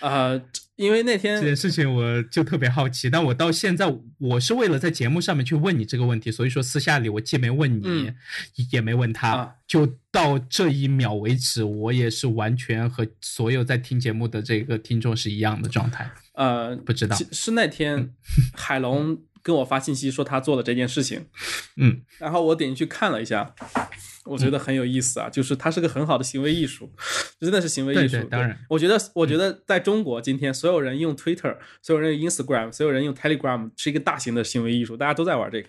[0.01, 0.41] 呃，
[0.77, 3.87] 因为那天这件事情我就特别好奇，但我到现在
[4.19, 8.15] 我是为了在节目上面去问你这个问题，所以说私下里我既没问你，嗯
[8.73, 18.13] 也没问他，啊就到这一秒为止，我也是完全和所有在听节目的这个听众是一样的状态，呃，不知道是是那天
[18.55, 21.27] 海龙跟我发信息说他做了这件事情，
[21.77, 22.01] 嗯。
[22.19, 23.55] 然后我点进去看了一下，
[24.25, 26.91] 我觉得很有意思啊，就是它是个很好的行为艺术，
[27.39, 28.17] 真的是行为艺术。
[28.17, 28.59] 对对当然。
[28.71, 35.69] 我觉得，我觉得在中国今天，所有人用 Twitter，所有人用 Instagram，所有人用 Telegram，是一个大型的行为艺术，大家都在玩这个。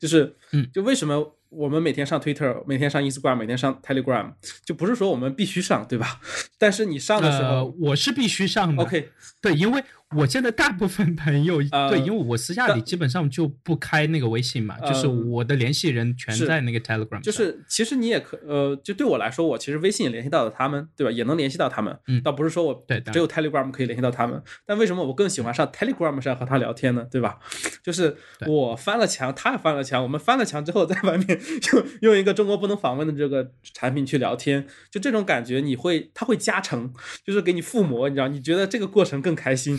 [0.00, 0.68] 就是，嗯。
[0.74, 4.32] 就为什么我们每天上 Twitter，每天上 Instagram，每天上 Telegram，
[4.64, 6.20] 就不是说我们必须上，对吧？
[6.58, 8.82] 但是你上的时呃，候、我是必须上的。
[8.82, 9.84] OK，对，因为
[10.16, 21.10] 我现在大部分朋友，呃对，因为我私下里基本上就不开那个微信嘛，就是呃我的联系人全是在那个 Telegram，就是其实你也可呃，就对我来说，我其实微信也联系到了他们，对吧？
[21.10, 24.42] 也能联系到他们，嗯倒不是说我对只有 Telegram 可以联系到他们。
[24.66, 27.06] 但为什么我更喜欢上 Telegram 上和他聊天呢？
[27.10, 27.38] 对吧？
[27.82, 28.16] 就是
[28.46, 31.40] 我翻了墙，他也翻了墙，我们翻了墙之后，在外面
[31.72, 36.92] 用用一个中国不能访问的这个产品去聊天，就这种感觉，你会他会加成，
[37.24, 38.28] 就是给你附魔，你知道？
[38.28, 39.78] 你觉得这个过程更开心？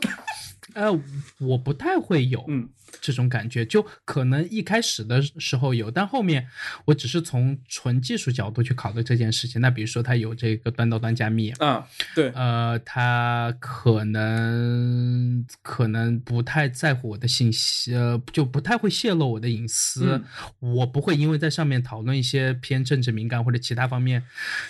[0.73, 0.91] 呃，
[1.39, 2.67] 我不太会有，嗯
[2.99, 6.45] 这种感觉，就可能一开始的时候有，但后面
[6.83, 9.61] 我只是从纯技术角度去考虑这件事情。
[9.61, 20.07] 那比如说，它有这个端到端加密，啊，对，呃，它可能可能不太在乎我的信息，呃，就不太会泄露我的隐私。
[20.11, 20.23] 嗯
[20.59, 24.21] 我不会因为在上面讨论一些偏政治敏感或者其他方面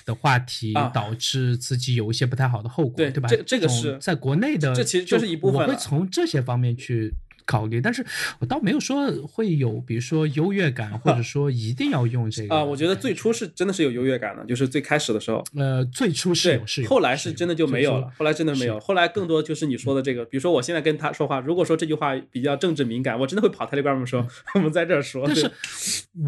[0.06, 3.28] 的话题，啊导致自己有一些不太好的后果，对对吧？
[3.28, 7.14] 这这个是在国内的，这其实就是一部分我会从从这些方面去
[7.52, 8.06] 考虑，但是
[8.40, 12.64] 我倒没有说会有，比如说优越感，或者说一定要用这个 啊。
[12.64, 24.26] 我觉得最初是真的是有优越感的，就是最开始的时候，呃，最初是有，是有，后来是真的就没有了，后来真的没有，后来更多就是你说的这个，比如说我现在跟他说话，如果说这句话比较政治敏感，我真的会跑 Telegram 说，
[24.56, 25.26] 我们在这儿说。
[25.28, 25.52] 但是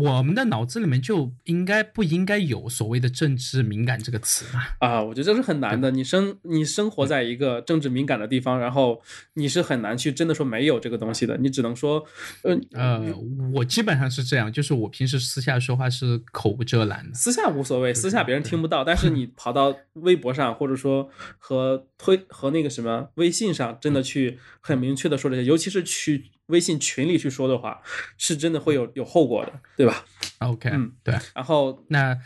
[0.02, 4.62] 我们的脑子里面就应该不应该有所谓的政治敏感这个词嘛？
[4.80, 5.90] 啊，我觉得这是很难的。
[5.91, 9.02] 你生你生活在一个政治敏感的地方，然后
[9.36, 11.12] 你是很难去真的说没有这个东西。
[11.26, 12.06] 的，你只能说，
[12.44, 13.14] 嗯呃，
[13.53, 26.31] 我基本上是这样，就是我平时私下说话是口无遮拦的，私下无所谓，私下别人听不到，但是你跑到微博上，或者说和推和那个什么微信上，真的去很明确的说这些，尤其是去。
[26.48, 27.82] 微信群里去说的话，
[28.18, 30.06] 是真的会有有后果的，对吧
[30.40, 31.15] ？OK，嗯，对。
[31.34, 32.18] 然后那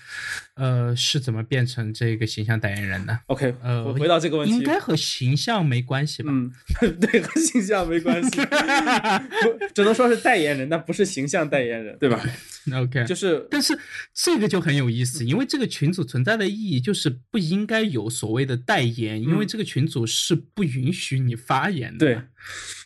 [0.55, 6.31] 呃，是怎么变成这个形象代言人的？OK，呃，回到这个问题，应该和形象没关系吧？
[6.31, 6.51] 嗯，
[6.99, 8.41] 对，和形象没关系，
[9.75, 12.19] 只能说是代言人，但不是形象代言人，对吧
[12.73, 13.77] ？OK，就是，但是
[14.13, 22.05] 这个就很有意思，因为这个群组存在的意义就是不应该有所谓的代言，因为这个群组是不允许你发言的。
[22.05, 22.21] 对。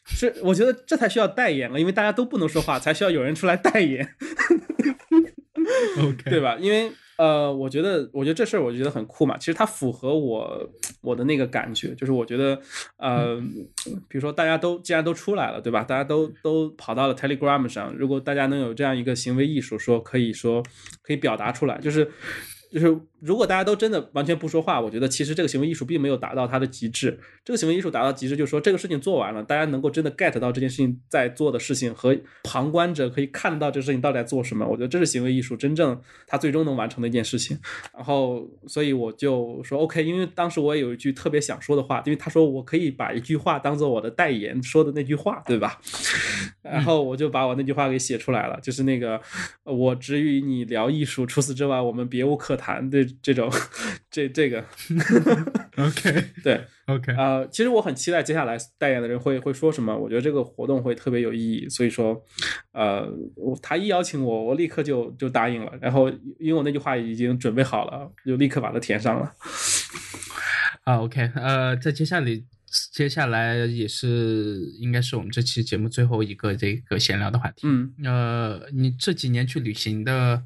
[0.03, 4.15] 是，我觉得这才需要代言了，因为大家都不能说话，才需要有人出来代言
[5.99, 6.57] ，OK，对吧？
[6.59, 6.91] 因为
[7.21, 9.37] 呃，我觉得，我觉得这事儿我觉得很酷嘛。
[9.37, 10.67] 其实它符合我
[11.01, 12.59] 我的那个感觉，就是我觉得，
[12.97, 13.39] 呃，
[14.09, 15.83] 比如说大家都既然都出来了，对吧？
[15.83, 20.63] 大家都都跑到了 Telegram 上，如果大家能有这样一个行为艺术，说可以说
[21.03, 22.09] 可以表达出来，就是
[22.71, 22.97] 就是。
[23.23, 27.19] 如果大家都真的完全不说话，我觉得其实这个行为艺术并没有达到它的极致。
[27.45, 34.65] 这个行为艺术达到极致，就是说这个事情做完了，大家能够真的 get 到这件事情在做的事情，和旁观者可以看到这个事情到底在做什么。
[34.65, 37.55] 我觉得这是行为艺术真正它最终能完成的一件事情。
[37.93, 45.79] 然后，所以我就说 OK，因为当时我也有一句特别想说的话，因为他说我可以把一句话当做我的代言说的那句话，对吧？
[46.63, 49.21] 然后我就把我那句话给写出来了，就是那个
[49.63, 52.89] 我只与你聊艺术，除此之外我们别无可谈。
[52.89, 53.01] 的。
[53.21, 53.51] 这种，
[54.09, 54.63] 这这个，
[55.77, 62.21] OK，对，OK，啊，其实我很期待接下来代言的人会会说什么，我觉得这个活动会特别有意义，所以说，
[62.73, 63.07] 呃，
[63.61, 66.09] 他一邀请我，我立刻就就答应了，然后
[66.39, 69.33] 因为我那句话已经准备好了，就立刻把它填上了。
[70.83, 72.25] 啊，OK，呃，在接下来。
[72.91, 77.67] 接下来也是应该是我们这期节目最后一个这个闲聊的话题。
[77.67, 80.43] 嗯，呃，你这几年去旅行的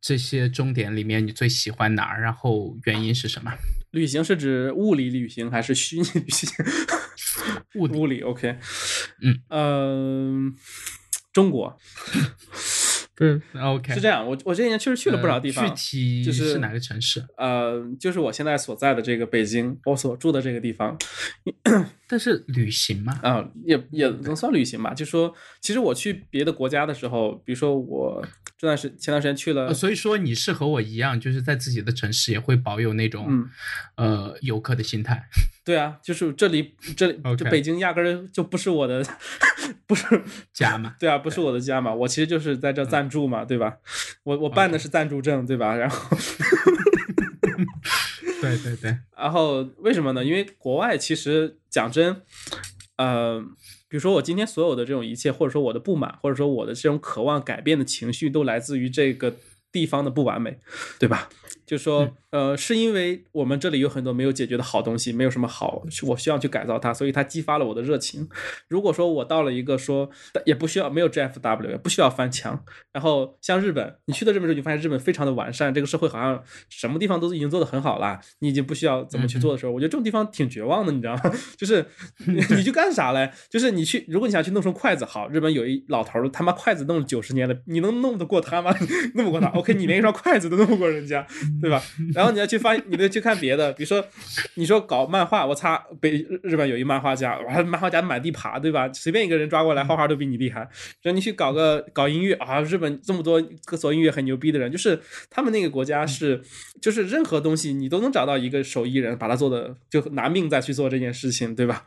[0.00, 2.20] 这些终点里面，你最喜欢哪儿？
[2.20, 3.52] 然后原因是什么？
[3.92, 6.48] 旅行是指物理旅行还是虚拟旅行？
[7.74, 8.58] 物物理，OK。
[9.20, 10.52] 嗯，呃，
[11.32, 11.78] 中国。
[13.22, 14.26] 嗯，OK，是这样。
[14.26, 17.24] 我我这一年确实去了不少地方，具体就是哪个城市？
[17.36, 20.96] 呃，就是我现在所在的这个北京，我所住的这个地方。
[22.08, 24.92] 但是旅行嘛，啊，也也能算旅行吧。
[24.92, 28.22] 就说，其实我去别的国家的时候，比如说我
[28.62, 33.48] 这段时前段时间去了，所以说你是和我一样，就是在自己的城市也会保有那种
[33.96, 35.28] 呃游客的心态。
[35.66, 39.04] 对啊，就是这里这里就北京压根儿就不是我的，
[39.84, 40.22] 不是
[40.52, 40.94] 家嘛。
[41.00, 41.92] 对啊，不是我的家嘛。
[41.92, 43.78] 我其实就是在这暂住嘛，对吧？
[44.22, 45.74] 我我办的是暂住证，对吧？
[45.74, 46.16] 然后。
[48.40, 50.24] 对对对，然后为什么呢？
[50.24, 52.22] 因为国外其实讲真，
[52.96, 53.42] 呃，
[53.92, 59.36] 比如说我今天所有的这种一切，或者说我的不满，或者说我的这种渴望改变的情绪，都来自于这个
[59.70, 60.58] 地方的不完美，
[60.98, 61.28] 对吧？
[61.72, 68.28] 就说，呃，是因为我们这里有很多没有解决的好东西，没有什么好，我需要去改造它，所以它激发了我的热情。
[68.68, 70.10] 如果说我到了一个说
[70.44, 72.62] 也不需要没有 GFW，也不需要翻墙，
[72.92, 81.32] 然后像日本，你去到日本之后，你发现日本非常的完善，这个社会好像什么地方都已经做得很好了，你已经不需要怎么去做的时候，我觉得这种地方挺绝望的，你知道吗？
[81.56, 81.86] 就是
[82.26, 83.32] 你去干啥嘞？
[83.48, 88.74] 就是你去，如果你想去弄双筷子，好，日本有一老头儿，他妈筷子弄了九十年了，你能弄得过他吗？
[89.16, 89.46] 弄不过他。
[89.52, 91.24] OK，你连一双筷子都弄不过人家。
[91.62, 91.80] 对吧？
[92.12, 94.04] 然后你要去发，你得去看别的，比如说，
[94.56, 98.92] 你说搞漫画，我擦，北日本有一漫画家，哇，漫画家满地爬，对吧？
[98.92, 100.60] 随便一个人抓过来画画都比你厉害。
[101.02, 106.42] 然后你去搞个搞音乐啊，日本这么多歌手音乐很牛逼的人，就是他们那个国家是，
[106.80, 111.84] 就是任何东西你都能找到一个手艺人，把他做的就拿命再去做这件事情，对吧？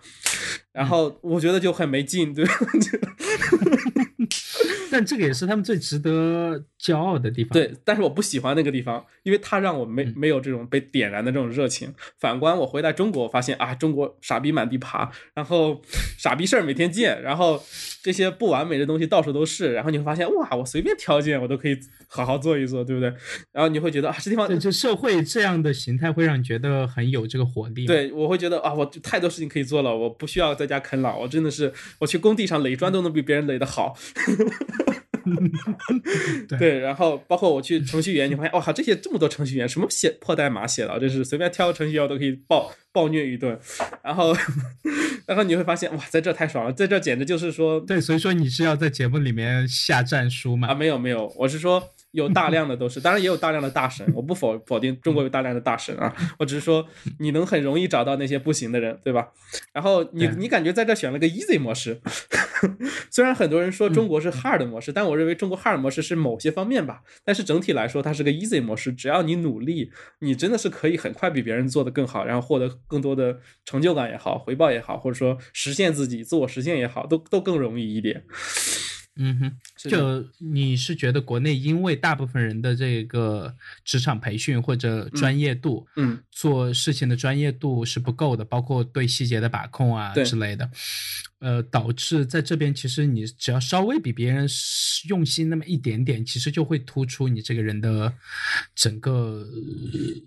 [0.72, 2.54] 然后我觉得就很没劲，对吧？
[4.96, 7.52] 但这个也是他们最值得骄傲的地方。
[7.52, 11.94] 对，但是我不喜欢那个地方，因为它让我没没有这种被点燃的这种热情。
[12.18, 15.82] 反观我回来中国，我发现啊，中国傻逼满地爬，然后
[16.18, 17.62] 傻逼事儿每天见，然后
[18.02, 21.78] 这些不完美的东西到处都是，然后你会发现哇，我随便挑件我都可以
[22.08, 23.14] 好好做一做，对不对？
[23.52, 27.86] 然后你会觉得啊，这地方就社会这样的形态会让你觉得很有这个活力。
[27.86, 33.98] 对，我会觉得啊，我太多事情可以做了，我不需要在家啃老，我真的是我去工地上垒砖都能比别人垒得好。
[36.58, 43.60] 对，然后包括我去程序员，你发现哇靠，这些这么多程序员，什么写破代码写的，真是随便挑个程序员我都可以暴暴虐一顿。
[44.04, 44.36] 然后，
[45.28, 50.68] 然后你会发现哇，在这太爽了，在这简直就是说，对，所以说你是要在节目里面下战书吗？
[50.68, 51.95] 啊，没有没有，我是说。
[52.16, 56.88] 有大量的都是，当然也有大量的大神，我不否否定中国有大量的大神啊，我只是说
[57.20, 59.28] 你能很容易找到那些不行的人，对吧？
[59.74, 62.00] 然后你你感觉在这选了个 easy 模式，
[63.12, 78.24] 虽然很多人说中国是 hard 模式，但我认为中国 hard 模式是某些方面吧，但是整体来说它是个 easy 模式，只要你努力，你真的是可以很快比别人做得更好，然后获得更多的成就感也好，回报也好，或者说实现自己自我实现也好，都都更容易一点。
[79.18, 83.56] 嗯哼，就你是觉得国内因为大部分人的这个
[83.86, 90.70] 职场培训或者专业度，嗯，做事情的专业度是不够的，包括对细节的把控啊之类的，
[91.40, 94.46] 呃，导致在这边其实你只要稍微比别人
[95.08, 98.14] 用心那么一点点，其实就会突出你这个人的
[98.76, 99.48] 整个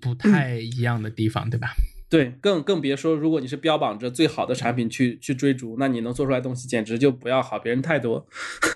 [0.00, 1.74] 不太一样的地方，对吧？
[2.10, 8.26] 对，更更别说，如果你是标榜着最好的产品去去追逐，那你能做出来东西简直就不要好别人太多。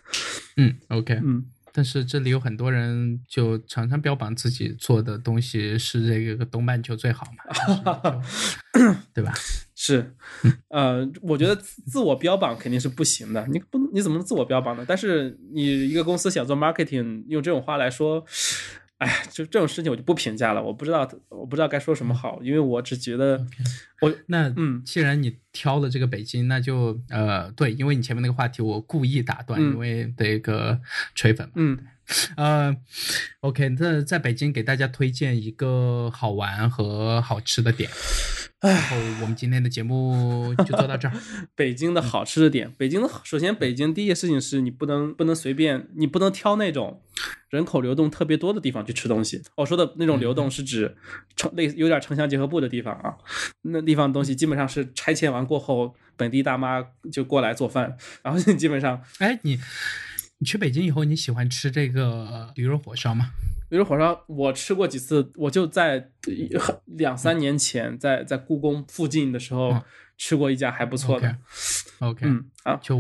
[0.59, 8.21] 嗯，OK，嗯，但是这里有很多人就常常标榜自己做的东西是这个东半球最好嘛，
[9.15, 9.33] 对吧？
[9.75, 10.15] 是，
[10.69, 14.85] 呃，我觉得自我标榜肯定是不行的，你不能你怎么能自我标榜呢？
[14.87, 18.27] 但是你一个公司想做 marketing，用这种话来说。
[19.03, 23.45] 哎，就这种事情我就不评价了，我不知道，我不知道该说什么好，因为我只觉得，
[24.01, 30.81] 我那嗯，既然你挑了这个北京，那就呃，对，因为你前面那个话题我故意打断，因为这个
[31.17, 31.79] 锤粉嘛，嗯，
[32.37, 32.77] 呃
[33.41, 37.91] ，OK，那在北京给大家推荐一个好玩和好吃的点。
[38.63, 41.15] 然后我们今天的节目就做到这儿。
[41.57, 47.03] 北京的好吃的点，北京的首先，北京第一件事情是你不能不能随便，你不能挑那种
[47.51, 49.43] 人口流动特别多的地方去吃东西。
[49.57, 50.97] 我说的那种流动是指
[51.35, 53.15] 城类有点城乡结合部的地方啊，
[53.63, 56.81] 那地方东西基本上是拆迁完过后，本地大妈
[57.11, 59.59] 就过来做饭， 然后基本上，哎，你
[60.39, 63.31] 你去北京以后，你喜欢吃这个驴肉火烧吗？
[63.73, 66.11] 驴肉火烧我吃过几次，我就在
[66.85, 69.83] 两三年前在在故宫附近的时候
[70.19, 71.39] 吃过一家还不错的。
[72.01, 72.99] OK，嗯啊，就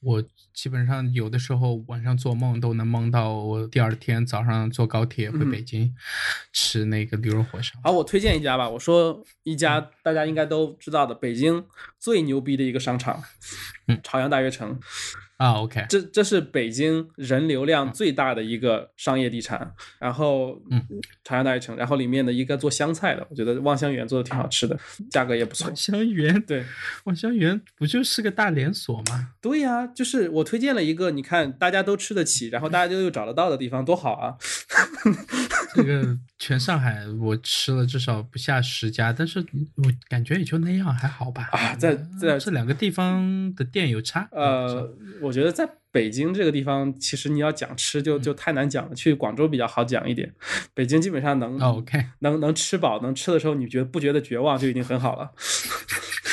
[0.00, 0.22] 我
[0.54, 5.92] 基本上有的时候晚上做梦都能梦到我第二天早上坐高铁回北京
[6.52, 7.72] 吃那个驴肉火烧。
[7.82, 11.64] 好，我推荐一家吧，我说一家大家应该都知道的北京
[11.98, 13.20] 最牛逼的一个商场，
[13.88, 14.78] 嗯，朝阳大悦城。
[15.36, 20.82] 啊，OK，这这是北京人流量最大的一个商业地产，然后，嗯，
[21.24, 24.78] 朝阳大悦城，然后里面的一个做湘菜的，我觉得望湘园做的挺好吃的，
[25.10, 25.66] 价格也不错。
[25.66, 26.64] 望香园，对，
[27.04, 29.32] 望湘园不就是个大连锁吗？
[29.42, 34.36] 对呀，就是我推荐了一个，你看大家都吃得起，然后大家都又找得到的地方，多好啊！
[35.76, 41.50] 这个全上海我吃了至少不下十家，但是我感觉也就那样，还好吧？
[41.52, 44.96] 啊，在在这两个地方的店有差，呃。
[45.26, 48.94] 我觉得在北京这个地方，其实你要讲吃就就太难讲了。
[48.94, 50.32] 去广州比较好讲一点，
[50.72, 55.32] 北京基本上能 OK 能能吃饱，能吃的时候你觉得不觉得绝望就已经很好了。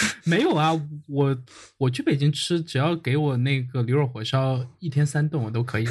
[0.26, 0.72] 没有啊，
[1.08, 1.38] 我
[1.78, 5.86] 我去北京吃，只要给我那个驴肉火烧，一天三顿我都可以。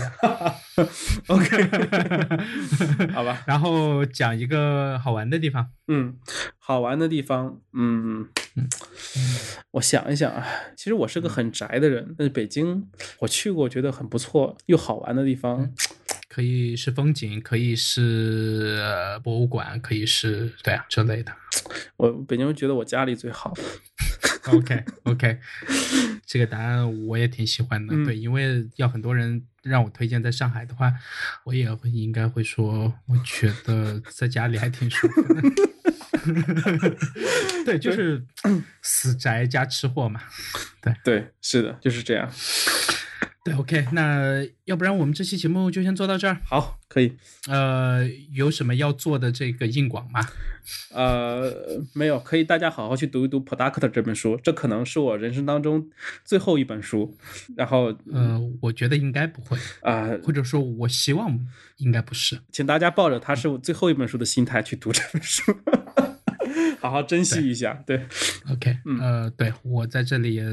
[1.28, 1.68] OK，
[3.12, 3.42] 好吧。
[3.46, 5.68] 然后讲一个好玩的地方。
[5.88, 6.16] 嗯，
[6.58, 8.26] 好玩的地方，嗯
[8.56, 8.68] 嗯，
[9.72, 15.70] 我想一想啊，其实我是个很宅的人，但是北京我去过，觉得很不错又好玩的地方，
[16.32, 18.80] 可以是风景，可以是
[19.22, 21.30] 博物馆，可以是对啊之类的。
[21.98, 23.52] 我北京觉得我家里最好。
[24.48, 25.38] OK OK，
[26.24, 27.94] 这个答案我也挺喜欢的。
[28.06, 30.90] 对，因为要很多人让我推荐在上海的话，
[31.44, 35.42] 我也会应该会说，我觉得在家里还挺舒服的。
[37.66, 38.24] 对，就是
[38.80, 40.22] 死宅加吃货嘛。
[40.80, 42.32] 对对，是的，就是这样。
[43.44, 46.40] 对，OK，那要不然我们这期节目就先做到这儿。
[46.44, 47.16] 好，可以。
[47.48, 50.20] 呃，有什么要做的这个硬广吗？
[50.94, 51.52] 呃，
[51.92, 55.90] 没有，可以大家好好去读一读《Product》这本书，这可能是我人生当中
[56.24, 57.16] 最后一本书。
[57.56, 61.36] 然后，呃，我觉得应该不会啊，或者说，我希望
[61.78, 62.38] 应该不是。
[62.52, 65.52] 请大家抱着它是我最后一本书的心态去读这本书。
[66.78, 68.06] 好好珍惜一下，对
[68.50, 70.44] ，OK，呃，对我在这里也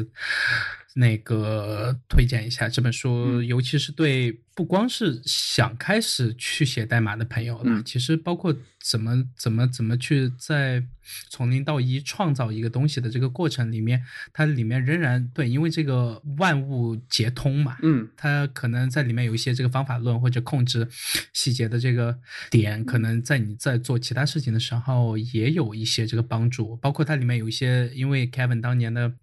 [0.99, 4.39] 那个推荐一下这本书，尤其是对。
[4.55, 8.53] 不光是想开始去写代码的朋友了，其实包括
[8.83, 10.83] 怎么怎么怎么去在
[11.29, 14.03] 从零到一创造一个东西的这个过程里面，
[14.33, 20.85] 它里面仍然对，因为这个万物皆通嘛，嗯，它可能在里面有一些这个方法论或者控制
[21.31, 22.19] 细节的这个
[22.51, 29.13] 点，可能在你在做其他事情的时候也有一些这个帮助，包括它里面有一些，因为 Kevin 当年的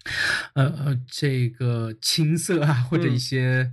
[0.55, 1.66] 呃呃这个
[2.01, 3.73] 青涩啊，或者一些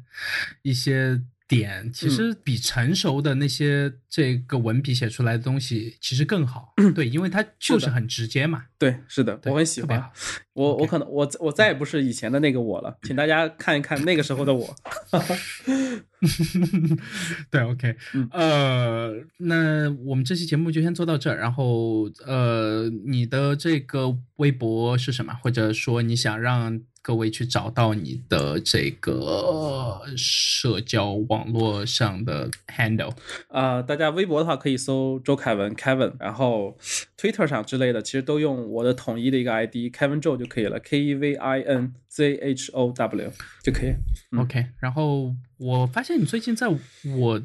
[0.61, 1.21] 一些。
[1.45, 8.63] 点其实比成熟的那些这个文笔写出来的东西其实更好，对，因为它就是很直接嘛。
[8.79, 10.09] 对，是的，我很喜欢。
[10.53, 14.75] 我我可能我我再也不是以前的那个我了，请大家看一看那个时候的我。
[17.51, 17.97] 对，OK，
[18.31, 21.37] 呃，那我们这期节目就先做到这儿。
[21.37, 25.33] 然后，呃，你的这个微博是什么？
[25.43, 26.81] 或者说你想让？
[27.03, 33.13] 各位去找到你的这个社交网络上的 handle
[33.49, 36.77] 啊，大家微博的话可以搜周凯文 Kevin，然后
[37.19, 43.93] Twitter 上之类的其实都用我的统一的一个 ID Kevin Zhou 就可以了，K E V I N Z H O W 就可以。
[44.39, 47.41] OK，然后我发现你最近在我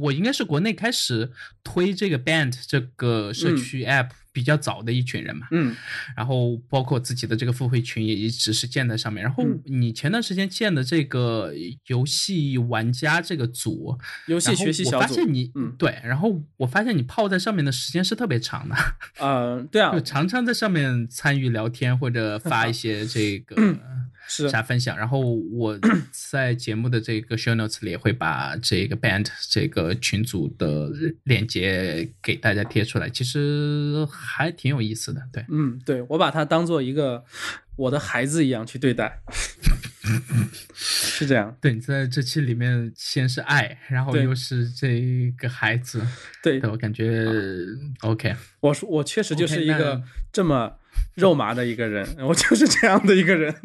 [0.00, 1.30] 我应该是国内开始
[1.62, 4.10] 推这个 Band 这个社区 App。
[4.34, 5.74] 比较早的一群人嘛，嗯，
[6.16, 9.22] 然后包括自己的这个付费群也一直是建在上面。
[9.22, 11.54] 然后你前段时间建的这个
[11.86, 13.96] 游戏玩家这个组，
[14.26, 18.74] 游戏学习小组，我发现你，嗯，对，然后我发现你泡在上面的时间是特别长的，
[19.20, 23.54] 嗯，对啊，就常常在上面参与聊天或者发一些这个。
[24.26, 24.96] 是啥分享？
[24.96, 25.78] 然后我
[26.30, 30.90] 在节目的这个 show notes 里也会把这个 band 这个群组的
[31.24, 35.22] 链接给大家贴出来，其实还挺有意思的。
[35.32, 37.24] 对，嗯，对我把它当做一个
[37.76, 39.20] 我的孩子一样去对待，
[40.74, 41.56] 是这样。
[41.60, 46.00] 对你，在这期里面先是爱，然后又是这个孩子，
[46.42, 47.26] 对我感觉
[48.00, 48.34] OK。
[48.60, 50.02] 我说我确实就是一个
[50.32, 50.76] 这么。
[51.14, 53.54] 肉麻的一个人，我就是这样的一个人。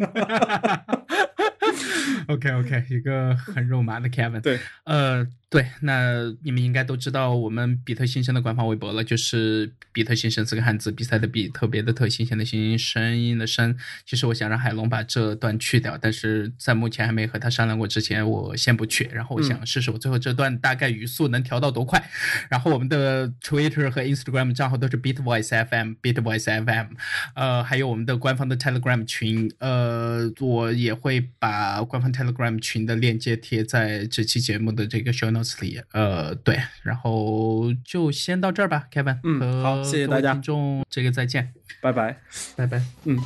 [2.28, 4.42] OK OK，一个很肉麻的 Kevin。
[4.42, 5.28] 对，呃。
[5.52, 13.76] 对，那你们应该都知道我们比特新生的官方微博了，就是比特新生四个汉字，比赛的比，特别的特，新鲜的新，声音的声。
[14.06, 19.10] 其实我想让海龙把这段去掉，但是在目前还没和他商量过之前，我先不去。
[19.12, 22.00] 然后我想试试我最后这段大概语速能调到多快。
[22.48, 26.90] 然后我们的 Twitter 和 Instagram 账号都是 BeatVoiceFM，BeatVoiceFM，。
[27.34, 35.60] 呃，还有我们的官方的 Telegram 群，呃，我也会把官方 Telegram 群的链接贴在这期节目的这个 show notes。
[35.62, 39.20] 里，呃，对，然后就先到这儿吧，Kevin。
[39.24, 42.18] 嗯，好，谢谢大家，听众，这个再见，拜拜，
[42.56, 43.20] 拜拜，嗯。